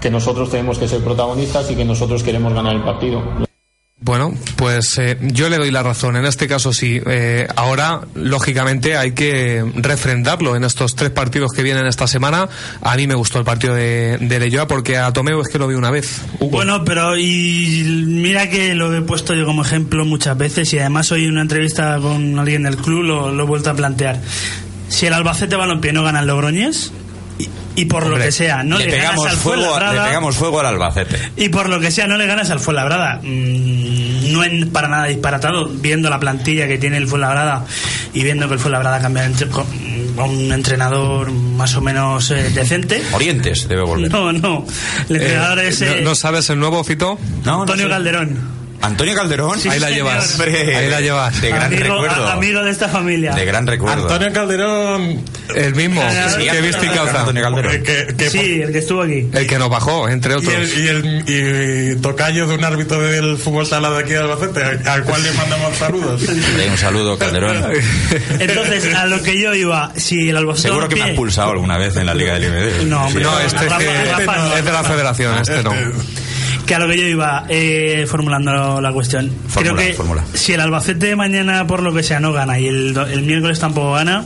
que 0.00 0.10
nosotros 0.10 0.50
tenemos 0.50 0.78
que 0.78 0.88
ser 0.88 1.00
protagonistas 1.04 1.70
y 1.70 1.76
que 1.76 1.84
nosotros 1.84 2.22
queremos 2.22 2.54
ganar 2.54 2.74
el 2.74 2.82
partido. 2.82 3.22
Bueno, 4.04 4.34
pues 4.56 4.98
eh, 4.98 5.16
yo 5.22 5.48
le 5.48 5.56
doy 5.56 5.70
la 5.70 5.82
razón. 5.82 6.16
En 6.16 6.26
este 6.26 6.46
caso 6.46 6.74
sí. 6.74 7.00
Eh, 7.06 7.48
ahora, 7.56 8.02
lógicamente, 8.14 8.98
hay 8.98 9.12
que 9.12 9.64
refrendarlo 9.76 10.56
en 10.56 10.64
estos 10.64 10.94
tres 10.94 11.08
partidos 11.08 11.52
que 11.52 11.62
vienen 11.62 11.86
esta 11.86 12.06
semana. 12.06 12.50
A 12.82 12.96
mí 12.96 13.06
me 13.06 13.14
gustó 13.14 13.38
el 13.38 13.46
partido 13.46 13.74
de, 13.74 14.18
de 14.20 14.38
Leyoa 14.38 14.68
porque 14.68 14.98
a 14.98 15.10
Tomeu 15.10 15.40
es 15.40 15.48
que 15.48 15.58
lo 15.58 15.66
vi 15.68 15.74
una 15.74 15.90
vez. 15.90 16.20
Bueno, 16.38 16.84
pero 16.84 17.16
y 17.16 18.04
mira 18.06 18.50
que 18.50 18.74
lo 18.74 18.94
he 18.94 19.00
puesto 19.00 19.34
yo 19.34 19.46
como 19.46 19.62
ejemplo 19.62 20.04
muchas 20.04 20.36
veces 20.36 20.70
y 20.74 20.78
además 20.78 21.10
hoy 21.10 21.24
en 21.24 21.30
una 21.30 21.42
entrevista 21.42 21.98
con 21.98 22.38
alguien 22.38 22.64
del 22.64 22.76
club 22.76 23.04
lo, 23.04 23.32
lo 23.32 23.44
he 23.44 23.46
vuelto 23.46 23.70
a 23.70 23.74
plantear. 23.74 24.20
Si 24.88 25.06
el 25.06 25.14
Albacete 25.14 25.56
Balompié 25.56 25.94
no 25.94 26.02
gana 26.02 26.20
el 26.20 26.26
Logroñez 26.26 26.92
y, 27.76 27.84
por 27.86 28.06
lo 28.06 28.16
que 28.16 28.30
sea 28.32 28.62
no 28.62 28.78
le, 28.78 28.86
le 28.86 28.98
ganas 28.98 29.20
al 29.20 29.36
fuego 29.36 29.78
le 29.78 30.00
pegamos 30.00 30.36
fuego 30.36 30.60
al 30.60 30.66
Albacete. 30.66 31.18
Y 31.36 31.48
por 31.48 31.68
lo 31.68 31.80
que 31.80 31.90
sea 31.90 32.06
no 32.06 32.16
le 32.16 32.26
ganas 32.26 32.50
al 32.50 32.60
Fuenlabrada. 32.60 33.20
Mm, 33.22 34.32
no 34.32 34.42
es 34.44 34.66
para 34.66 34.88
nada 34.88 35.04
disparatado 35.06 35.68
viendo 35.68 36.10
la 36.10 36.18
plantilla 36.20 36.66
que 36.66 36.78
tiene 36.78 36.96
el 36.96 37.06
Fuenlabrada 37.08 37.64
y 38.12 38.22
viendo 38.22 38.48
que 38.48 38.54
el 38.54 38.60
Fuenlabrada 38.60 39.00
cambia 39.00 39.24
entre- 39.24 39.48
con 39.48 39.66
con 40.14 40.30
un 40.30 40.52
entrenador 40.52 41.32
más 41.32 41.74
o 41.74 41.80
menos 41.80 42.30
eh, 42.30 42.50
decente. 42.54 43.02
Orientes 43.12 43.66
debe 43.66 43.82
volver. 43.82 44.12
No, 44.12 44.32
no. 44.32 44.64
El 45.08 45.16
entrenador 45.16 45.58
Eh, 45.58 45.68
es 45.68 45.80
¿no, 45.80 45.86
eh, 45.88 46.00
no 46.04 46.14
sabes 46.14 46.48
el 46.50 46.60
nuevo 46.60 46.84
Fito? 46.84 47.18
No, 47.44 47.56
no 47.56 47.60
Antonio 47.62 47.86
sé. 47.86 47.90
Calderón 47.90 48.63
Antonio 48.84 49.14
Calderón 49.14 49.58
Sí, 49.58 49.68
Ahí 49.68 49.78
la 49.80 49.88
señor. 49.88 50.06
llevas. 50.10 50.32
Hombre, 50.34 50.76
Ahí 50.76 50.88
la 50.90 51.00
llevas. 51.00 51.40
de 51.40 51.48
gran 51.50 51.62
amigo, 51.64 51.82
recuerdo 51.82 52.26
a- 52.28 52.32
amigo 52.34 52.62
de 52.64 52.70
esta 52.70 52.88
familia. 52.88 53.32
de 53.34 53.44
gran 53.44 53.66
recuerdo 53.66 54.02
Antonio 54.02 54.32
Calderón. 54.32 55.24
El 55.54 55.74
mismo. 55.74 56.02
Sí, 56.38 56.48
que 56.48 56.60
viste 56.60 56.86
y 56.86 56.88
causa. 56.90 57.20
Antonio 57.20 57.42
Calderón 57.42 57.82
Que, 57.82 58.14
que- 58.16 58.30
sí, 58.30 58.60
el 58.62 58.72
que 58.72 58.78
estuvo 58.78 59.02
aquí. 59.02 59.28
El 59.32 59.46
que 59.46 59.58
nos 59.58 59.68
bajó, 59.70 60.08
entre 60.08 60.34
y, 60.34 60.36
otros. 60.36 60.54
el, 60.54 60.78
y, 60.78 60.88
el- 60.88 61.94
y 61.96 62.00
tocayo 62.00 62.46
de 62.46 62.54
un 62.54 62.64
árbitro 62.64 63.00
del 63.00 63.36
fútbol 63.38 63.66
sala 63.66 63.90
de 63.90 63.98
aquí 64.00 64.10
de 64.10 64.18
Albacete, 64.18 64.62
al, 64.62 64.88
al 64.88 65.04
cual 65.04 65.22
le 65.22 65.32
mandamos 65.32 65.76
saludos. 65.76 66.22
Un 66.22 66.78
saludo 66.78 67.18
Calderón 67.18 67.64
Entonces, 68.40 68.94
a 68.94 69.06
lo 69.06 69.22
que 69.22 69.38
yo 69.40 69.54
iba, 69.54 69.92
si 69.96 70.28
el 70.30 70.36
Albacete 70.36 70.68
seguro 70.68 70.88
que 70.88 70.96
me 70.96 71.02
ha 71.02 71.06
expulsado 71.08 71.50
alguna 71.52 71.78
vez 71.78 71.96
en 71.96 72.06
la 72.06 72.14
Liga 72.14 72.34
del 72.38 72.44
IMD 72.44 72.86
No, 72.88 73.06
hombre, 73.06 73.22
No, 73.24 73.38
este 73.40 73.64
es, 73.64 73.70
Rafa- 73.70 73.78
que- 73.78 74.04
Rafa 74.10 74.36
no. 74.36 74.56
es 74.56 74.64
de 74.64 74.72
la 74.72 74.84
federación, 74.84 75.38
este 75.38 75.62
no. 75.62 75.72
Que 76.66 76.74
a 76.74 76.78
lo 76.78 76.88
que 76.88 76.96
yo 76.98 77.06
iba 77.06 77.44
eh, 77.48 78.06
formulando 78.08 78.80
la 78.80 78.92
cuestión. 78.92 79.30
Creo 79.54 79.76
que 79.76 79.94
si 80.34 80.52
el 80.54 80.60
Albacete 80.60 81.14
mañana, 81.16 81.66
por 81.66 81.82
lo 81.82 81.92
que 81.92 82.02
sea, 82.02 82.20
no 82.20 82.32
gana 82.32 82.58
y 82.58 82.66
el, 82.68 82.94
do- 82.94 83.06
el 83.06 83.22
miércoles 83.22 83.58
tampoco 83.58 83.92
gana, 83.92 84.24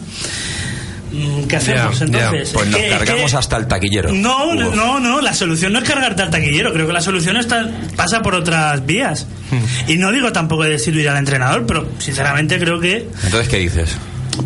mm, 1.12 1.44
¿qué 1.44 1.56
hacemos 1.56 2.00
entonces? 2.00 2.50
pues 2.52 2.66
Es 2.68 2.72
nos 2.72 2.80
cargamos 2.98 3.34
hasta 3.34 3.56
el 3.56 3.66
taquillero 3.66 4.12
No, 4.12 4.46
Hugo. 4.52 4.74
no, 4.74 5.00
no, 5.00 5.20
la 5.20 5.34
solución 5.34 5.72
no 5.72 5.80
es 5.80 5.84
cargarte 5.88 6.22
al 6.22 6.30
taquillero, 6.30 6.72
creo 6.72 6.86
que 6.86 6.92
la 6.92 7.00
solución 7.00 7.36
está, 7.36 7.68
pasa 7.96 8.22
por 8.22 8.34
otras 8.34 8.84
vías. 8.86 9.26
Hmm. 9.50 9.90
Y 9.90 9.96
no 9.96 10.12
digo 10.12 10.32
tampoco 10.32 10.62
de 10.64 10.70
destituir 10.70 11.08
al 11.08 11.16
entrenador, 11.16 11.66
pero 11.66 11.88
sinceramente 11.98 12.58
creo 12.58 12.78
que, 12.78 13.08
entonces 13.24 13.48
¿qué 13.48 13.58
dices? 13.58 13.96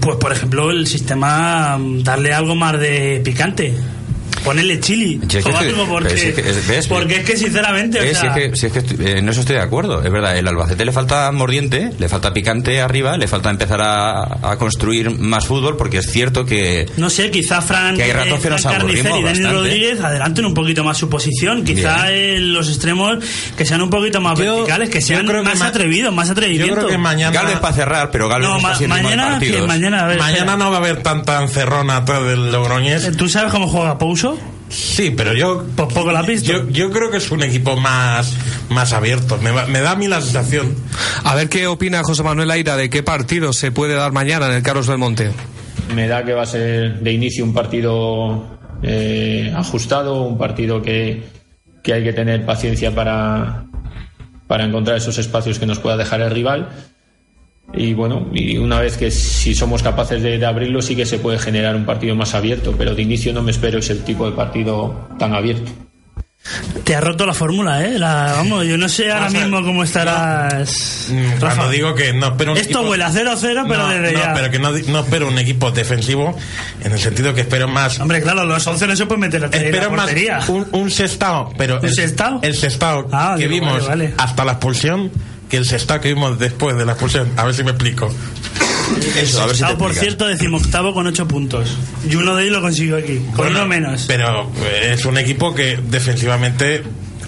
pues 0.01 0.17
por 0.17 0.33
ejemplo, 0.33 0.71
el 0.71 0.87
sistema, 0.87 1.77
mm, 1.79 2.03
darle 2.05 2.33
algo 2.33 2.55
más 2.55 2.79
de 2.81 3.21
picante. 3.25 3.75
Ponerle 4.45 4.81
chili 4.81 5.21
Si 5.29 5.39
es 5.39 5.45
que 5.45 5.51
estoy- 5.51 5.73
porque, 5.89 6.17
si 6.17 6.29
es 6.29 6.35
que- 6.35 6.51
es- 6.51 6.67
¿ves? 6.69 6.87
porque 6.89 7.17
es 7.17 7.25
que 7.25 7.37
sinceramente, 7.37 8.01
o 8.01 8.03
Eh, 8.03 8.15
si 8.15 8.27
es 8.27 8.33
que, 8.33 8.57
si 8.57 8.67
es 8.67 8.73
que 8.73 8.79
estoy- 8.81 9.07
eh, 9.07 9.19
en 9.19 9.29
eso 9.29 9.41
estoy 9.41 9.57
de 9.57 9.63
acuerdo, 9.63 10.03
es 10.03 10.11
verdad. 10.11 10.37
El 10.37 10.49
Albacete 10.49 10.85
le 10.85 10.93
falta 10.93 11.31
mordiente, 11.33 11.91
le 11.99 12.09
falta 12.09 12.33
picante 12.33 12.81
arriba, 12.81 13.17
le 13.17 13.29
falta 13.29 13.51
empezar 13.51 13.81
a, 13.83 14.51
a 14.51 14.57
construir 14.59 15.11
más 15.11 15.47
fútbol, 15.47 15.77
porque 15.77 15.99
es 15.99 16.11
cierto 16.11 16.45
que 16.45 16.87
no 16.97 17.11
sé, 17.11 17.31
quizá 17.31 17.61
Fran, 17.63 17.97
Que 17.97 18.05
hay 18.05 18.13
ratos 18.13 18.35
que 18.41 18.49
Fran 18.49 18.53
nos 18.53 18.63
Carnicer 18.63 19.13
y 19.19 19.23
Dani. 19.23 19.45
Rodríguez 19.45 20.01
adelanten 20.01 20.45
un 20.47 20.55
poquito 20.55 20.83
más 20.85 20.99
su 20.99 21.09
posición. 21.09 21.65
Quizá 21.65 22.13
en 22.13 22.53
los 22.53 22.69
extremos 22.69 23.19
que 23.57 23.65
sean 23.65 23.83
un 23.83 23.91
poquito 23.91 24.21
más 24.21 24.39
Yo- 24.39 24.57
verticales, 24.57 24.89
que 24.91 25.01
yo 25.01 25.07
sean 25.07 25.27
creo 25.27 25.43
más 25.45 25.59
ma- 25.59 25.67
atrevidos, 25.67 26.13
más 26.15 26.27
Yo 26.29 26.33
atrevimiento. 26.33 26.75
creo 26.75 26.89
que 26.89 26.99
mañana. 26.99 27.33
Galvez 27.33 27.59
para 27.59 27.75
cerrar, 27.75 28.11
pero 28.11 28.29
Galvez 28.29 28.49
No, 28.49 28.57
está 28.57 28.69
ma- 28.69 28.89
mal 28.89 29.03
mañana, 29.03 29.39
que 29.39 29.63
mañana, 29.63 30.01
a 30.05 30.07
ver, 30.09 30.19
Mañana 30.19 30.39
espera. 30.39 30.57
no 30.57 30.71
va 30.71 30.77
a 30.77 30.81
haber 30.81 31.03
tanta 31.03 31.41
encerrona 31.43 31.99
atrás 31.99 32.25
del 32.25 32.51
Logroñés. 32.53 33.17
¿Tú 33.17 33.29
sabes 33.29 33.51
cómo 33.53 33.69
juega 33.69 33.99
Pouso? 33.99 34.32
Sí, 34.73 35.13
pero 35.15 35.35
yo. 35.35 35.65
Pues 35.77 35.93
poco 35.93 36.11
la 36.13 36.23
visto. 36.23 36.51
Yo, 36.51 36.69
yo 36.71 36.91
creo 36.91 37.11
que 37.11 37.19
es 37.19 37.31
un 37.31 37.43
equipo 37.43 37.77
más, 37.77 38.35
más 38.71 38.93
abierto. 38.95 39.37
Me, 39.39 39.51
va- 39.51 39.67
me 39.67 39.81
da 39.83 39.91
a 39.93 39.97
mí 39.97 40.09
la 40.09 40.21
sensación. 40.23 40.75
A 41.25 41.35
ver 41.35 41.49
qué 41.51 41.67
opina 41.67 42.03
José 42.03 42.23
Manuel 42.23 42.51
Aira 42.51 42.77
de 42.77 42.89
qué 42.89 43.03
partido 43.03 43.53
se 43.53 43.71
puede 43.71 43.95
dar 43.95 44.13
mañana 44.13 44.47
en 44.47 44.53
el 44.55 44.63
Carlos 44.63 44.87
del 44.87 44.97
Monte. 44.99 45.31
Me 45.95 46.09
da 46.09 46.25
que 46.25 46.33
va 46.33 46.43
a 46.43 46.47
ser 46.47 47.01
de 47.01 47.13
inicio 47.13 47.45
un 47.45 47.53
partido 47.53 48.59
eh, 48.83 49.53
ajustado, 49.55 50.23
un 50.23 50.39
partido 50.39 50.81
que, 50.81 51.23
que 51.83 51.93
hay 51.93 52.03
que 52.03 52.15
tener 52.15 52.47
paciencia 52.47 52.95
para, 52.95 53.67
para 54.47 54.65
encontrar 54.65 54.97
esos 54.97 55.19
espacios 55.19 55.59
que 55.59 55.67
nos 55.67 55.81
pueda 55.81 55.99
dejar 55.99 56.23
el 56.23 56.31
rival. 56.31 56.71
Y 57.75 57.95
bueno, 57.95 58.29
y 58.35 58.59
una 58.59 58.81
vez 58.81 58.97
que 58.99 59.11
si 59.11 59.55
somos 59.55 59.83
capaces 59.83 60.23
de, 60.23 60.39
de 60.39 60.47
abrirlo, 60.47 60.83
sí 60.83 60.95
que 60.95 61.07
se 61.07 61.19
puede 61.19 61.39
generar 61.39 61.75
un 61.75 61.87
partido 61.87 62.15
más 62.15 62.35
abierto, 62.35 62.75
pero 62.77 62.95
de 62.95 63.03
inicio 63.03 63.33
no 63.33 63.43
me 63.43 63.51
espero 63.51 63.79
ese 63.79 63.95
tipo 63.97 64.29
de 64.29 64.37
partido 64.37 65.09
tan 65.19 65.35
abierto. 65.35 65.71
Te 66.83 66.97
ha 66.97 67.01
roto 67.01 67.25
la 67.25 67.33
fórmula, 67.33 67.87
¿eh? 67.87 67.99
La- 68.01 68.33
vamos, 68.37 68.67
yo 68.67 68.77
no 68.77 68.89
sé 68.89 69.11
ahora 69.13 69.29
O 69.29 69.31
sea, 69.31 69.41
mismo 69.41 69.63
cómo 69.63 69.85
estarás. 69.85 71.07
Mm, 71.11 71.41
Rafa. 71.41 71.55
Cuando 71.57 71.71
digo 71.71 71.95
que 71.95 72.13
no 72.13 72.27
espero 72.29 72.53
un 72.53 72.59
Esto 72.59 72.81
equipo- 72.81 72.91
huele 72.91 73.05
a 73.05 73.11
0-0, 73.13 73.65
pero 73.69 73.83
no, 73.85 73.89
desde 73.89 74.13
no, 74.13 74.19
ya. 74.19 74.35
pero 74.35 74.51
que 74.51 74.59
no, 74.59 74.71
no 74.73 75.01
espero 75.01 75.29
un 75.29 75.39
equipo 75.39 75.71
defensivo 75.71 76.37
en 76.83 76.93
el 76.93 76.99
sentido 76.99 77.33
que 77.33 77.43
espero 77.43 77.69
más 77.69 78.01
Hombre, 78.01 78.21
claro, 78.21 78.45
los 78.45 78.67
11 78.67 78.87
no 78.89 78.97
se 78.97 79.07
pueden 79.07 79.21
meter 79.21 79.41
la 79.43 79.47
espero 79.47 79.91
más 79.93 80.01
portería. 80.01 80.41
un, 80.49 80.67
un 80.73 80.91
sextao 80.91 81.53
pero 81.57 81.79
¿Un 81.79 81.87
el, 81.87 81.95
sextao? 81.95 82.41
el 82.43 82.55
sextao 82.57 83.09
Ah, 83.13 83.37
que 83.39 83.47
digo, 83.49 83.65
vimos 83.67 83.87
vale, 83.89 84.07
vale. 84.09 84.15
hasta 84.19 84.45
la 84.45 84.53
expulsión 84.53 85.13
que 85.53 85.59
el 85.59 85.67
sextao 85.67 86.01
que 86.01 86.09
vimos 86.09 86.39
después 86.39 86.79
de 86.79 86.87
la 86.87 86.93
expulsión 86.93 87.31
a 87.37 87.45
ver 87.45 87.55
si 87.55 87.63
me 87.63 87.73
explico 87.73 88.09
Eso, 89.17 89.43
a 89.43 89.47
ver 89.47 89.55
si 89.55 89.61
te 89.61 89.67
Estado, 89.67 89.77
por 89.77 89.93
cierto, 89.93 90.27
decimoctavo 90.27 90.95
con 90.95 91.07
8 91.07 91.29
puntos. 91.29 91.77
Y 92.09 92.15
uno 92.15 92.35
de 92.35 92.45
ellos 92.45 92.57
lo 92.57 92.63
consiguió 92.63 92.97
aquí, 92.97 93.19
con 93.19 93.37
Bueno, 93.37 93.59
uno 93.59 93.67
menos. 93.69 94.05
pero 94.09 94.51
eh, 94.65 94.95
es 94.95 95.05
un 95.05 95.19
equipo 95.19 95.55
que 95.55 95.77
defensivamente 95.77 96.83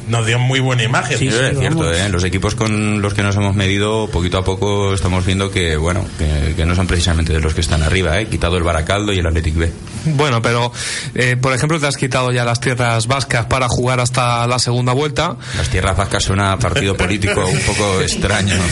nos 0.09 0.27
dio 0.27 0.39
muy 0.39 0.61
buena 0.61 0.83
imagen 0.83 1.19
Sí, 1.19 1.31
sí, 1.31 1.37
es 1.37 1.59
cierto. 1.59 1.93
¿eh? 1.93 2.09
los 2.11 2.25
equipos 2.25 2.55
con 2.55 3.01
los 3.03 3.15
que 3.15 3.23
nos 3.23 3.37
hemos 3.37 3.55
medido 3.55 4.09
poquito 4.09 4.39
a 4.39 4.45
poco 4.45 4.95
estamos 4.95 5.25
viendo 5.27 5.51
que 5.51 5.77
bueno 5.77 6.05
que, 6.19 6.55
que 6.55 6.67
no 6.67 6.75
son 6.75 6.87
precisamente 6.87 7.33
de 7.33 7.41
los 7.41 7.55
que 7.55 7.61
están 7.61 7.83
arriba, 7.83 8.19
¿eh? 8.21 8.27
quitado 8.27 8.57
el 8.57 8.63
Baracaldo 8.63 9.13
y 9.13 9.19
el 9.19 9.27
Athletic 9.27 9.55
B. 9.57 9.73
Bueno, 10.07 10.43
pero 10.43 10.73
eh, 11.15 11.37
por 11.41 11.53
ejemplo 11.55 11.81
te 11.81 11.87
has 11.87 11.97
quitado 11.97 12.31
ya 12.33 12.45
las 12.45 12.61
tierras 12.61 13.07
vascas 13.07 13.47
para 13.47 13.69
jugar 13.69 14.01
hasta 14.01 14.47
la 14.47 14.59
segunda 14.59 14.93
vuelta. 14.93 15.37
Las 15.57 15.69
tierras 15.71 15.97
vascas 15.97 16.25
suena 16.25 16.53
a 16.53 16.59
partido 16.59 16.95
político 16.97 17.47
un 17.47 17.59
poco 17.61 18.01
extraño. 18.01 18.55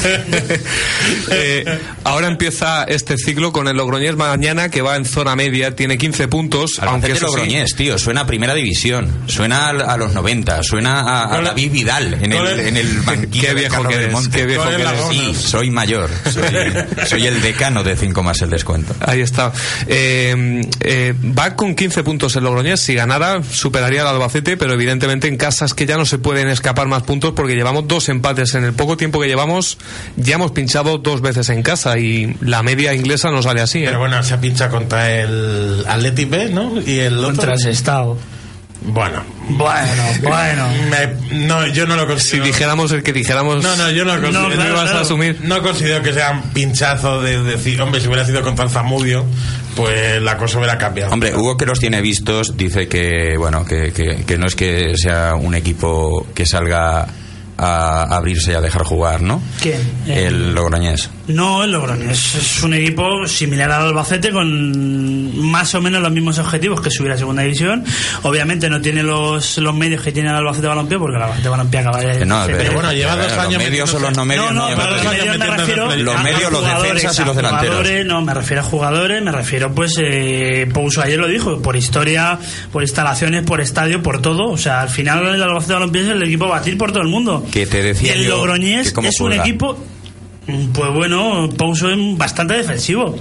Eh, 1.30 1.64
ahora 2.04 2.28
empieza 2.28 2.84
este 2.84 3.16
ciclo 3.16 3.52
con 3.52 3.68
el 3.68 3.76
Logroñés 3.76 4.16
mañana 4.16 4.68
que 4.70 4.82
va 4.82 4.96
en 4.96 5.04
zona 5.04 5.34
media, 5.36 5.74
tiene 5.74 5.96
15 5.98 6.28
puntos, 6.28 6.78
aunque 6.80 7.06
Albacete 7.06 7.12
eso 7.12 7.26
sí, 7.28 7.32
Logroñés, 7.36 7.74
tío, 7.76 7.98
suena 7.98 8.22
a 8.22 8.26
primera 8.26 8.54
división, 8.54 9.22
suena 9.26 9.68
al- 9.68 9.82
a, 9.82 9.96
los 9.96 10.12
90, 10.12 10.62
suena 10.62 11.21
a, 11.21 11.21
a 11.24 11.28
¿Cuál 11.28 11.40
es- 11.42 11.48
David 11.48 11.72
Vidal 11.72 12.14
en 12.14 12.32
el, 12.32 12.60
en 12.60 12.76
el 12.76 13.00
banquillo 13.00 13.40
Qué 13.42 13.48
de 13.48 13.54
viejo 13.54 13.82
que 13.82 13.94
del 13.94 14.02
eres, 14.04 14.12
Monte. 14.12 14.38
qué 14.38 14.46
viejo 14.46 14.62
¿Cuál 14.64 14.80
es 14.80 14.86
que 14.86 14.88
eres. 14.92 15.02
Sí, 15.08 15.34
soy 15.34 15.70
mayor, 15.70 16.10
soy, 16.32 16.42
soy 17.08 17.26
el 17.26 17.40
decano 17.42 17.82
de 17.84 17.96
5 17.96 18.22
más 18.22 18.40
el 18.42 18.50
descuento. 18.50 18.94
Ahí 19.00 19.20
está. 19.20 19.52
Eh, 19.86 20.62
eh, 20.80 21.14
va 21.38 21.54
con 21.56 21.74
15 21.74 22.02
puntos 22.02 22.34
el 22.36 22.44
Logroñés. 22.44 22.80
Si 22.80 22.94
ganara, 22.94 23.42
superaría 23.42 24.02
al 24.02 24.08
Albacete, 24.08 24.56
pero 24.56 24.72
evidentemente 24.74 25.28
en 25.28 25.36
casa 25.36 25.64
es 25.64 25.74
que 25.74 25.86
ya 25.86 25.96
no 25.96 26.04
se 26.06 26.18
pueden 26.18 26.48
escapar 26.48 26.86
más 26.88 27.02
puntos 27.02 27.32
porque 27.34 27.54
llevamos 27.54 27.86
dos 27.88 28.08
empates. 28.08 28.54
En 28.54 28.64
el 28.64 28.72
poco 28.72 28.96
tiempo 28.96 29.20
que 29.20 29.26
llevamos, 29.28 29.78
ya 30.16 30.34
hemos 30.36 30.52
pinchado 30.52 30.98
dos 30.98 31.20
veces 31.20 31.48
en 31.48 31.62
casa 31.62 31.98
y 31.98 32.36
la 32.40 32.62
media 32.62 32.94
inglesa 32.94 33.30
no 33.30 33.42
sale 33.42 33.60
así. 33.60 33.80
¿eh? 33.80 33.86
pero 33.86 33.98
bueno 34.00 34.22
se 34.22 34.36
pincha 34.38 34.68
contra 34.68 35.10
el 35.20 35.84
Athletic 35.86 36.30
B 36.30 36.48
¿no? 36.50 36.80
y 36.84 36.98
el 37.00 37.18
otro 37.18 37.26
Contra 37.28 37.52
el 37.54 37.60
Sestao. 37.60 38.18
Bueno 38.84 39.22
Bueno, 39.48 40.02
bueno. 40.22 40.68
me- 40.90 41.36
no 41.46 41.66
yo 41.68 41.86
no 41.86 41.94
lo 41.96 42.02
Si 42.02 42.08
considero 42.08 42.44
dijéramos 42.46 42.92
el 42.92 43.02
que 43.02 43.12
dijéramos, 43.12 43.62
No, 43.62 43.76
no, 43.76 43.90
yo 43.90 44.04
no 44.04 44.12
considero. 44.20 44.48
No, 44.48 44.54
claro, 44.54 44.78
a 44.80 45.00
asumir. 45.00 45.38
No 45.42 45.62
considero 45.62 46.02
que 46.02 46.12
sea 46.12 46.30
un 46.32 46.42
pinchazo 46.52 47.20
de 47.22 47.42
decir, 47.42 47.80
hombre, 47.80 48.00
si 48.00 48.06
hubiera 48.08 48.24
sido 48.24 48.42
contra 48.42 48.64
el 48.64 48.70
Zamudio, 48.70 49.24
pues 49.76 50.20
la 50.22 50.36
cosa 50.36 50.58
hubiera 50.58 50.78
cambiado. 50.78 51.12
Hombre, 51.12 51.34
Hugo 51.34 51.56
que 51.56 51.66
los 51.66 51.78
tiene 51.80 52.00
vistos 52.00 52.56
dice 52.56 52.88
que 52.88 53.36
bueno 53.38 53.64
que, 53.64 53.92
que- 53.92 54.24
que 54.26 54.38
no 54.38 54.46
es 54.46 54.54
que 54.54 54.92
sea 54.96 55.34
un 55.34 55.54
equipo 55.54 56.26
que 56.34 56.44
salga 56.46 57.06
a 57.58 58.02
abrirse 58.16 58.52
y 58.52 58.54
a 58.54 58.60
dejar 58.60 58.82
jugar, 58.82 59.22
¿no? 59.22 59.40
¿Quién? 59.60 59.80
El 60.06 60.54
Logroñés. 60.54 61.10
No, 61.28 61.62
el 61.62 61.70
Logroñés 61.70 62.34
es 62.34 62.62
un 62.64 62.74
equipo 62.74 63.26
similar 63.28 63.70
al 63.70 63.86
Albacete 63.88 64.32
con 64.32 65.46
más 65.50 65.72
o 65.74 65.80
menos 65.80 66.02
los 66.02 66.10
mismos 66.10 66.38
objetivos 66.38 66.80
que 66.80 66.90
subir 66.90 67.12
a 67.12 67.16
segunda 67.16 67.42
división. 67.42 67.84
Obviamente 68.22 68.68
no 68.68 68.80
tiene 68.80 69.04
los, 69.04 69.56
los 69.58 69.74
medios 69.74 70.02
que 70.02 70.10
tiene 70.10 70.30
el 70.30 70.34
Albacete 70.34 70.66
Balompié 70.66 70.98
porque 70.98 71.16
el 71.16 71.22
Albacete 71.22 71.48
Balompié 71.48 71.80
acaba 71.80 72.00
de... 72.00 72.26
No, 72.26 72.42
pero, 72.46 72.72
bueno, 72.72 72.92
lleva 72.92 73.14
dos 73.16 73.28
los 73.30 73.38
años 73.38 73.62
medios 73.62 73.94
o 73.94 73.98
los 74.00 74.16
no 74.16 74.24
medios. 74.24 74.52
No, 74.52 74.68
no, 74.68 74.70
no, 74.70 74.76
pero 74.76 74.90
no, 74.90 74.96
los 75.04 75.12
medios 75.12 75.38
me 75.38 75.46
refiero. 75.46 75.96
Los 75.96 76.16
a- 76.16 76.22
medios, 76.22 76.50
los 76.52 76.60
jugadores, 76.60 76.94
defensas 76.94 77.18
y 77.20 77.24
los 77.26 77.36
delanteros. 77.36 77.76
jugadores, 77.76 78.06
no, 78.06 78.22
me 78.22 78.34
refiero 78.34 78.62
a 78.62 78.64
jugadores, 78.64 79.22
me 79.22 79.32
refiero 79.32 79.72
pues 79.74 79.94
eh, 80.02 80.68
Pouso 80.74 81.02
ayer 81.02 81.18
lo 81.20 81.28
dijo, 81.28 81.62
por 81.62 81.76
historia, 81.76 82.38
por 82.72 82.82
instalaciones, 82.82 83.42
por 83.42 83.60
estadio, 83.60 84.02
por 84.02 84.20
todo, 84.20 84.50
o 84.50 84.58
sea, 84.58 84.80
al 84.82 84.88
final 84.88 85.24
el 85.34 85.42
Albacete 85.42 85.74
Balompié 85.74 86.02
es 86.02 86.08
el 86.08 86.22
equipo 86.24 86.46
a 86.46 86.48
batir 86.48 86.76
por 86.76 86.90
todo 86.90 87.02
el 87.02 87.08
mundo. 87.08 87.46
Que 87.52 87.64
te 87.66 87.80
decía 87.82 88.16
y 88.16 88.20
el 88.22 88.24
yo 88.26 88.36
Logroñés 88.38 88.88
es 88.88 89.20
un 89.20 89.28
juega. 89.28 89.42
equipo 89.44 89.78
pues 90.46 90.90
bueno, 90.92 91.48
Pouso 91.56 91.88
es 91.90 91.96
bastante 92.16 92.54
defensivo. 92.54 93.16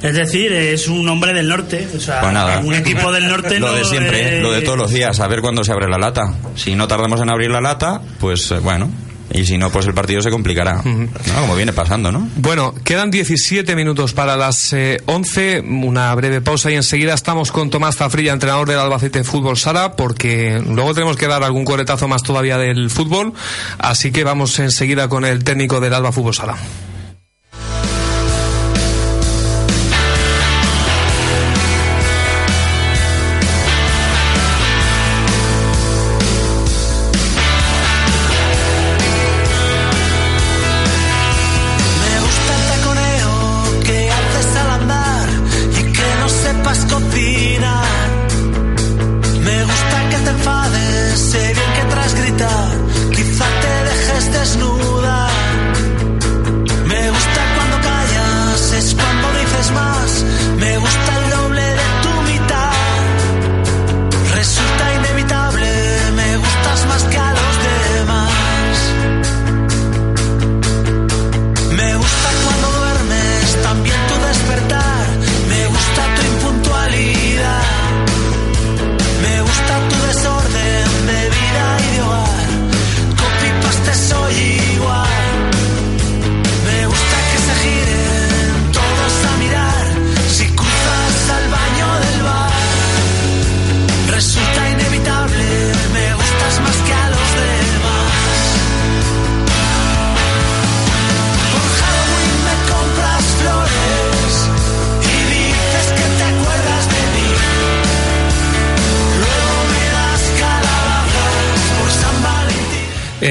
Es 0.00 0.14
decir, 0.14 0.52
es 0.52 0.88
un 0.88 1.08
hombre 1.08 1.32
del 1.32 1.48
norte. 1.48 1.88
O 1.96 2.00
sea, 2.00 2.20
Pues 2.20 2.64
un 2.64 2.74
equipo 2.74 3.10
del 3.12 3.28
norte 3.28 3.58
Lo 3.60 3.68
no, 3.68 3.72
de 3.74 3.84
siempre, 3.84 4.20
¿eh? 4.20 4.38
eh, 4.38 4.42
lo 4.42 4.52
de 4.52 4.62
todos 4.62 4.78
los 4.78 4.90
días, 4.90 5.18
a 5.20 5.26
ver 5.26 5.40
cuándo 5.40 5.64
se 5.64 5.72
abre 5.72 5.88
la 5.88 5.98
lata. 5.98 6.22
Si 6.54 6.74
no 6.74 6.86
tardamos 6.86 7.20
en 7.20 7.30
abrir 7.30 7.50
la 7.50 7.60
lata, 7.60 8.00
pues 8.20 8.50
eh, 8.52 8.58
bueno. 8.58 8.90
Y 9.32 9.44
si 9.44 9.56
no, 9.56 9.70
pues 9.70 9.86
el 9.86 9.94
partido 9.94 10.20
se 10.20 10.30
complicará. 10.30 10.82
¿no? 10.84 11.08
Como 11.40 11.56
viene 11.56 11.72
pasando, 11.72 12.12
¿no? 12.12 12.28
Bueno, 12.36 12.74
quedan 12.84 13.10
17 13.10 13.74
minutos 13.74 14.12
para 14.12 14.36
las 14.36 14.72
eh, 14.72 15.00
11, 15.06 15.60
una 15.60 16.14
breve 16.14 16.40
pausa 16.40 16.70
y 16.70 16.74
enseguida 16.74 17.14
estamos 17.14 17.50
con 17.50 17.70
Tomás 17.70 17.96
Zafrilla, 17.96 18.32
entrenador 18.32 18.68
del 18.68 18.78
Albacete 18.78 19.24
Fútbol 19.24 19.56
Sala, 19.56 19.96
porque 19.96 20.62
luego 20.66 20.94
tenemos 20.94 21.16
que 21.16 21.26
dar 21.28 21.42
algún 21.42 21.64
coretazo 21.64 22.08
más 22.08 22.22
todavía 22.22 22.58
del 22.58 22.90
fútbol, 22.90 23.32
así 23.78 24.12
que 24.12 24.24
vamos 24.24 24.58
enseguida 24.58 25.08
con 25.08 25.24
el 25.24 25.44
técnico 25.44 25.80
del 25.80 25.94
Alba 25.94 26.12
Fútbol 26.12 26.34
Sala. 26.34 26.56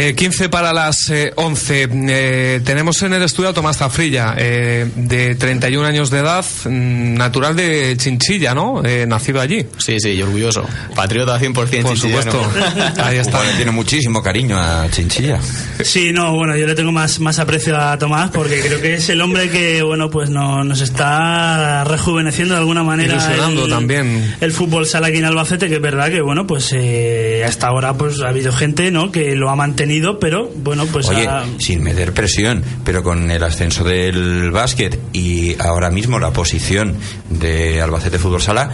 Eh, 0.02 0.16
15 0.16 0.50
para 0.50 0.74
las 0.74 1.12
eh, 1.12 1.32
11. 1.36 1.90
Eh, 1.94 2.62
tenemos 2.66 3.00
en 3.04 3.14
el 3.14 3.22
estudio 3.22 3.50
a 3.50 3.54
Tomás 3.54 3.78
Zafrilla, 3.78 4.34
eh, 4.36 4.90
de 4.96 5.36
31 5.36 5.86
años 5.88 6.10
de 6.10 6.20
edad, 6.20 6.44
mm, 6.66 7.14
natural 7.14 7.56
de 7.56 7.96
Chinchilla, 7.98 8.56
¿no? 8.56 8.84
Eh, 8.84 9.06
nacido 9.06 9.40
allí. 9.40 9.64
Sí, 9.78 10.00
sí, 10.00 10.10
y 10.10 10.22
orgulloso. 10.24 10.66
Patriota 10.96 11.38
100% 11.40 11.54
Por 11.54 11.68
chinchillano. 11.70 12.32
supuesto. 12.32 13.04
Ahí 13.04 13.18
está. 13.18 13.38
Bueno, 13.38 13.52
tiene 13.58 13.72
muchísimo 13.72 14.24
cariño 14.24 14.58
a 14.58 14.90
Chinchilla. 14.90 15.40
Sí, 15.84 16.12
no, 16.12 16.34
bueno, 16.34 16.58
yo 16.58 16.66
le 16.66 16.74
tengo 16.74 16.92
más, 16.92 17.20
más 17.20 17.38
aprecio 17.38 17.78
a 17.78 17.96
Tomás 18.00 18.32
porque 18.32 18.60
creo 18.60 18.82
que 18.82 18.96
es 18.96 19.08
el 19.10 19.22
hombre 19.22 19.52
que, 19.52 19.84
bueno, 19.84 20.10
pues 20.10 20.32
no, 20.32 20.64
nos 20.64 20.82
está 20.82 21.84
rejuveneciendo 21.84 22.56
de 22.56 22.60
alguna 22.62 22.84
manera. 22.84 23.14
Ilusionando 23.14 23.66
el, 23.66 23.70
también. 23.70 24.36
El 24.42 24.52
fútbol 24.52 24.88
sala 24.88 25.08
aquí 25.08 25.18
en 25.18 25.26
Albacete, 25.26 25.70
que 25.70 25.76
es 25.76 25.82
verdad 25.82 26.10
que, 26.10 26.22
bueno, 26.22 26.48
pues 26.48 26.74
eh, 26.74 27.44
hasta 27.46 27.68
ahora 27.68 27.94
pues 27.94 28.20
ha 28.22 28.30
habido 28.30 28.52
gente, 28.52 28.90
¿no?, 28.90 29.12
que 29.12 29.36
lo 29.36 29.52
ha 29.52 29.56
mantenido, 29.56 29.92
pero, 30.20 30.50
bueno, 30.56 30.86
pues 30.92 31.10
Oye, 31.10 31.28
sin 31.58 31.84
meter 31.84 32.14
presión, 32.14 32.64
pero 32.84 33.04
con 33.04 33.30
el 33.32 33.44
ascenso 33.44 33.84
del 33.84 34.52
básquet 34.52 35.00
y 35.14 35.56
ahora 35.60 35.90
mismo 35.90 36.20
la 36.20 36.32
posición 36.32 36.98
de 37.30 37.82
Albacete 37.82 38.20
Fútbol 38.20 38.42
Sala, 38.42 38.72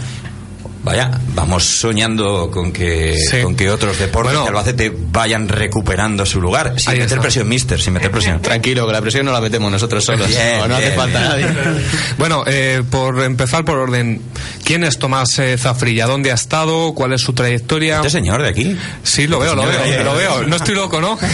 vaya, 0.88 1.10
vamos 1.34 1.64
soñando 1.64 2.50
con 2.50 2.72
que, 2.72 3.16
Sí. 3.18 3.42
con 3.42 3.54
que 3.54 3.70
otros 3.70 3.98
deportes 3.98 4.32
Bueno. 4.32 4.42
de 4.44 4.48
Albacete 4.48 4.92
vayan 5.12 5.48
recuperando 5.48 6.24
su 6.26 6.40
lugar. 6.40 6.74
Sin 6.78 6.92
meter 6.92 7.06
está. 7.06 7.20
presión, 7.20 7.48
mister, 7.48 7.80
sin 7.80 7.92
meter 7.92 8.10
presión. 8.10 8.40
Tranquilo, 8.42 8.86
que 8.86 8.92
la 8.92 9.00
presión 9.00 9.26
no 9.26 9.32
la 9.32 9.40
metemos 9.40 9.70
nosotros 9.70 10.04
solos. 10.04 10.28
Bien, 10.28 10.58
no, 10.58 10.68
no 10.68 10.74
hace 10.76 10.86
bien, 10.86 10.96
falta 10.96 11.36
bien. 11.36 11.54
nadie. 11.54 11.80
Bueno, 12.18 12.44
eh, 12.46 12.82
por 12.90 13.22
empezar 13.22 13.64
por 13.64 13.78
orden, 13.78 14.20
¿quién 14.64 14.82
es 14.84 14.98
Tomás 14.98 15.38
eh, 15.38 15.56
Zafrilla? 15.58 16.06
¿Dónde 16.06 16.30
ha 16.32 16.34
estado? 16.34 16.94
¿Cuál 16.94 17.12
es 17.12 17.20
su 17.20 17.32
trayectoria? 17.32 17.96
Este 17.96 18.10
señor 18.10 18.42
de 18.42 18.48
aquí. 18.48 18.76
Sí, 19.02 19.26
lo 19.26 19.38
veo, 19.38 19.54
lo 19.54 19.62
señor 19.62 19.76
de 19.78 19.88
veo, 19.90 19.98
ahí, 20.00 20.04
lo 20.04 20.14
veo. 20.14 20.42
No 20.48 20.56
estoy 20.56 20.74
loco, 20.74 21.00
¿no? 21.00 21.18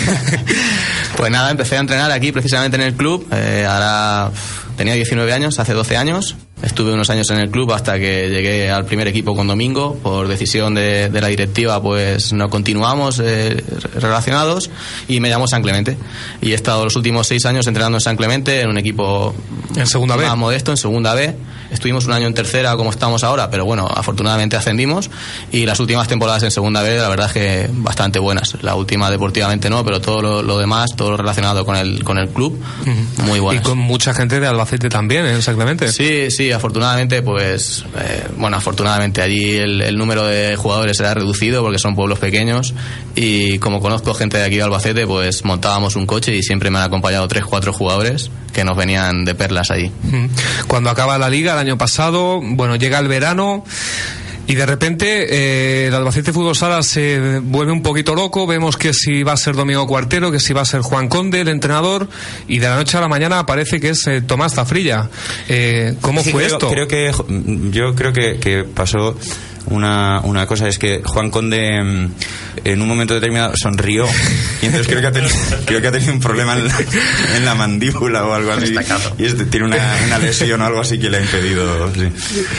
Pues 1.17 1.31
nada, 1.31 1.51
empecé 1.53 1.77
a 1.77 1.81
entrenar 1.81 2.11
aquí 2.11 2.33
precisamente 2.33 2.77
en 2.77 2.83
el 2.83 2.95
club. 2.95 3.27
Eh, 3.33 3.65
ahora 3.69 4.31
tenía 4.77 4.95
19 4.95 5.33
años, 5.33 5.59
hace 5.61 5.73
12 5.73 5.97
años. 5.97 6.35
Estuve 6.63 6.95
unos 6.95 7.11
años 7.11 7.29
en 7.31 7.39
el 7.41 7.51
club 7.51 7.73
hasta 7.73 7.99
que 7.99 8.31
llegué 8.31 8.71
al 8.71 8.87
primer 8.87 9.07
equipo 9.09 9.35
con 9.37 9.47
Domingo. 9.47 9.97
Por 10.03 10.29
decisión 10.29 10.75
de, 10.75 11.11
de 11.11 11.21
la 11.21 11.27
directiva, 11.29 11.83
pues 11.83 12.33
no 12.33 12.49
continuamos 12.49 13.21
eh, 13.23 13.63
relacionados 13.97 14.71
y 15.07 15.21
me 15.21 15.29
llamó 15.29 15.47
San 15.47 15.63
Clemente. 15.63 15.99
Y 16.41 16.53
he 16.53 16.55
estado 16.55 16.85
los 16.85 16.97
últimos 16.97 17.27
seis 17.27 17.45
años 17.45 17.67
entrenando 17.67 17.99
en 17.99 18.01
San 18.01 18.17
Clemente 18.17 18.61
en 18.63 18.71
un 18.71 18.79
equipo 18.79 19.35
En 19.77 19.87
segunda 19.87 20.17
B. 20.17 20.25
más 20.27 20.37
modesto, 20.39 20.71
en 20.71 20.77
segunda 20.79 21.13
B. 21.15 21.35
Estuvimos 21.71 22.07
un 22.07 22.13
año 22.13 22.29
en 22.29 22.35
tercera 22.35 22.77
como 22.77 22.91
estamos 22.91 23.25
ahora, 23.25 23.51
pero 23.51 23.65
bueno, 23.65 23.87
afortunadamente 23.93 24.57
ascendimos. 24.57 25.11
Y 25.51 25.67
las 25.67 25.81
últimas 25.81 26.07
temporadas 26.09 26.45
en 26.45 26.51
segunda 26.53 26.83
B, 26.83 26.97
la 26.99 27.09
verdad 27.09 27.27
es 27.27 27.33
que 27.33 27.69
bastante 27.73 28.19
buenas. 28.21 28.57
La 28.63 28.75
última 28.77 29.11
deportivamente 29.11 29.69
no, 29.69 29.85
pero 29.85 30.01
todo 30.01 30.23
lo, 30.23 30.43
lo 30.43 30.57
demás, 30.59 30.95
todo 30.97 31.11
lo 31.11 31.17
relacionado 31.17 31.67
con 31.67 31.75
el, 31.77 32.05
con 32.05 32.17
el 32.19 32.29
club, 32.29 32.59
muy 33.25 33.39
Y 33.39 33.41
buenas. 33.41 33.65
con 33.65 33.77
mucha 33.77 34.15
gente 34.15 34.39
de 34.41 34.47
Albacete 34.47 34.89
también, 34.89 35.27
¿eh? 35.27 35.37
exactamente. 35.37 35.91
Sí, 35.91 36.31
sí, 36.31 36.44
afortunadamente, 36.53 37.23
pues, 37.23 37.85
eh, 37.99 38.29
bueno, 38.37 38.57
afortunadamente 38.57 39.23
allí 39.23 39.57
el, 39.57 39.81
el 39.81 39.97
número 39.97 40.27
de 40.27 40.57
jugadores 40.57 40.99
era 41.01 41.15
reducido 41.15 41.63
porque 41.63 41.79
son 41.79 41.95
pueblos 41.95 42.19
pequeños 42.19 42.75
y 43.15 43.59
como 43.59 43.81
conozco 43.81 44.15
gente 44.15 44.39
de 44.39 44.45
aquí 44.45 44.57
de 44.57 44.63
Albacete, 44.63 45.07
pues 45.07 45.45
montábamos 45.45 45.97
un 45.97 46.07
coche 46.07 46.35
y 46.35 46.43
siempre 46.43 46.71
me 46.71 46.79
han 46.79 46.85
acompañado 46.85 47.27
tres, 47.29 47.45
cuatro 47.45 47.73
jugadores 47.73 48.31
que 48.53 48.65
nos 48.65 48.77
venían 48.77 49.25
de 49.25 49.35
perlas 49.35 49.71
allí. 49.71 49.91
Cuando 50.69 50.91
acaba 50.91 51.19
la 51.19 51.29
liga 51.29 51.53
el 51.53 51.59
año 51.59 51.79
pasado, 51.79 52.41
bueno, 52.43 52.77
llega 52.77 52.99
el 52.99 53.09
verano 53.09 53.65
y 54.47 54.55
de 54.55 54.67
repente 54.67 55.27
eh, 55.31 55.87
el 55.87 55.95
Albacete 55.95 56.33
Fútbol 56.33 56.55
Sala 56.57 56.83
se 56.83 57.41
vuelve 57.41 57.73
un 57.73 57.83
poquito 57.83 58.15
loco. 58.15 58.47
Vemos 58.47 58.77
que 58.77 58.93
si 58.93 59.23
va 59.23 59.33
a 59.33 59.37
ser 59.37 59.55
Domingo 59.55 59.87
Cuartero, 59.87 60.31
que 60.31 60.41
si 60.41 60.53
va 60.53 60.63
a 60.63 60.65
ser 60.67 60.81
Juan 60.83 61.09
Conde, 61.09 61.41
el 61.41 61.49
entrenador, 61.49 62.09
y 62.49 62.59
de 62.59 62.69
la 62.69 62.77
noche 62.77 62.99
a 62.99 63.01
la 63.01 63.09
mañana 63.09 63.39
aparece 63.39 63.81
que 63.81 63.91
es 63.91 64.07
eh, 64.07 64.21
Tomás 64.21 64.55
Zafrilla. 64.55 65.09
Eh, 65.49 65.95
¿Cómo 66.01 66.23
Sí, 66.23 66.31
fue 66.31 66.45
creo, 66.45 66.57
esto? 66.57 66.71
Creo 66.71 66.89
que 66.89 67.11
yo 67.71 67.95
creo 67.95 68.13
que, 68.13 68.39
que 68.39 68.65
pasó 68.65 69.17
una, 69.67 70.21
una 70.25 70.47
cosa 70.47 70.69
es 70.69 70.79
que 70.79 71.01
Juan 71.05 71.31
Conde 71.31 71.83
mm, 71.83 72.13
en 72.65 72.83
un 72.83 72.89
momento 72.89 73.15
determinado 73.15 73.55
sonrió 73.57 74.07
y 74.63 74.67
entonces 74.67 74.87
creo 74.89 75.01
que 75.01 75.07
ha 75.09 75.13
tenido, 75.13 75.35
creo 75.65 75.81
que 75.81 75.89
ha 75.89 75.93
tenido 75.93 76.13
un 76.13 76.21
problema 76.21 76.55
en 76.55 76.67
la, 76.69 76.75
en 77.37 77.45
la 77.45 77.55
mandíbula 77.55 78.25
o 78.25 78.33
algo 78.35 78.53
así 78.53 78.75
y 79.19 79.25
este 79.25 79.45
tiene 79.47 79.67
una, 79.67 79.77
una 80.07 80.19
lesión 80.19 80.61
o 80.61 80.65
algo 80.67 80.81
así 80.81 80.99
que 80.99 81.11
le 81.11 81.19
ha 81.19 81.21
impedido 81.21 81.93
sí. 81.95 82.09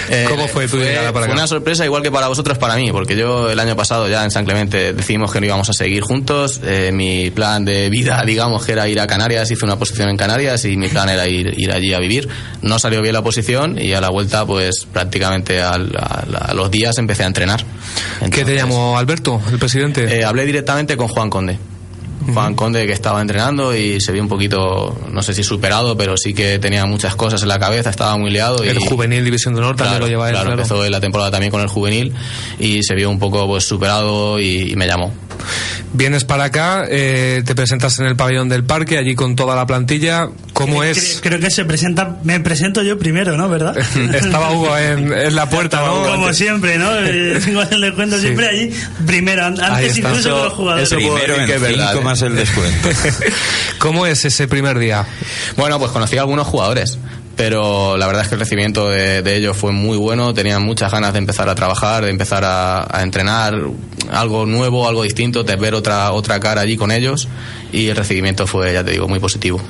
Eh, 0.09 0.25
¿Cómo 0.29 0.47
fue 0.47 0.67
tu 0.67 0.77
llegada 0.77 1.11
para 1.13 1.25
fue 1.25 1.33
acá? 1.33 1.41
una 1.41 1.47
sorpresa 1.47 1.85
igual 1.85 2.01
que 2.03 2.11
para 2.11 2.27
vosotros, 2.27 2.57
para 2.57 2.75
mí, 2.75 2.91
porque 2.91 3.15
yo 3.15 3.49
el 3.49 3.59
año 3.59 3.75
pasado 3.75 4.07
ya 4.09 4.23
en 4.23 4.31
San 4.31 4.45
Clemente 4.45 4.93
decidimos 4.93 5.31
que 5.31 5.39
no 5.39 5.45
íbamos 5.47 5.69
a 5.69 5.73
seguir 5.73 6.01
juntos. 6.03 6.61
Eh, 6.63 6.91
mi 6.93 7.29
plan 7.31 7.65
de 7.65 7.89
vida, 7.89 8.21
digamos, 8.25 8.65
que 8.65 8.71
era 8.73 8.87
ir 8.87 8.99
a 8.99 9.07
Canarias, 9.07 9.49
hice 9.51 9.65
una 9.65 9.77
posición 9.77 10.09
en 10.09 10.17
Canarias 10.17 10.65
y 10.65 10.75
mi 10.77 10.87
plan 10.89 11.09
era 11.09 11.27
ir, 11.27 11.53
ir 11.57 11.71
allí 11.71 11.93
a 11.93 11.99
vivir. 11.99 12.27
No 12.61 12.79
salió 12.79 13.01
bien 13.01 13.13
la 13.13 13.23
posición 13.23 13.79
y 13.79 13.93
a 13.93 14.01
la 14.01 14.09
vuelta, 14.09 14.45
pues 14.45 14.85
prácticamente 14.91 15.61
al- 15.61 15.95
a, 15.97 16.49
a 16.49 16.53
los 16.53 16.69
días 16.71 16.94
empecé 17.01 17.23
a 17.23 17.27
entrenar. 17.27 17.63
¿Qué 17.63 17.65
te 18.19 18.25
Entonces, 18.25 18.57
llamó 18.57 18.97
Alberto, 18.97 19.41
el 19.51 19.59
presidente? 19.59 20.19
eh, 20.19 20.23
hablé 20.23 20.45
directamente 20.45 20.95
con 20.97 21.07
Juan 21.07 21.29
Conde. 21.29 21.57
Juan 22.33 22.55
Conde 22.55 22.87
que 22.87 22.91
estaba 22.93 23.21
entrenando 23.21 23.75
y 23.75 24.01
se 24.01 24.11
vio 24.11 24.23
un 24.23 24.27
poquito, 24.29 24.97
no 25.11 25.21
sé 25.21 25.35
si 25.35 25.43
superado, 25.43 25.95
pero 25.95 26.17
sí 26.17 26.33
que 26.33 26.57
tenía 26.57 26.83
muchas 26.87 27.15
cosas 27.15 27.43
en 27.43 27.49
la 27.49 27.59
cabeza, 27.59 27.91
estaba 27.91 28.17
muy 28.17 28.31
liado. 28.31 28.63
el 28.63 28.77
y, 28.81 28.85
juvenil 28.87 29.23
División 29.23 29.53
de 29.53 29.59
Honor 29.61 29.75
también 29.75 29.97
Claro, 29.97 30.05
lo 30.05 30.09
lleva 30.09 30.27
él, 30.29 30.33
claro, 30.33 30.47
claro. 30.47 30.61
empezó 30.63 30.89
la 30.89 30.99
temporada 30.99 31.29
también 31.29 31.51
con 31.51 31.61
el 31.61 31.67
juvenil 31.67 32.13
y 32.57 32.81
se 32.81 32.95
vio 32.95 33.11
un 33.11 33.19
poco 33.19 33.45
pues 33.45 33.63
superado 33.65 34.39
y, 34.39 34.71
y 34.71 34.75
me 34.75 34.87
llamó. 34.87 35.13
Vienes 35.93 36.23
para 36.25 36.45
acá, 36.45 36.85
eh, 36.89 37.43
te 37.45 37.55
presentas 37.55 37.99
en 37.99 38.05
el 38.05 38.15
pabellón 38.15 38.49
del 38.49 38.63
parque, 38.63 38.97
allí 38.97 39.15
con 39.15 39.35
toda 39.35 39.55
la 39.55 39.65
plantilla. 39.65 40.27
¿Cómo 40.53 40.83
es? 40.83 41.19
Creo 41.21 41.39
que 41.39 41.49
se 41.51 41.65
presenta, 41.65 42.17
me 42.23 42.39
presento 42.39 42.81
yo 42.83 42.97
primero, 42.99 43.37
¿no? 43.37 43.49
¿Verdad? 43.49 43.77
Estaba 44.13 44.51
Hugo 44.51 44.77
en, 44.77 45.11
en 45.11 45.35
la 45.35 45.49
puerta, 45.49 45.85
¿no? 45.85 46.03
Como 46.03 46.33
siempre, 46.33 46.77
¿no? 46.77 46.85
Eh, 47.05 47.39
Igual 47.47 47.69
le 47.79 47.93
cuento 47.93 48.19
siempre 48.19 48.47
allí, 48.47 48.71
primero, 49.05 49.45
antes 49.45 49.97
incluso 49.97 50.23
que 50.23 50.29
los 50.29 50.53
jugadores. 50.53 50.89
primero 50.89 51.35
en 51.35 51.45
que 51.45 51.57
verdad, 51.57 51.91
cinco 51.91 52.03
más 52.03 52.21
el 52.21 52.35
descuento 52.35 52.89
¿Cómo 53.77 54.05
es 54.05 54.25
ese 54.25 54.47
primer 54.47 54.79
día? 54.79 55.05
Bueno, 55.55 55.77
pues 55.79 55.91
conocí 55.91 56.17
a 56.17 56.21
algunos 56.21 56.47
jugadores, 56.47 56.97
pero 57.35 57.97
la 57.97 58.07
verdad 58.07 58.23
es 58.23 58.29
que 58.29 58.35
el 58.35 58.39
recibimiento 58.39 58.89
de, 58.89 59.35
ellos 59.35 59.57
fue 59.57 59.71
muy 59.71 59.97
bueno, 59.97 60.33
tenían 60.33 60.63
muchas 60.63 60.91
ganas 60.91 61.13
de 61.13 61.19
empezar 61.19 61.49
a 61.49 61.55
trabajar, 61.55 62.05
de 62.05 62.11
empezar 62.11 62.43
a, 62.45 62.87
a 62.89 63.03
entrenar. 63.03 63.55
Algo 64.11 64.45
nuevo, 64.45 64.87
algo 64.87 65.01
distinto, 65.01 65.43
de 65.43 65.55
ver 65.55 65.73
otra, 65.73 66.11
otra 66.11 66.39
cara 66.39 66.61
allí 66.61 66.77
con 66.77 66.91
ellos 66.91 67.27
y 67.75 67.89
el 67.89 67.95
recibimiento 67.95 68.47
fue, 68.47 68.73
ya 68.73 68.83
te 68.83 68.91
digo, 68.91 69.07
muy 69.07 69.19
positivo. 69.19 69.61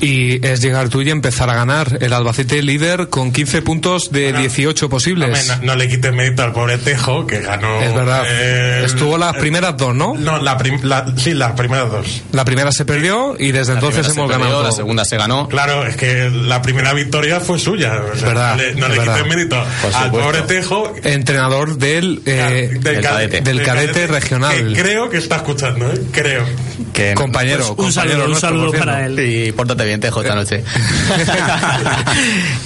Y 0.00 0.44
es 0.46 0.60
llegar 0.62 0.88
tú 0.88 1.02
y 1.02 1.10
empezar 1.10 1.50
a 1.50 1.54
ganar. 1.54 1.98
El 2.00 2.12
Albacete 2.12 2.62
líder 2.62 3.08
con 3.08 3.32
15 3.32 3.62
puntos 3.62 4.10
de 4.10 4.32
18 4.32 4.88
posibles. 4.88 5.48
No, 5.48 5.56
no 5.62 5.76
le 5.76 5.88
quites 5.88 6.12
mérito 6.12 6.42
al 6.42 6.52
pobre 6.52 6.78
Tejo, 6.78 7.26
que 7.26 7.40
ganó. 7.40 7.80
Es 7.82 7.94
verdad. 7.94 8.24
eh, 8.28 8.82
Estuvo 8.86 9.18
las 9.18 9.36
primeras 9.36 9.76
dos, 9.76 9.94
¿no? 9.94 10.14
No, 10.16 10.38
la 10.40 10.56
prim- 10.56 10.80
la- 10.82 11.12
sí, 11.16 11.34
las 11.34 11.52
primeras 11.52 11.90
dos. 11.90 12.22
La 12.32 12.44
primera 12.44 12.72
se 12.72 12.84
perdió 12.84 13.36
y 13.38 13.52
desde 13.52 13.74
entonces 13.74 14.06
hemos 14.08 14.28
perdió, 14.30 14.44
ganado. 14.46 14.62
la 14.62 14.72
segunda 14.72 15.04
se 15.04 15.16
ganó. 15.16 15.48
Claro, 15.48 15.86
es 15.86 15.96
que 15.96 16.30
la 16.30 16.62
primera 16.62 16.92
victoria 16.94 17.40
fue 17.40 17.58
suya. 17.58 18.00
O 18.12 18.16
sea, 18.16 18.28
verdad, 18.28 18.56
no 18.56 18.62
le, 18.62 18.74
no 18.76 18.88
le 18.88 18.98
quites 18.98 19.26
mérito 19.26 19.62
al 19.94 20.10
pobre 20.10 20.42
Tejo. 20.42 20.94
Entrenador 21.02 21.76
del, 21.76 22.22
eh, 22.26 22.78
del, 22.80 23.00
cadete. 23.00 23.40
del 23.40 23.62
cadete 23.62 24.06
regional. 24.06 24.74
Que 24.74 24.80
creo 24.82 25.10
que 25.10 25.18
está 25.18 25.36
escuchando, 25.36 25.90
¿eh? 25.92 26.00
Creo. 26.12 26.44
Que 26.92 27.14
compañero, 27.40 27.58
Pues 27.58 27.70
un 27.70 27.76
compañero 27.76 27.92
saludo, 27.92 28.24
un 28.24 28.30
nuestro, 28.30 28.48
saludo 28.48 28.64
por 28.66 28.74
cierto. 28.76 28.86
para 28.92 29.06
él. 29.06 29.20
Y 29.48 29.52
pórtate 29.52 29.84
bien, 29.84 30.00
Tejo, 30.00 30.22
esta 30.22 30.34
noche. 30.34 30.64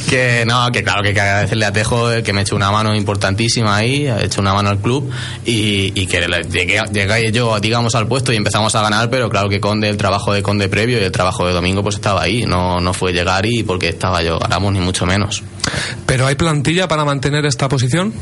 que 0.08 0.44
no, 0.46 0.70
que 0.72 0.82
claro, 0.82 1.02
que 1.02 1.08
hay 1.08 1.14
que 1.14 1.20
agradecerle 1.20 1.64
a 1.66 1.72
Tejo 1.72 2.08
que 2.22 2.32
me 2.32 2.42
echó 2.42 2.56
una 2.56 2.70
mano 2.70 2.94
importantísima 2.94 3.76
ahí, 3.76 4.06
ha 4.06 4.22
hecho 4.22 4.40
una 4.40 4.54
mano 4.54 4.70
al 4.70 4.78
club 4.78 5.10
y, 5.44 5.92
y 5.94 6.06
que 6.06 6.26
le- 6.28 6.42
llegué, 6.44 6.80
llegué 6.92 7.32
yo, 7.32 7.58
digamos, 7.60 7.94
al 7.94 8.06
puesto 8.06 8.32
y 8.32 8.36
empezamos 8.36 8.74
a 8.74 8.82
ganar, 8.82 9.10
pero 9.10 9.28
claro 9.30 9.48
que 9.48 9.60
Conde, 9.60 9.88
el 9.88 9.96
trabajo 9.96 10.32
de 10.32 10.42
Conde 10.42 10.68
previo 10.68 10.98
y 10.98 11.02
el 11.04 11.12
trabajo 11.12 11.46
de 11.46 11.52
Domingo, 11.52 11.82
pues 11.82 11.96
estaba 11.96 12.22
ahí. 12.22 12.44
No, 12.46 12.80
no 12.80 12.92
fue 12.94 13.12
llegar 13.12 13.44
y 13.46 13.62
porque 13.62 13.88
estaba 13.88 14.22
yo, 14.22 14.38
ganamos 14.38 14.72
ni 14.72 14.80
mucho 14.80 15.06
menos. 15.06 15.42
¿Pero 16.06 16.26
hay 16.26 16.34
plantilla 16.34 16.88
para 16.88 17.04
mantener 17.04 17.44
esta 17.46 17.68
posición? 17.68 18.12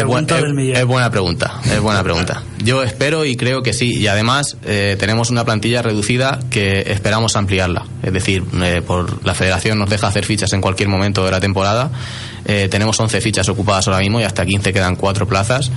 Es, 0.00 0.04
buen- 0.04 0.26
buena 0.86 1.10
pregunta, 1.10 1.60
es 1.64 1.80
buena 1.80 2.02
pregunta. 2.02 2.42
Yo 2.62 2.82
espero 2.82 3.24
y 3.24 3.36
creo 3.36 3.62
que 3.62 3.72
sí. 3.72 3.94
Y 3.98 4.06
además 4.06 4.56
eh, 4.64 4.96
tenemos 4.98 5.30
una 5.30 5.44
plantilla 5.44 5.82
reducida 5.82 6.38
que 6.50 6.82
esperamos 6.92 7.36
ampliarla. 7.36 7.84
Es 8.02 8.12
decir, 8.12 8.44
eh, 8.62 8.82
por 8.86 9.24
la 9.24 9.34
federación 9.34 9.78
nos 9.78 9.88
deja 9.90 10.06
hacer 10.08 10.24
fichas 10.24 10.52
en 10.52 10.60
cualquier 10.60 10.88
momento 10.88 11.24
de 11.24 11.30
la 11.30 11.40
temporada. 11.40 11.90
Eh, 12.44 12.68
tenemos 12.70 12.98
11 12.98 13.20
fichas 13.20 13.48
ocupadas 13.48 13.86
ahora 13.88 14.00
mismo 14.00 14.20
y 14.20 14.24
hasta 14.24 14.44
15 14.46 14.72
quedan 14.72 14.96
4 14.96 15.26
plazas. 15.26 15.70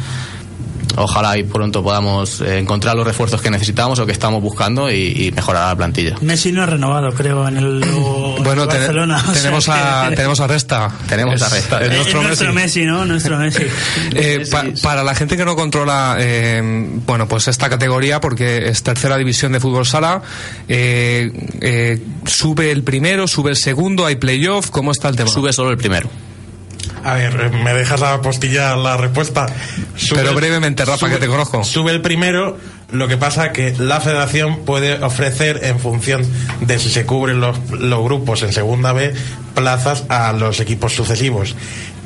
Ojalá 0.98 1.38
y 1.38 1.44
pronto 1.44 1.84
podamos 1.84 2.42
eh, 2.42 2.60
encontrar 2.60 2.96
los 2.96 3.06
refuerzos 3.06 3.42
que 3.42 3.50
necesitamos 3.50 4.00
o 4.00 4.06
que 4.06 4.12
estamos 4.12 4.42
buscando 4.42 4.92
y, 4.92 5.28
y 5.28 5.32
mejorar 5.32 5.68
la 5.70 5.76
plantilla. 5.76 6.16
Messi 6.22 6.52
no 6.52 6.64
ha 6.64 6.66
renovado, 6.66 7.12
creo, 7.14 7.48
en 7.48 7.58
el 7.58 7.82
Bueno, 8.44 8.68
ten- 8.68 8.78
Barcelona. 8.80 9.18
o 9.28 9.34
sea 9.34 9.34
tenemos, 9.42 9.70
a, 9.70 10.08
que- 10.10 10.16
tenemos 10.16 10.40
a 10.40 10.48
Resta. 10.48 10.90
Tenemos 11.08 11.42
a 11.42 11.46
Es- 11.48 11.52
Resta. 11.54 11.82
es 11.82 11.90
Es 11.92 11.96
nuestro 11.98 12.24
nuestro 12.24 12.54
Messi. 12.54 12.80
Messi, 12.80 12.86
¿no? 12.86 13.06
Nuestro 13.06 13.38
Messi. 13.38 13.64
Eh, 14.14 14.46
pa- 14.52 14.66
para 14.84 15.04
la 15.04 15.16
gente 15.16 15.38
que 15.38 15.46
no 15.46 15.56
controla, 15.56 16.16
eh, 16.20 16.62
bueno, 17.06 17.28
pues 17.28 17.48
esta 17.48 17.70
categoría, 17.70 18.20
porque 18.20 18.68
es 18.68 18.84
tercera 18.84 19.18
división 19.18 19.52
de 19.54 19.60
fútbol 19.60 19.86
sala, 19.86 20.22
eh, 20.68 21.32
eh, 21.62 22.02
sube 22.26 22.72
el 22.72 22.84
primero, 22.84 23.28
sube 23.28 23.50
el 23.52 23.56
segundo, 23.56 24.06
hay 24.06 24.16
playoff, 24.16 24.70
¿cómo 24.70 24.92
está 24.92 25.08
el 25.10 25.16
tema? 25.16 25.30
Sube 25.30 25.54
solo 25.54 25.72
el 25.72 25.78
primero. 25.78 26.10
A 27.04 27.16
ver, 27.16 27.52
me 27.52 27.74
dejas 27.74 28.02
apostillar 28.02 28.78
la 28.78 28.98
respuesta. 28.98 29.48
Sube 29.96 30.20
Pero 30.22 30.34
brevemente, 30.36 30.86
Rafa, 30.86 31.10
que 31.10 31.18
te 31.18 31.28
conozco. 31.28 31.64
Sube 31.64 31.92
el 31.92 32.02
primero, 32.02 32.58
lo 32.92 33.08
que 33.08 33.18
pasa 33.18 33.52
que 33.52 33.74
la 33.78 34.00
federación 34.02 34.60
puede 34.66 35.04
ofrecer 35.04 35.62
en 35.64 35.80
función 35.80 36.24
de 36.62 36.78
si 36.80 36.90
se 36.90 37.06
cubren 37.06 37.40
los, 37.40 37.58
los 37.72 38.04
grupos 38.04 38.44
en 38.44 38.54
segunda 38.54 38.94
B 38.94 39.14
plazas 39.56 40.04
a 40.10 40.32
los 40.34 40.60
equipos 40.60 40.94
sucesivos. 40.94 41.56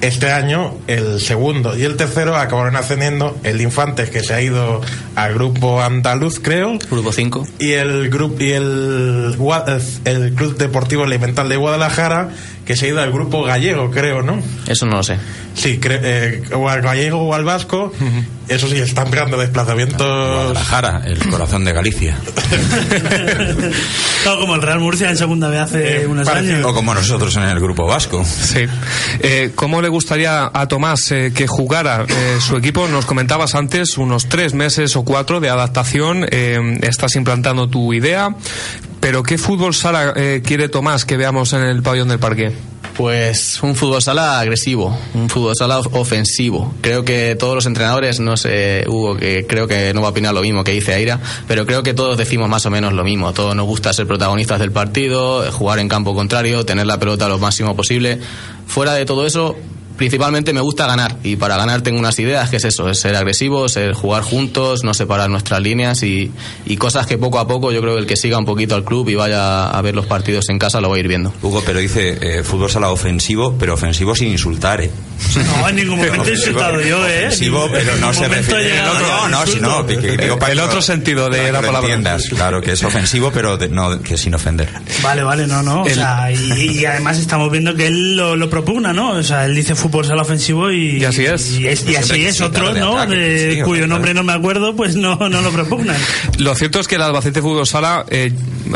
Este 0.01 0.29
año 0.31 0.75
el 0.87 1.21
segundo 1.21 1.75
y 1.77 1.83
el 1.83 1.95
tercero 1.95 2.35
acabaron 2.35 2.75
ascendiendo 2.75 3.37
el 3.43 3.61
Infantes 3.61 4.09
que 4.09 4.21
se 4.23 4.33
ha 4.33 4.41
ido 4.41 4.81
al 5.15 5.33
grupo 5.33 5.81
andaluz 5.81 6.39
creo 6.41 6.77
Grupo 6.91 7.13
5. 7.13 7.47
y 7.59 7.71
el 7.73 8.09
grupo 8.09 8.43
y 8.43 8.51
el, 8.51 9.35
Gua- 9.37 9.81
el 10.03 10.33
Club 10.33 10.57
Deportivo 10.57 11.05
Elemental 11.05 11.47
de 11.47 11.55
Guadalajara 11.55 12.29
que 12.65 12.75
se 12.75 12.85
ha 12.85 12.89
ido 12.89 13.01
al 13.01 13.11
grupo 13.11 13.43
gallego 13.43 13.91
creo 13.91 14.21
no 14.21 14.41
Eso 14.67 14.85
no 14.85 14.97
lo 14.97 15.03
sé. 15.03 15.17
Sí, 15.55 15.79
cre- 15.79 15.99
eh, 16.03 16.43
o 16.53 16.67
al 16.69 16.81
gallego 16.81 17.21
o 17.21 17.33
al 17.33 17.43
vasco, 17.45 17.91
eso 18.47 18.67
sí, 18.67 18.75
están 18.77 19.09
pegando 19.09 19.37
desplazamientos. 19.37 20.05
Guadalajara, 20.05 21.01
el 21.05 21.17
corazón 21.29 21.63
de 21.65 21.73
Galicia. 21.73 22.17
Claro, 24.23 24.39
como 24.39 24.55
el 24.55 24.61
Real 24.63 24.79
Murcia 24.79 25.09
en 25.11 25.17
segunda 25.17 25.49
vez 25.49 25.59
hace 25.61 26.01
Eh, 26.01 26.07
unos 26.07 26.27
parecido. 26.27 26.55
años. 26.55 26.67
O 26.67 26.73
como 26.73 26.93
nosotros 26.95 27.35
en 27.37 27.43
el 27.43 27.59
grupo 27.59 27.85
vasco. 27.85 28.25
Sí. 28.25 28.65
Eh, 29.19 29.51
¿Cómo 29.53 29.81
le 29.83 29.89
gustaría 29.89 30.49
a 30.51 30.67
Tomás 30.67 31.11
eh, 31.11 31.31
que 31.35 31.45
jugara 31.45 32.05
eh, 32.07 32.37
su 32.39 32.57
equipo? 32.57 32.87
Nos 32.87 33.05
comentabas 33.05 33.53
antes 33.53 33.97
unos 33.99 34.27
tres 34.27 34.55
meses 34.55 34.95
o 34.95 35.03
cuatro 35.03 35.39
de 35.39 35.49
adaptación. 35.49 36.25
eh, 36.31 36.79
estás 36.81 37.15
implantando 37.15 37.67
tu 37.69 37.93
idea. 37.93 38.35
Pero 38.99 39.21
¿qué 39.21 39.37
fútbol 39.37 39.75
sala 39.75 40.13
eh, 40.15 40.41
quiere 40.43 40.69
Tomás 40.69 41.05
que 41.05 41.17
veamos 41.17 41.53
en 41.53 41.61
el 41.61 41.83
pabellón 41.83 42.07
del 42.07 42.17
parque? 42.19 42.51
Pues 42.95 43.61
un 43.61 43.75
fútbol 43.75 44.01
sala 44.01 44.39
agresivo, 44.39 44.97
un 45.13 45.29
fútbol 45.29 45.53
sala 45.55 45.79
of- 45.79 45.93
ofensivo. 45.93 46.73
Creo 46.79 47.03
que 47.03 47.35
todos 47.35 47.53
los 47.55 47.65
entrenadores, 47.65 48.21
no 48.21 48.37
sé, 48.37 48.85
Hugo, 48.87 49.17
que 49.17 49.45
creo 49.45 49.67
que 49.67 49.93
no 49.93 50.01
va 50.01 50.07
a 50.07 50.11
opinar 50.11 50.33
lo 50.33 50.41
mismo 50.41 50.63
que 50.63 50.71
dice 50.71 50.93
Aira, 50.93 51.19
pero 51.47 51.65
creo 51.65 51.83
que 51.83 51.93
todos 51.93 52.17
decimos 52.17 52.47
más 52.47 52.65
o 52.65 52.69
menos 52.69 52.93
lo 52.93 53.03
mismo. 53.03 53.33
Todos 53.33 53.53
nos 53.53 53.65
gusta 53.65 53.91
ser 53.91 54.07
protagonistas 54.07 54.59
del 54.59 54.71
partido, 54.71 55.43
jugar 55.51 55.79
en 55.79 55.89
campo 55.89 56.15
contrario, 56.15 56.65
tener 56.65 56.87
la 56.87 56.97
pelota 56.97 57.27
lo 57.27 57.37
máximo 57.37 57.75
posible. 57.75 58.19
Fuera 58.65 58.93
de 58.93 59.05
todo 59.05 59.25
eso, 59.25 59.55
principalmente 59.97 60.53
me 60.53 60.61
gusta 60.61 60.87
ganar 60.87 61.15
y 61.23 61.35
para 61.35 61.57
ganar 61.57 61.81
tengo 61.81 61.99
unas 61.99 62.17
ideas 62.19 62.49
que 62.49 62.57
es 62.57 62.63
eso, 62.65 62.89
es 62.89 62.99
ser 62.99 63.15
agresivo, 63.15 63.69
ser 63.69 63.93
jugar 63.93 64.23
juntos, 64.23 64.83
no 64.83 64.93
separar 64.93 65.29
nuestras 65.29 65.61
líneas 65.61 66.03
y, 66.03 66.31
y 66.65 66.77
cosas 66.77 67.07
que 67.07 67.17
poco 67.17 67.39
a 67.39 67.47
poco 67.47 67.71
yo 67.71 67.81
creo 67.81 67.93
que 67.95 68.01
el 68.01 68.07
que 68.07 68.17
siga 68.17 68.37
un 68.37 68.45
poquito 68.45 68.75
al 68.75 68.83
club 68.83 69.07
y 69.09 69.15
vaya 69.15 69.69
a 69.69 69.81
ver 69.81 69.95
los 69.95 70.05
partidos 70.05 70.49
en 70.49 70.59
casa 70.59 70.81
lo 70.81 70.89
va 70.89 70.95
a 70.97 70.99
ir 70.99 71.07
viendo. 71.07 71.33
Hugo, 71.41 71.63
pero 71.65 71.79
dice 71.79 72.17
eh, 72.21 72.43
fútbol 72.43 72.69
sala 72.69 72.89
ofensivo, 72.89 73.55
pero 73.57 73.73
ofensivo 73.73 74.15
sin 74.15 74.29
insultar, 74.29 74.81
¿eh? 74.81 74.91
No, 75.35 75.69
en 75.69 75.75
ningún 75.77 75.97
momento 75.97 76.25
he 76.25 76.31
insultado 76.33 76.81
yo, 76.81 77.07
¿eh? 77.07 77.27
Ofensivo, 77.27 77.65
En 77.67 77.71
pero 77.71 77.95
no 77.97 78.13
se 78.13 78.27
refiere. 78.27 78.63
llegado 78.63 78.93
No, 78.99 78.99
no, 79.07 79.23
al 79.25 79.31
no, 79.31 79.45
si 79.45 79.51
insulto. 79.53 79.69
no, 79.69 79.85
que- 79.87 79.97
que 79.97 80.17
digo 80.17 80.37
para 80.39 80.51
El 80.53 80.59
otro 80.59 80.81
sentido 80.81 81.29
de 81.29 81.51
la 81.51 81.61
palabra. 81.61 81.79
entiendas, 81.93 82.27
claro, 82.29 82.61
que 82.61 82.73
es 82.73 82.83
ofensivo, 82.83 83.31
pero 83.33 83.57
de- 83.57 83.69
no, 83.69 84.01
que 84.01 84.17
sin 84.17 84.33
ofender. 84.35 84.69
Vale, 85.01 85.23
vale, 85.23 85.47
no, 85.47 85.63
no. 85.63 85.83
O 85.83 85.87
El- 85.87 85.95
sea, 85.95 86.31
y, 86.31 86.79
y 86.79 86.85
además 86.85 87.17
estamos 87.17 87.49
viendo 87.51 87.73
que 87.75 87.87
él 87.87 88.15
lo, 88.17 88.35
lo 88.35 88.49
propugna, 88.49 88.93
¿no? 88.93 89.11
O 89.11 89.23
sea, 89.23 89.45
él 89.45 89.55
dice 89.55 89.75
fútbol 89.89 90.05
sala 90.05 90.21
ofensivo 90.23 90.71
y, 90.71 90.97
Y 90.97 91.05
así 91.05 91.25
es. 91.25 91.59
Y, 91.59 91.67
es- 91.67 91.87
y 91.87 91.95
así 91.95 92.25
es 92.25 92.37
sí, 92.37 92.43
otro, 92.43 92.61
claro, 92.65 92.73
de 92.73 92.79
¿no? 92.81 92.97
ataque, 92.97 93.51
sí, 93.55 93.61
cuyo 93.61 93.87
nombre 93.87 94.13
no 94.13 94.23
me 94.23 94.33
acuerdo, 94.33 94.75
pues 94.75 94.95
no, 94.95 95.15
no 95.29 95.41
lo 95.41 95.51
propugnan. 95.51 95.97
Lo 96.39 96.53
cierto 96.55 96.79
es 96.79 96.87
que 96.87 96.95
el 96.95 97.01
Albacete 97.01 97.41
Fútbol 97.41 97.65
Sala 97.67 98.05
eh, 98.09 98.31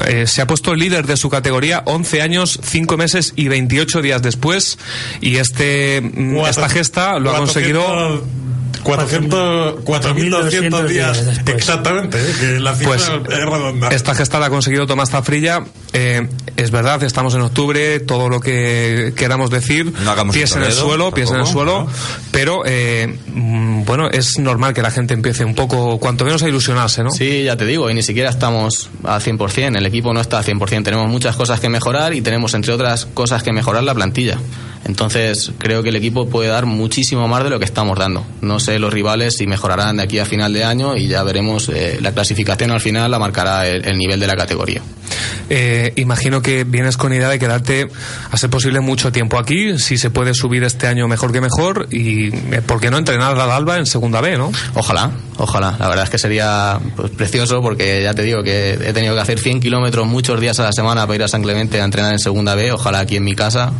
eh, 0.08 0.28
se 0.28 0.42
ha 0.42 0.48
puesto 0.48 0.74
líder 0.76 1.06
de 1.08 1.18
su 1.18 1.30
categoría 1.30 1.82
11 1.86 2.22
años, 2.22 2.60
5 2.64 2.98
meses 2.98 3.34
y 3.36 3.48
28 3.48 4.02
días 4.02 4.22
después. 4.22 4.78
Y 5.22 5.38
este 5.38 6.02
mm, 6.02 6.38
esta 6.46 6.70
gesta 6.70 7.20
lo 7.20 7.32
ha 7.32 7.38
conseguido 7.38 7.84
400, 7.84 8.39
4.200 8.84 10.88
días 10.88 11.26
después. 11.26 11.56
exactamente, 11.56 12.18
¿eh? 12.20 12.34
que 12.40 12.60
la 12.60 12.76
cifra 12.76 12.96
Pues 12.96 13.12
es 13.30 13.46
redonda. 13.46 13.90
esta 13.90 14.16
gesta 14.16 14.40
la 14.40 14.48
ha 14.48 14.50
conseguido 14.50 14.88
Tomás 14.88 15.10
Zafrilla. 15.10 15.64
Eh, 15.94 16.28
es 16.56 16.72
verdad, 16.72 17.02
estamos 17.04 17.34
en 17.36 17.42
octubre, 17.42 18.00
todo 18.02 18.30
lo 18.30 18.40
que 18.40 19.14
queramos 19.16 19.50
decir, 19.50 19.92
No 20.04 20.16
pies 20.32 20.56
en 20.56 20.64
el 20.64 20.72
suelo, 20.72 21.12
pies 21.12 21.32
en 21.32 21.40
el 21.40 21.46
suelo, 21.46 21.86
¿no? 21.86 21.92
pero 22.32 22.62
eh, 22.66 23.18
mm, 23.28 23.84
bueno, 23.86 24.10
es 24.10 24.38
normal 24.40 24.74
que 24.74 24.82
la 24.82 24.92
gente 24.92 25.14
empiece 25.14 25.44
un 25.46 25.56
poco, 25.56 26.00
cuanto 26.00 26.26
menos 26.26 26.44
a 26.44 26.50
ilusionarse, 26.50 27.04
¿no? 27.04 27.12
Sí, 27.12 27.44
ya 27.44 27.56
te 27.58 27.66
digo, 27.66 27.90
y 27.90 27.94
ni 27.94 28.04
siquiera 28.04 28.30
estamos 28.30 28.90
al 29.04 29.22
100%, 29.22 29.78
el 29.78 29.86
equipo 29.86 30.14
no 30.14 30.22
está 30.22 30.40
al 30.40 30.46
100%, 30.46 30.84
tenemos 30.84 31.08
muchas 31.08 31.36
cosas 31.36 31.60
que 31.60 31.70
mejorar 31.70 32.14
y 32.14 32.22
tenemos, 32.22 32.54
entre 32.54 32.74
otras 32.74 33.06
cosas, 33.06 33.44
que 33.44 33.52
mejorar 33.52 33.84
la 33.84 33.94
plantilla. 33.96 34.38
Entonces, 34.86 35.52
creo 35.58 35.84
que 35.84 35.90
el 35.90 35.96
equipo 35.96 36.30
puede 36.30 36.50
dar 36.50 36.66
muchísimo 36.66 37.28
más 37.28 37.44
de 37.44 37.50
lo 37.50 37.60
que 37.60 37.66
estamos 37.66 37.98
dando. 37.98 38.26
No 38.42 38.60
sé 38.60 38.80
los 38.80 38.94
rivales 38.94 39.36
si 39.38 39.46
mejorarán 39.46 39.98
de 39.98 40.04
aquí 40.04 40.20
a 40.20 40.26
final 40.26 40.54
de 40.54 40.64
año 40.64 40.96
y 40.96 41.08
ya 41.08 41.24
veremos, 41.24 41.70
eh, 41.70 42.00
la 42.02 42.14
clasificación 42.14 42.72
al 42.72 42.82
final 42.82 43.12
la 43.12 43.20
marcará 43.20 43.68
el, 43.68 43.86
el 43.86 43.98
nivel 43.98 44.20
de 44.20 44.28
la 44.28 44.36
categoría. 44.36 44.82
Eh, 45.50 45.94
imagino 45.96 46.42
que 46.42 46.64
vienes 46.64 46.98
con 46.98 47.14
idea 47.14 47.30
de 47.30 47.40
quedarte, 47.40 47.90
a 48.32 48.38
ser 48.38 48.50
posible, 48.50 48.80
mucho 48.80 49.12
tiempo 49.12 49.38
aquí. 49.38 49.78
Si 49.80 49.98
se 49.98 50.10
puede 50.10 50.34
subir 50.34 50.64
este 50.64 50.88
año, 50.88 51.08
mejor 51.08 51.32
que 51.32 51.42
mejor. 51.42 51.88
Y 51.92 52.28
eh, 52.54 52.62
¿por 52.66 52.80
qué 52.80 52.90
no 52.92 52.98
entrenar 52.98 53.38
al 53.40 53.52
Alba 53.52 53.78
en 53.78 53.86
segunda 53.86 54.22
B, 54.22 54.38
no? 54.38 54.52
Ojalá, 54.76 55.12
ojalá. 55.38 55.76
La 55.80 55.88
verdad 55.88 56.06
es 56.06 56.10
que 56.10 56.18
sería 56.18 56.80
pues, 56.96 57.12
precioso 57.12 57.62
porque 57.62 58.04
ya 58.04 58.14
te 58.14 58.24
digo 58.24 58.44
que 58.44 58.74
he 58.74 58.94
tenido 58.94 59.16
que 59.16 59.22
hacer 59.22 59.40
100 59.40 59.60
kilómetros 59.60 60.08
muchos 60.08 60.40
días 60.40 60.60
a 60.60 60.64
la 60.64 60.72
semana 60.74 61.02
para 61.06 61.16
ir 61.16 61.24
a 61.24 61.28
San 61.28 61.42
Clemente 61.42 61.82
a 61.82 61.86
entrenar 61.86 62.12
en 62.14 62.20
segunda 62.20 62.56
B. 62.56 62.72
Ojalá 62.72 63.00
aquí 63.00 63.18
en 63.18 63.24
mi 63.24 63.36
casa 63.36 63.72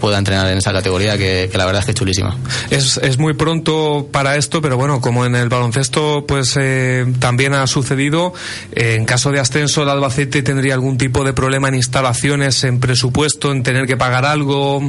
pueda 0.00 0.18
entrenar 0.18 0.48
en 0.48 0.58
esa 0.58 0.72
categoría 0.72 1.16
que, 1.16 1.48
que 1.50 1.58
la 1.58 1.64
verdad 1.66 1.80
es 1.80 1.86
que 1.86 1.92
es 1.92 1.96
chulísima. 1.98 2.36
Es, 2.70 2.98
es 2.98 3.18
muy 3.18 3.34
pronto 3.34 4.08
para 4.10 4.36
esto, 4.36 4.60
pero 4.60 4.76
bueno, 4.76 5.00
como 5.00 5.24
en 5.24 5.34
el 5.36 5.48
baloncesto, 5.48 6.24
pues 6.26 6.56
eh, 6.60 7.06
también 7.18 7.54
ha 7.54 7.66
sucedido. 7.66 8.32
eh, 8.72 8.96
en 8.98 9.04
caso 9.04 9.30
de 9.30 9.40
ascenso, 9.40 9.82
el 9.82 9.88
Albacete 9.88 10.42
tendría 10.42 10.74
algún 10.82 10.98
tipo 10.98 11.22
de 11.22 11.32
problema 11.32 11.68
en 11.68 11.76
instalaciones, 11.76 12.64
en 12.64 12.80
presupuesto, 12.80 13.52
en 13.52 13.62
tener 13.62 13.86
que 13.86 13.96
pagar 13.96 14.24
algo. 14.24 14.82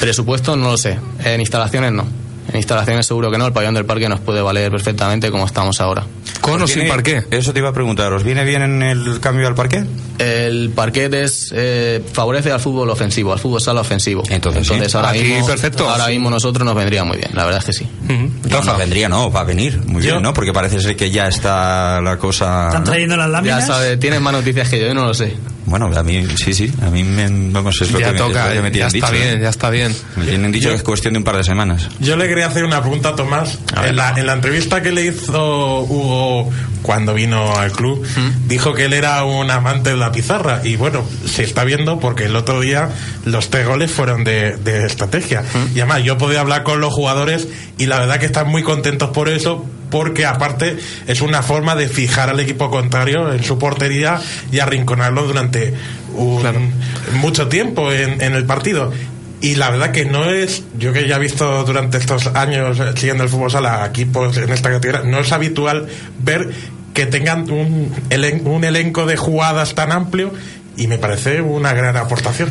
Presupuesto 0.00 0.56
no 0.56 0.72
lo 0.72 0.76
sé. 0.76 0.98
En 1.24 1.40
instalaciones 1.40 1.92
no. 1.92 2.04
En 2.50 2.56
instalaciones 2.56 3.06
seguro 3.06 3.30
que 3.30 3.38
no. 3.38 3.46
El 3.46 3.52
pabellón 3.52 3.74
del 3.74 3.86
parque 3.86 4.08
nos 4.08 4.18
puede 4.18 4.42
valer 4.42 4.72
perfectamente 4.72 5.30
como 5.30 5.46
estamos 5.46 5.80
ahora. 5.80 6.04
¿Con 6.40 6.60
o 6.60 6.64
¿Os 6.64 6.70
sin 6.70 6.80
viene- 6.80 6.90
parqué? 6.94 7.24
Eso 7.30 7.52
te 7.52 7.58
iba 7.58 7.68
a 7.68 7.72
preguntar, 7.72 8.12
¿os 8.12 8.22
viene 8.24 8.44
bien 8.44 8.62
en 8.62 8.82
el 8.82 9.20
cambio 9.20 9.46
al 9.48 9.54
parque? 9.54 9.84
El 10.18 10.70
parquet 10.70 11.12
es, 11.14 11.52
eh, 11.54 12.02
favorece 12.12 12.50
al 12.52 12.60
fútbol 12.60 12.88
ofensivo, 12.90 13.32
al 13.32 13.38
fútbol 13.38 13.60
sala 13.60 13.80
ofensivo. 13.82 14.22
Entonces, 14.30 14.66
sí. 14.66 14.96
ahora, 14.96 15.10
Aquí, 15.10 15.22
mismo, 15.22 15.46
perfecto. 15.46 15.88
ahora 15.88 16.08
mismo 16.08 16.30
nosotros 16.30 16.64
nos 16.64 16.74
vendría 16.74 17.04
muy 17.04 17.16
bien. 17.18 17.30
La 17.34 17.44
verdad 17.44 17.60
es 17.60 17.66
que 17.66 17.72
sí. 17.72 17.86
Ujú. 18.04 18.30
No, 18.48 18.56
Rafa. 18.56 18.72
no 18.72 18.78
vendría, 18.78 19.08
no, 19.08 19.30
va 19.30 19.40
a 19.40 19.44
venir. 19.44 19.78
Muy 19.86 20.02
Yo- 20.02 20.12
bien, 20.12 20.22
¿no? 20.22 20.32
Porque 20.32 20.52
parece 20.52 20.80
ser 20.80 20.96
que 20.96 21.10
ya 21.10 21.28
está 21.28 22.00
la 22.00 22.16
cosa... 22.18 22.68
¿Están 22.68 22.84
trayendo 22.84 23.16
las 23.16 23.26
Ya 23.26 23.32
láminas? 23.32 23.66
sabes, 23.66 23.98
tienes 24.00 24.20
más 24.20 24.32
noticias 24.32 24.68
que 24.68 24.80
yo, 24.80 24.86
yo 24.88 24.94
no 24.94 25.06
lo 25.06 25.14
sé. 25.14 25.34
Bueno, 25.68 25.90
a 25.94 26.02
mí, 26.02 26.26
sí, 26.36 26.52
sí, 26.54 26.72
a 26.82 26.90
mí 26.90 27.04
me, 27.04 27.28
vamos, 27.52 27.80
es 27.80 27.90
lo 27.90 27.98
Ya 28.00 28.06
que 28.06 28.12
me, 28.12 28.18
es 28.18 28.24
toca, 28.26 28.48
lo 28.48 28.52
que 28.54 28.62
me 28.62 28.70
ya 28.70 28.88
tienen 28.88 28.96
está 28.96 29.10
dicho. 29.10 29.12
bien, 29.24 29.38
¿eh? 29.38 29.42
ya 29.42 29.48
está 29.48 29.70
bien. 29.70 29.96
Me 30.16 30.24
tienen 30.26 30.52
dicho 30.52 30.68
que 30.70 30.74
es 30.76 30.82
cuestión 30.82 31.14
de 31.14 31.18
un 31.18 31.24
par 31.24 31.36
de 31.36 31.44
semanas. 31.44 31.88
Yo 32.00 32.16
le 32.16 32.28
quería 32.28 32.46
hacer 32.46 32.64
una 32.64 32.80
pregunta 32.80 33.10
a 33.10 33.16
Tomás. 33.16 33.58
En 33.84 33.96
la, 33.96 34.10
en 34.18 34.26
la 34.26 34.32
entrevista 34.34 34.82
que 34.82 34.92
le 34.92 35.04
hizo 35.06 35.80
Hugo 35.80 36.50
cuando 36.82 37.14
vino 37.14 37.56
al 37.56 37.72
club, 37.72 38.04
dijo 38.46 38.72
que 38.74 38.86
él 38.86 38.92
era 38.92 39.24
un 39.24 39.50
amante 39.50 39.90
de 39.90 39.96
la 39.96 40.10
pizarra. 40.12 40.60
Y 40.64 40.76
bueno, 40.76 41.04
se 41.26 41.42
está 41.44 41.64
viendo 41.64 42.00
porque 42.00 42.24
el 42.24 42.36
otro 42.36 42.60
día 42.60 42.88
los 43.24 43.50
tres 43.50 43.66
goles 43.66 43.90
fueron 43.90 44.24
de, 44.24 44.56
de 44.56 44.86
estrategia. 44.86 45.42
Y 45.74 45.80
además, 45.80 46.02
yo 46.04 46.16
podía 46.18 46.40
hablar 46.40 46.62
con 46.62 46.80
los 46.80 46.92
jugadores 46.94 47.48
y 47.76 47.86
la 47.86 47.98
verdad 48.00 48.18
que 48.18 48.26
están 48.26 48.48
muy 48.48 48.62
contentos 48.62 49.10
por 49.10 49.28
eso. 49.28 49.66
Porque 49.90 50.26
aparte 50.26 50.76
es 51.06 51.20
una 51.22 51.42
forma 51.42 51.74
de 51.74 51.88
fijar 51.88 52.28
al 52.30 52.40
equipo 52.40 52.70
contrario 52.70 53.32
en 53.32 53.42
su 53.42 53.58
portería 53.58 54.20
y 54.52 54.58
arrinconarlo 54.58 55.26
durante 55.26 55.74
un- 56.14 56.72
mucho 57.14 57.48
tiempo 57.48 57.90
en, 57.92 58.20
en 58.20 58.34
el 58.34 58.44
partido. 58.44 58.92
Y 59.40 59.54
la 59.54 59.70
verdad 59.70 59.92
que 59.92 60.04
no 60.04 60.28
es, 60.30 60.64
yo 60.78 60.92
que 60.92 61.06
ya 61.06 61.16
he 61.16 61.20
visto 61.20 61.62
durante 61.64 61.96
estos 61.98 62.26
años 62.28 62.76
siguiendo 62.96 63.22
el 63.22 63.28
fútbol 63.30 63.50
sala 63.50 63.86
equipos 63.86 64.36
en 64.36 64.50
esta 64.52 64.68
categoría, 64.70 65.08
no 65.08 65.20
es 65.20 65.30
habitual 65.32 65.86
ver 66.18 66.50
que 66.92 67.06
tengan 67.06 67.48
un, 67.50 67.94
elen- 68.10 68.42
un 68.44 68.64
elenco 68.64 69.06
de 69.06 69.16
jugadas 69.16 69.74
tan 69.76 69.92
amplio 69.92 70.32
y 70.76 70.88
me 70.88 70.98
parece 70.98 71.40
una 71.40 71.72
gran 71.72 71.96
aportación. 71.96 72.48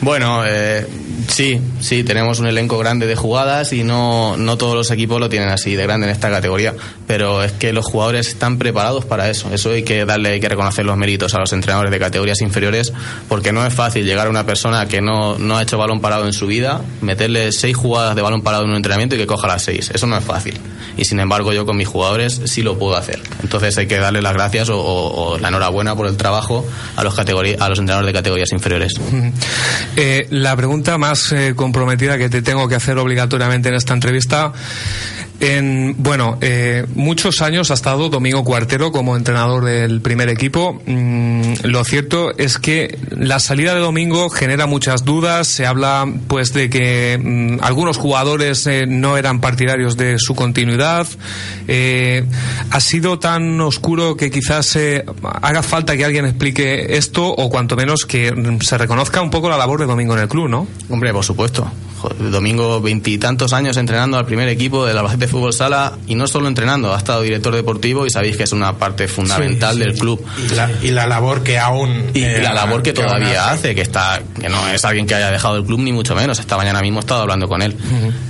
Bueno, 0.00 0.42
eh, 0.46 0.86
Sí, 1.28 1.60
sí, 1.80 2.04
tenemos 2.04 2.40
un 2.40 2.46
elenco 2.46 2.78
grande 2.78 3.06
de 3.06 3.16
jugadas 3.16 3.72
y 3.72 3.84
no, 3.84 4.36
no 4.36 4.56
todos 4.56 4.74
los 4.74 4.90
equipos 4.90 5.18
lo 5.18 5.28
tienen 5.28 5.48
así 5.48 5.74
de 5.74 5.82
grande 5.82 6.06
en 6.06 6.12
esta 6.12 6.30
categoría. 6.30 6.74
Pero 7.06 7.42
es 7.42 7.52
que 7.52 7.72
los 7.72 7.84
jugadores 7.84 8.28
están 8.28 8.58
preparados 8.58 9.04
para 9.04 9.28
eso. 9.30 9.52
Eso 9.52 9.70
hay 9.70 9.82
que 9.82 10.04
darle, 10.04 10.30
hay 10.30 10.40
que 10.40 10.48
reconocer 10.48 10.84
los 10.84 10.96
méritos 10.96 11.34
a 11.34 11.38
los 11.38 11.52
entrenadores 11.52 11.90
de 11.90 11.98
categorías 11.98 12.40
inferiores, 12.42 12.92
porque 13.28 13.52
no 13.52 13.64
es 13.66 13.72
fácil 13.72 14.04
llegar 14.04 14.26
a 14.26 14.30
una 14.30 14.44
persona 14.44 14.86
que 14.86 15.00
no, 15.00 15.38
no 15.38 15.56
ha 15.56 15.62
hecho 15.62 15.78
balón 15.78 16.00
parado 16.00 16.26
en 16.26 16.32
su 16.32 16.46
vida, 16.46 16.82
meterle 17.00 17.50
seis 17.52 17.76
jugadas 17.76 18.14
de 18.14 18.22
balón 18.22 18.42
parado 18.42 18.64
en 18.64 18.70
un 18.70 18.76
entrenamiento 18.76 19.14
y 19.14 19.18
que 19.18 19.26
coja 19.26 19.48
las 19.48 19.62
seis. 19.62 19.90
Eso 19.92 20.06
no 20.06 20.16
es 20.16 20.24
fácil. 20.24 20.58
Y 20.96 21.04
sin 21.04 21.20
embargo, 21.20 21.52
yo 21.52 21.66
con 21.66 21.76
mis 21.76 21.88
jugadores 21.88 22.40
sí 22.44 22.62
lo 22.62 22.78
puedo 22.78 22.96
hacer. 22.96 23.20
Entonces 23.42 23.76
hay 23.78 23.86
que 23.86 23.98
darle 23.98 24.22
las 24.22 24.32
gracias 24.32 24.68
o, 24.70 25.38
la 25.40 25.48
enhorabuena 25.48 25.94
por 25.94 26.06
el 26.06 26.16
trabajo 26.16 26.66
a 26.96 27.04
los, 27.04 27.18
a 27.18 27.22
los 27.22 27.78
entrenadores 27.78 28.06
de 28.06 28.12
categorías 28.12 28.52
inferiores. 28.52 28.92
Eh, 29.98 30.26
la 30.30 30.54
pregunta 30.56 30.98
más 30.98 31.05
eh, 31.32 31.54
comprometida 31.54 32.18
que 32.18 32.28
te 32.28 32.42
tengo 32.42 32.68
que 32.68 32.74
hacer 32.74 32.98
obligatoriamente 32.98 33.68
en 33.68 33.74
esta 33.74 33.94
entrevista. 33.94 34.52
En, 35.38 35.94
bueno, 35.98 36.38
eh, 36.40 36.86
muchos 36.94 37.42
años 37.42 37.70
ha 37.70 37.74
estado 37.74 38.08
Domingo 38.08 38.42
Cuartero 38.42 38.90
como 38.90 39.16
entrenador 39.16 39.64
del 39.64 40.00
primer 40.00 40.30
equipo. 40.30 40.80
Mm, 40.86 41.52
lo 41.64 41.84
cierto 41.84 42.36
es 42.38 42.58
que 42.58 42.98
la 43.10 43.38
salida 43.38 43.74
de 43.74 43.80
Domingo 43.80 44.30
genera 44.30 44.66
muchas 44.66 45.04
dudas. 45.04 45.46
Se 45.46 45.66
habla, 45.66 46.10
pues, 46.26 46.54
de 46.54 46.70
que 46.70 47.18
mm, 47.22 47.62
algunos 47.62 47.98
jugadores 47.98 48.66
eh, 48.66 48.86
no 48.86 49.18
eran 49.18 49.40
partidarios 49.40 49.96
de 49.96 50.18
su 50.18 50.34
continuidad. 50.34 51.06
Eh, 51.68 52.24
ha 52.70 52.80
sido 52.80 53.18
tan 53.18 53.60
oscuro 53.60 54.16
que 54.16 54.30
quizás 54.30 54.78
haga 55.42 55.62
falta 55.62 55.96
que 55.96 56.04
alguien 56.04 56.24
explique 56.24 56.96
esto 56.96 57.28
o 57.28 57.50
cuanto 57.50 57.76
menos 57.76 58.06
que 58.06 58.32
mm, 58.32 58.60
se 58.60 58.78
reconozca 58.78 59.20
un 59.20 59.30
poco 59.30 59.50
la 59.50 59.58
labor 59.58 59.80
de 59.80 59.86
Domingo 59.86 60.14
en 60.14 60.20
el 60.20 60.28
club, 60.28 60.48
¿no? 60.48 60.66
Hombre, 60.88 61.12
por 61.12 61.24
supuesto. 61.24 61.70
Domingo, 62.18 62.80
veintitantos 62.80 63.52
años 63.52 63.76
entrenando 63.76 64.18
al 64.18 64.26
primer 64.26 64.48
equipo 64.48 64.86
del 64.86 64.98
Fútbol 65.26 65.52
Sala 65.52 65.96
y 66.06 66.14
no 66.14 66.26
solo 66.26 66.48
entrenando, 66.48 66.94
ha 66.94 66.98
estado 66.98 67.22
director 67.22 67.54
deportivo 67.54 68.06
y 68.06 68.10
sabéis 68.10 68.36
que 68.36 68.42
es 68.44 68.52
una 68.52 68.76
parte 68.78 69.08
fundamental 69.08 69.74
Sí, 69.76 69.82
sí. 69.82 69.88
del 69.88 69.98
club. 69.98 70.24
Y 70.50 70.54
la, 70.54 70.70
y 70.82 70.90
la 70.90 71.06
labor 71.06 71.42
que 71.42 71.58
aún. 71.58 72.10
Y 72.14 72.22
eh, 72.22 72.40
la 72.42 72.52
labor 72.54 72.82
que 72.82 72.92
todavía 72.92 73.50
hace, 73.50 73.74
que 73.74 73.82
está 73.82 74.20
que 74.40 74.48
no 74.48 74.66
es 74.68 74.84
alguien 74.84 75.06
que 75.06 75.14
haya 75.14 75.30
dejado 75.30 75.56
el 75.56 75.64
club 75.64 75.80
ni 75.80 75.92
mucho 75.92 76.14
menos. 76.14 76.38
Esta 76.38 76.56
mañana 76.56 76.80
mismo 76.80 76.98
he 76.98 77.00
estado 77.00 77.22
hablando 77.22 77.48
con 77.48 77.62
él. 77.62 77.76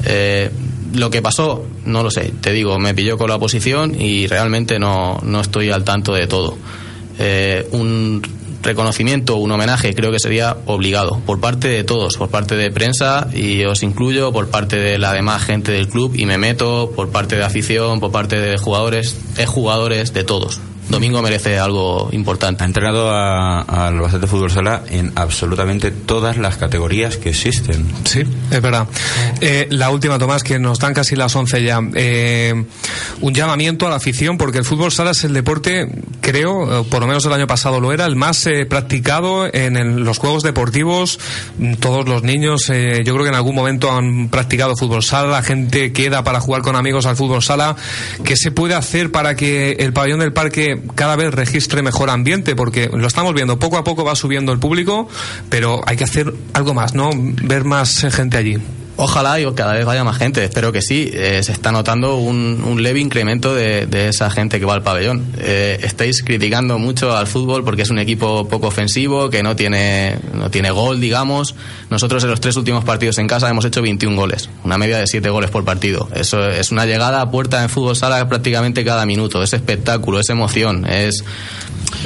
Eh, 0.05 0.51
lo 0.95 1.11
que 1.11 1.21
pasó, 1.21 1.67
no 1.85 2.03
lo 2.03 2.11
sé. 2.11 2.33
Te 2.41 2.53
digo, 2.53 2.79
me 2.79 2.95
pilló 2.95 3.19
con 3.19 3.29
la 3.29 3.37
oposición 3.37 4.01
y 4.01 4.27
realmente 4.29 4.79
no, 4.79 5.21
no 5.23 5.41
estoy 5.41 5.71
al 5.71 5.85
tanto 5.85 6.15
de 6.15 6.27
todo. 6.27 6.57
Eh, 7.19 7.67
un 7.73 8.23
reconocimiento, 8.67 9.37
un 9.37 9.51
homenaje, 9.53 9.95
creo 9.95 10.13
que 10.13 10.19
sería 10.19 10.57
obligado 10.67 11.21
por 11.25 11.41
parte 11.41 11.69
de 11.69 11.85
todos, 11.85 12.17
por 12.17 12.29
parte 12.29 12.57
de 12.57 12.71
prensa 12.71 13.29
y 13.33 13.65
os 13.65 13.83
incluyo, 13.83 14.33
por 14.33 14.51
parte 14.51 14.77
de 14.77 14.99
la 14.99 15.13
demás 15.13 15.43
gente 15.43 15.73
del 15.73 15.89
club 15.89 16.15
y 16.15 16.27
me 16.27 16.37
meto, 16.37 16.93
por 16.95 17.11
parte 17.11 17.37
de 17.37 17.45
afición, 17.45 18.01
por 18.01 18.13
parte 18.13 18.39
de 18.39 18.59
jugadores, 18.59 19.17
es 19.39 19.49
jugadores 19.49 20.13
de 20.13 20.25
todos. 20.25 20.61
Domingo 20.89 21.21
merece 21.23 21.59
algo 21.59 22.09
importante. 22.13 22.63
Ha 22.63 22.67
entrenado 22.67 23.11
a- 23.11 23.61
al 23.63 23.95
Albacete 23.97 24.27
Fútbol 24.27 24.51
Sala 24.51 24.83
en 24.89 25.13
absolutamente 25.17 25.91
todas 25.91 26.37
las 26.37 26.57
categorías 26.57 27.17
que 27.17 27.31
existen. 27.31 27.87
Sí, 28.05 28.23
es 28.51 28.63
verdad. 28.63 28.87
Eh, 29.41 29.67
la 29.71 29.91
última, 29.91 30.19
Tomás, 30.19 30.43
que 30.45 30.59
nos 30.59 30.79
dan 30.79 30.95
casi 30.95 31.17
las 31.17 31.35
11 31.35 31.63
ya. 31.63 31.81
Eh, 31.95 32.65
un 33.21 33.35
llamamiento 33.35 33.87
a 33.87 33.91
la 33.91 33.97
afición, 33.97 34.39
porque 34.39 34.59
el 34.59 34.65
fútbol 34.65 34.93
sala 34.93 35.11
es 35.11 35.25
el 35.25 35.33
deporte, 35.33 35.89
creo, 36.21 36.83
eh, 36.83 36.87
por 36.89 37.01
lo 37.01 37.07
menos 37.09 37.25
el 37.27 37.33
año 37.33 37.47
pasado 37.49 37.81
lo 37.81 37.93
era, 37.93 38.07
el 38.07 38.15
más 38.17 38.47
eh, 38.47 38.65
practicado 38.67 39.47
en, 39.53 39.77
el- 39.77 40.05
los 40.05 40.19
juegos 40.19 40.43
deportivos. 40.43 41.19
Mm, 41.59 41.75
Todos 41.75 42.09
los 42.09 42.23
niños, 42.23 42.71
eh, 42.71 43.03
yo 43.05 43.13
creo 43.13 43.25
que 43.25 43.31
en 43.31 43.35
algún 43.37 43.55
momento 43.55 43.91
han 43.93 44.29
practicado 44.29 44.77
fútbol 44.77 45.03
sala, 45.03 45.29
la 45.31 45.43
gente 45.43 45.93
queda 45.93 46.23
para 46.25 46.41
jugar 46.41 46.63
con 46.63 46.77
amigos 46.77 47.07
al 47.07 47.17
fútbol 47.17 47.43
sala. 47.43 47.77
¿Qué 48.25 48.37
se 48.37 48.51
puede 48.51 48.75
hacer 48.75 49.11
para 49.11 49.35
que 49.37 49.73
el 49.79 49.93
pabellón 49.93 50.21
del 50.21 50.33
parque 50.33 50.76
cada 50.95 51.17
vez 51.17 51.33
registre 51.33 51.83
mejor 51.83 52.11
ambiente? 52.11 52.55
Porque 52.57 52.91
lo 52.93 53.07
estamos 53.07 53.35
viendo, 53.35 53.59
poco 53.59 53.79
a 53.79 53.85
poco 53.85 54.05
va 54.05 54.15
subiendo 54.15 54.53
el 54.53 54.59
público, 54.59 55.09
pero 55.49 55.81
hay 55.87 55.97
que 55.97 56.05
hacer 56.05 56.33
algo 56.53 56.75
más, 56.75 56.95
¿no? 56.95 57.11
Ver 57.15 57.65
más 57.65 58.07
gente 58.11 58.37
allí. 58.37 58.59
Ojalá 58.99 59.39
y 59.39 59.47
cada 59.53 59.75
vez 59.75 59.85
vaya 59.85 60.05
más 60.05 60.17
gente, 60.17 60.43
espero 60.43 60.73
que 60.73 60.81
sí. 60.81 61.11
Eh, 61.13 61.43
se 61.43 61.53
está 61.53 61.71
notando 61.71 62.17
un, 62.17 62.83
leve 62.83 63.01
incremento 63.01 63.55
de, 63.55 64.09
esa 64.09 64.31
gente 64.31 64.59
que 64.59 64.65
va 64.65 64.75
al 64.75 64.83
pabellón. 64.83 65.33
Eh, 65.39 65.79
criticando 66.25 66.79
mucho 66.79 67.17
al 67.17 67.27
fútbol 67.27 67.65
porque 67.65 67.83
es 67.83 67.91
un 67.91 67.99
equipo 67.99 68.49
poco 68.49 68.69
ofensivo, 68.69 69.29
que 69.29 69.43
no 69.43 69.57
tiene, 69.57 70.19
no 70.33 70.51
tiene 70.51 70.71
gol, 70.71 71.01
digamos. 71.01 71.55
Nosotros 71.91 72.23
en 72.25 72.31
los 72.31 72.41
tres 72.41 72.57
últimos 72.57 72.85
partidos 72.85 73.19
en 73.19 73.27
casa 73.27 73.49
hemos 73.51 73.65
hecho 73.65 73.83
21 73.83 74.17
goles, 74.17 74.49
una 74.65 74.79
media 74.79 74.99
de 74.99 75.07
7 75.07 75.29
goles 75.31 75.51
por 75.51 75.65
partido. 75.65 76.09
Eso 76.15 76.49
es 76.49 76.71
una 76.73 76.87
llegada 76.87 77.21
a 77.21 77.31
puerta 77.31 77.63
en 77.63 77.69
fútbol 77.69 77.97
sala 77.97 78.27
prácticamente 78.29 78.85
cada 78.85 79.05
minuto. 79.05 79.43
Es 79.43 79.53
espectáculo, 79.53 80.21
es 80.21 80.29
emoción, 80.31 80.87
es 80.87 81.25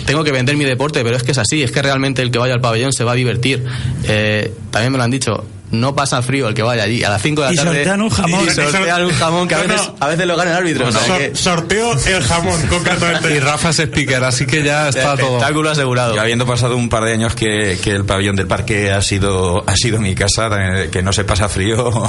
tengo 0.07 0.25
que 0.25 0.33
vender 0.33 0.57
mi 0.57 0.65
deporte, 0.65 1.03
pero 1.03 1.17
es 1.17 1.23
que 1.23 1.33
es 1.33 1.39
así, 1.39 1.63
es 1.63 1.71
que 1.71 1.83
realmente 1.83 2.23
el 2.23 2.31
que 2.31 2.39
vaya 2.39 2.55
al 2.55 2.61
pabellón 2.61 2.93
se 2.93 3.05
va 3.05 3.13
a 3.13 3.15
divertir. 3.15 3.65
Eh, 4.05 4.53
también 4.71 4.93
me 4.93 4.99
lo 4.99 5.05
han 5.05 5.11
dicho, 5.11 5.45
no 5.71 5.95
pasa 5.95 6.21
frío 6.23 6.49
el 6.49 6.55
que 6.55 6.63
vaya 6.63 6.83
allí. 6.85 7.05
A 7.05 7.11
las 7.11 7.23
5 7.23 7.43
de 7.43 7.47
la 7.49 7.53
Y 7.53 7.57
tarde. 7.57 7.71
sortean 7.75 8.03
un 8.03 8.11
jamón. 8.11 8.45
Y 8.47 8.51
sortean 8.51 9.05
un 9.05 9.13
jamón 9.13 9.49
que 9.49 9.55
a 9.55 9.59
No, 9.59 9.69
veces, 9.69 9.87
no. 9.89 9.97
a 10.01 10.09
veces 10.09 10.27
lo 10.27 10.37
gana 10.37 10.51
el 10.53 10.57
árbitro. 10.57 10.89
o 10.89 10.93
sea 10.93 11.01
Sor- 11.05 11.19
que- 11.19 11.35
sorteo 11.37 11.93
el 12.07 12.23
jamón, 12.25 12.63
concretamente. 12.69 13.35
Y 13.35 13.39
Rafa 13.41 13.71
es 13.71 13.79
speaker, 13.81 14.25
así 14.25 14.47
que 14.47 14.63
ya 14.63 14.89
está 14.89 15.17
todo. 15.17 15.37
espectáculo 15.37 15.71
asegurado. 15.71 16.15
Yo 16.15 16.21
habiendo 16.21 16.47
pasado 16.47 16.77
un 16.77 16.89
par 16.89 17.05
de 17.05 17.13
años 17.13 17.35
que, 17.35 17.79
que 17.83 17.91
el 17.93 18.05
pabellón 18.05 18.37
del 18.37 18.47
parque 18.47 18.91
ha 18.93 19.03
sido 19.03 19.63
ha 19.67 19.75
sido 19.77 20.01
mi 20.01 20.15
casa, 20.15 20.49
que 20.91 21.03
no 21.03 21.13
se 21.13 21.25
pasa 21.25 21.49
frío, 21.49 21.91
con 21.91 22.05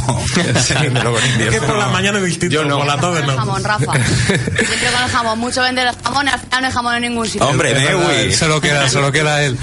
Es 0.55 0.67
que 1.49 1.61
por 1.61 1.77
la 1.77 1.87
mañana 1.87 2.19
es 2.19 2.25
distinto, 2.25 2.53
Yo 2.53 2.65
no. 2.65 2.77
por 2.79 2.87
la 2.87 2.97
tarde 2.97 3.19
El 3.21 3.27
no. 3.27 3.35
jamón, 3.37 3.63
Rafa. 3.63 3.93
Siempre 4.25 4.91
con 4.91 5.03
el 5.03 5.09
jamón. 5.11 5.39
Mucho 5.39 5.61
vender 5.61 5.87
el 5.87 5.95
jamón, 6.03 6.27
al 6.27 6.39
final 6.39 6.61
no 6.61 6.67
hay 6.67 6.73
jamón 6.73 6.95
en 6.95 7.01
ningún 7.03 7.25
sitio. 7.27 7.47
Hombre, 7.47 7.73
Mewi. 7.73 8.31
Se 8.33 8.47
lo 8.47 8.59
queda, 8.61 8.87
se 8.89 8.99
lo 8.99 9.11
queda 9.11 9.43
él. 9.43 9.57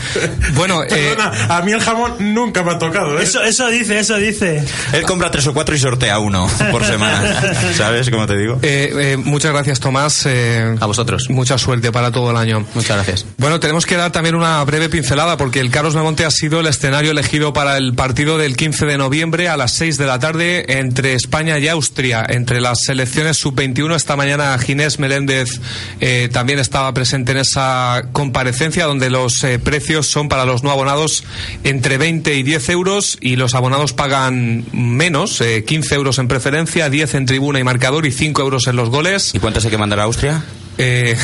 Bueno, 0.55 0.83
eh, 0.85 1.15
Perdona, 1.17 1.57
a 1.57 1.63
mí 1.63 1.73
el 1.73 1.81
jamón 1.81 2.15
nunca 2.35 2.63
me 2.63 2.73
ha 2.73 2.79
tocado, 2.79 3.19
¿eh? 3.19 3.23
Eso, 3.23 3.43
eso 3.43 3.69
dice, 3.69 3.88
eso 3.91 4.17
dice. 4.17 4.65
Él 4.93 5.03
compra 5.03 5.31
tres 5.31 5.47
o 5.47 5.55
cuatro 5.55 5.75
y 5.75 5.79
sortea 5.79 6.19
uno 6.19 6.49
por 6.71 6.85
semana. 6.85 7.73
¿Sabes 7.77 8.11
cómo 8.11 8.27
te 8.27 8.37
digo? 8.37 8.59
eh, 8.63 8.93
eh, 9.13 9.17
muchas 9.17 9.53
gracias, 9.53 9.81
Tomás. 9.81 10.25
eh, 10.27 10.77
A 10.81 10.87
vosotros. 10.87 11.27
Mucha 11.31 11.59
suerte 11.59 11.93
para 11.93 12.11
todo 12.11 12.31
el 12.31 12.37
año. 12.37 12.65
Muchas 12.75 12.97
gracias. 12.97 13.27
Bueno, 13.37 13.61
tenemos 13.61 13.87
que 13.87 13.97
dar 13.97 14.11
también 14.13 14.35
una 14.35 14.63
breve 14.65 14.89
pincelada 14.89 15.37
porque 15.37 15.61
el 15.61 15.71
Carlos 15.71 15.95
Belmonte 15.95 16.25
ha 16.25 16.31
sido 16.31 16.61
el 16.61 16.67
escenario 16.67 17.11
elegido 17.13 17.53
para 17.53 17.77
el 17.77 17.95
partido 17.95 18.39
del 18.39 18.57
15 18.57 18.87
de 18.87 18.99
noviembre 18.99 19.49
a 19.49 19.57
las 19.57 19.73
6 19.75 19.99
de 19.99 20.07
la 20.07 20.19
tarde 20.19 20.79
entre 20.79 21.15
España 21.15 21.59
y 21.59 21.69
Austria. 21.69 22.25
Entre 22.29 22.61
las 22.61 22.81
selecciones 22.85 23.37
sub-21 23.39 23.95
esta 23.95 24.17
mañana 24.17 24.57
Ginés 24.59 24.99
Meléndez 24.99 25.61
eh, 26.01 26.29
también 26.33 26.59
estaba 26.59 26.93
presente 26.95 27.33
en 27.33 27.39
esa 27.39 28.05
comparecencia 28.13 28.87
donde 28.87 29.11
los 29.11 29.43
eh, 29.45 29.59
precios 29.59 30.07
son 30.09 30.29
para 30.29 30.45
los 30.45 30.63
no 30.63 30.71
abonados 30.71 31.25
entre 31.65 31.99
20 31.99 32.35
y 32.35 32.43
10 32.43 32.69
euros 32.71 33.19
y 33.21 33.37
los 33.37 33.55
abonados 33.55 33.78
pagan 33.93 34.65
menos, 34.73 35.41
eh, 35.41 35.65
15 35.65 35.95
euros 35.95 36.19
en 36.19 36.29
preferencia, 36.29 36.91
10 36.91 37.15
en 37.15 37.27
tribuna 37.27 37.59
y 37.59 37.65
marcador 37.65 38.07
y 38.07 38.13
5 38.13 38.43
euros 38.43 38.67
en 38.67 38.77
los 38.77 38.91
goles. 38.91 39.35
¿Y 39.35 39.39
cuánto 39.39 39.61
hay 39.61 39.71
que 39.71 39.77
a 40.01 40.05
Austria? 40.05 40.43
Eh, 40.79 41.17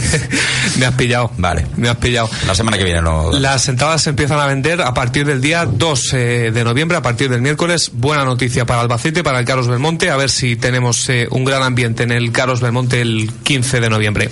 me 0.78 0.86
has 0.86 0.94
pillado. 0.94 1.32
Vale. 1.36 1.66
Me 1.76 1.88
has 1.88 1.96
pillado. 1.96 2.30
La 2.46 2.54
semana 2.54 2.78
que 2.78 2.84
viene. 2.84 3.02
Las 3.32 3.68
entradas 3.68 4.02
se 4.02 4.10
empiezan 4.10 4.38
a 4.38 4.46
vender 4.46 4.80
a 4.80 4.94
partir 4.94 5.26
del 5.26 5.40
día 5.40 5.66
2 5.66 6.12
eh, 6.12 6.50
de 6.52 6.64
noviembre, 6.64 6.96
a 6.96 7.02
partir 7.02 7.28
del 7.28 7.42
miércoles. 7.42 7.90
Buena 7.92 8.24
noticia 8.24 8.64
para 8.64 8.80
Albacete, 8.80 9.22
para 9.22 9.40
el 9.40 9.44
Carlos 9.44 9.68
Belmonte. 9.68 10.10
A 10.10 10.16
ver 10.16 10.30
si 10.30 10.56
tenemos 10.56 11.08
eh, 11.08 11.26
un 11.30 11.44
gran 11.44 11.62
ambiente 11.62 12.04
en 12.04 12.12
el 12.12 12.32
Carlos 12.32 12.60
Belmonte 12.60 13.00
el 13.00 13.30
15 13.42 13.80
de 13.80 13.90
noviembre. 13.90 14.30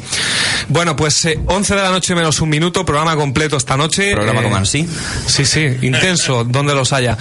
Bueno, 0.69 0.97
pues 0.97 1.25
eh, 1.25 1.39
11 1.47 1.75
de 1.75 1.83
la 1.83 1.91
noche 1.91 2.15
menos 2.15 2.41
un 2.41 2.49
minuto, 2.49 2.85
programa 2.87 3.17
completo 3.17 3.57
esta 3.57 3.77
noche. 3.77 4.13
Programa 4.13 4.57
ansí. 4.57 4.89
Sí, 5.27 5.45
sí, 5.45 5.67
intenso, 5.83 6.45
donde 6.49 6.75
los 6.75 6.93
haya. 6.93 7.19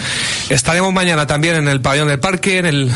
Estaremos 0.49 0.93
mañana 0.93 1.25
también 1.25 1.55
en 1.55 1.67
el 1.67 1.81
pabellón 1.81 2.07
del 2.07 2.19
parque, 2.19 2.59
en 2.59 2.65
el 2.67 2.91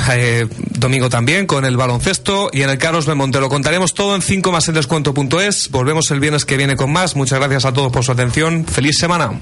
domingo 0.78 1.10
también 1.10 1.48
con 1.48 1.66
el 1.66 1.76
baloncesto 1.76 2.50
y 2.54 2.62
en 2.62 2.70
el 2.70 2.78
Carlos 2.78 3.06
Belmonte. 3.06 3.40
Lo 3.40 3.50
contaremos 3.50 3.94
todo 3.94 4.16
en 4.16 4.22
5 4.28 4.51
más 4.51 4.67
el 4.67 4.73
descuento.es. 4.73 5.71
Volvemos 5.71 6.11
el 6.11 6.19
viernes 6.19 6.43
que 6.43 6.57
viene 6.57 6.75
con 6.75 6.91
más. 6.91 7.15
Muchas 7.15 7.39
gracias 7.39 7.63
a 7.63 7.71
todos 7.71 7.93
por 7.93 8.03
su 8.03 8.11
atención. 8.11 8.65
Feliz 8.65 8.97
semana. 8.99 9.39